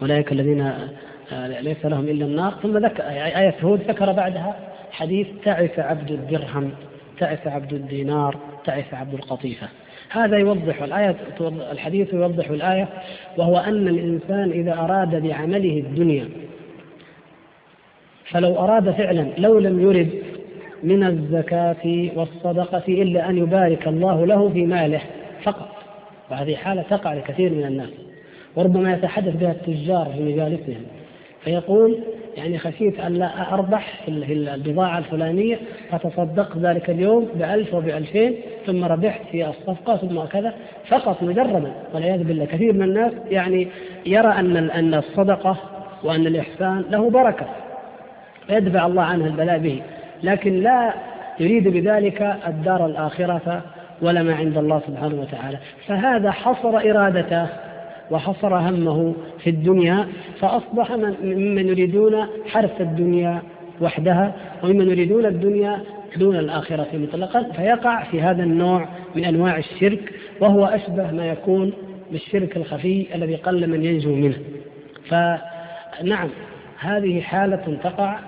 أولئك 0.02 0.32
الذين 0.32 0.60
آه، 1.32 1.60
ليس 1.60 1.84
لهم 1.86 2.04
إلا 2.04 2.24
النار. 2.24 2.54
ثم 2.62 2.78
ذكر 2.78 3.02
آية 3.08 3.54
هود 3.62 3.80
ذكر 3.80 4.12
بعدها 4.12 4.56
حديث 4.92 5.26
تعس 5.44 5.78
عبد 5.78 6.10
الدرهم 6.10 6.70
تعس 7.18 7.46
عبد 7.46 7.72
الدينار 7.72 8.36
تعس 8.64 8.94
عبد 8.94 9.14
القطيفة. 9.14 9.68
هذا 10.10 10.38
يوضح 10.38 10.82
الآية 10.82 11.16
الحديث 11.72 12.14
يوضح 12.14 12.50
الآية 12.50 12.88
وهو 13.36 13.58
أن 13.58 13.88
الإنسان 13.88 14.50
إذا 14.50 14.72
أراد 14.72 15.22
بعمله 15.22 15.78
الدنيا 15.78 16.28
فلو 18.30 18.58
أراد 18.58 18.90
فعلا 18.90 19.26
لو 19.38 19.58
لم 19.58 19.80
يرد 19.80 20.10
من 20.82 21.04
الزكاة 21.04 22.10
والصدقة 22.16 22.82
إلا 22.88 23.30
أن 23.30 23.38
يبارك 23.38 23.88
الله 23.88 24.26
له 24.26 24.48
في 24.48 24.66
ماله 24.66 25.00
فقط. 25.42 25.68
وهذه 26.30 26.56
حالة 26.56 26.82
تقع 26.82 27.14
لكثير 27.14 27.50
من 27.50 27.64
الناس 27.64 27.90
وربما 28.56 28.92
يتحدث 28.92 29.36
بها 29.36 29.50
التجار 29.50 30.12
في 30.16 30.22
مجالسهم 30.22 30.82
فيقول 31.44 31.98
يعني 32.38 32.58
خشيت 32.58 33.00
أن 33.00 33.14
لا 33.14 33.54
أربح 33.54 34.00
في 34.04 34.10
البضاعة 34.32 34.98
الفلانية 34.98 35.58
فتصدقت 35.90 36.56
ذلك 36.56 36.90
اليوم 36.90 37.28
بألف 37.34 37.74
وبألفين 37.74 38.34
ثم 38.66 38.84
ربحت 38.84 39.20
في 39.30 39.48
الصفقة 39.48 39.96
ثم 39.96 40.20
كذا 40.20 40.54
فقط 40.88 41.22
مجردا 41.22 41.72
والعياذ 41.94 42.24
بالله. 42.24 42.44
كثير 42.44 42.72
من 42.72 42.82
الناس 42.82 43.12
يعني 43.30 43.68
يرى 44.06 44.28
أن 44.28 44.56
أن 44.56 44.94
الصدقة 44.94 45.56
وأن 46.04 46.26
الإحسان 46.26 46.84
له 46.90 47.10
بركة 47.10 47.46
فيدفع 48.46 48.86
الله 48.86 49.02
عنه 49.02 49.26
البلاء 49.26 49.58
به. 49.58 49.82
لكن 50.22 50.60
لا 50.60 50.94
يريد 51.40 51.68
بذلك 51.68 52.36
الدار 52.46 52.86
الآخرة 52.86 53.62
ولا 54.02 54.22
ما 54.22 54.34
عند 54.34 54.58
الله 54.58 54.80
سبحانه 54.86 55.20
وتعالى. 55.20 55.58
فهذا 55.86 56.30
حصر 56.30 56.76
إرادته. 56.76 57.67
وحصر 58.10 58.54
همه 58.54 59.14
في 59.38 59.50
الدنيا 59.50 60.08
فأصبح 60.40 60.92
من 60.92 61.14
ممن 61.22 61.68
يريدون 61.68 62.26
حرث 62.46 62.80
الدنيا 62.80 63.42
وحدها 63.80 64.34
وممن 64.62 64.90
يريدون 64.90 65.26
الدنيا 65.26 65.80
دون 66.16 66.36
الآخرة 66.36 66.86
مطلقا. 66.94 67.42
فيقع 67.42 68.04
في 68.04 68.20
هذا 68.20 68.42
النوع 68.42 68.88
من 69.16 69.24
أنواع 69.24 69.58
الشرك 69.58 70.12
وهو 70.40 70.64
أشبه 70.64 71.10
ما 71.10 71.28
يكون 71.28 71.72
بالشرك 72.12 72.56
الخفي 72.56 73.06
الذي 73.14 73.34
قل 73.34 73.70
من 73.70 73.84
ينجو 73.84 74.14
منه. 74.14 74.36
فنعم 75.08 76.28
هذه 76.78 77.20
حالة 77.20 77.78
تقع 77.82 78.18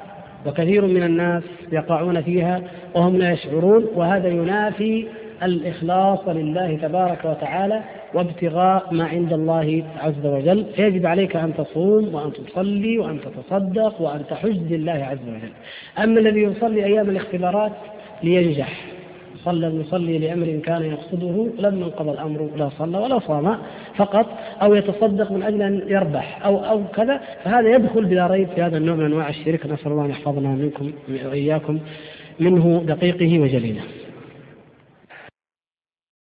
وكثير 0.46 0.86
من 0.86 1.02
الناس 1.02 1.42
يقعون 1.72 2.22
فيها 2.22 2.62
وهم 2.94 3.16
لا 3.16 3.32
يشعرون 3.32 3.86
وهذا 3.94 4.28
ينافي 4.28 5.06
الإخلاص 5.42 6.28
لله 6.28 6.78
تبارك 6.82 7.24
وتعالى 7.24 7.82
وابتغاء 8.14 8.94
ما 8.94 9.04
عند 9.04 9.32
الله 9.32 9.84
عز 9.98 10.26
وجل. 10.26 10.64
فيجب 10.76 11.06
عليك 11.06 11.36
أن 11.36 11.54
تصوم 11.54 12.14
وأن 12.14 12.32
تصلي 12.32 12.98
وأن 12.98 13.18
تتصدق 13.20 14.00
وأن 14.00 14.22
تحج 14.30 14.72
لله 14.72 14.92
عز 14.92 15.28
وجل. 15.28 15.52
أما 15.98 16.20
الذي 16.20 16.40
يصلي 16.40 16.84
أيام 16.84 17.10
الاختبارات 17.10 17.72
لينجح. 18.22 19.00
صلى 19.44 19.66
المصلي 19.66 20.18
لأمر 20.18 20.60
كان 20.64 20.82
يقصده 20.82 21.46
لما 21.58 21.84
انقضى 21.86 22.10
الأمر 22.10 22.50
لا 22.56 22.68
صلى 22.78 22.98
ولا 22.98 23.18
صام 23.18 23.58
فقط 23.96 24.26
أو 24.62 24.74
يتصدق 24.74 25.32
من 25.32 25.42
أجل 25.42 25.62
أن 25.62 25.82
يربح 25.86 26.46
أو 26.46 26.56
أو 26.56 26.84
كذا 26.94 27.20
فهذا 27.44 27.74
يدخل 27.74 28.04
بلا 28.04 28.26
ريب 28.26 28.48
في 28.48 28.62
هذا 28.62 28.76
النوع 28.76 28.96
من 28.96 29.04
أنواع 29.04 29.28
الشرك. 29.28 29.66
نسأل 29.66 29.92
الله 29.92 30.04
أن 30.04 30.10
يحفظنا 30.10 30.48
منكم 30.48 30.92
وإياكم 31.24 31.78
منه 32.40 32.82
دقيقه 32.86 33.38
وجليله. 33.38 33.82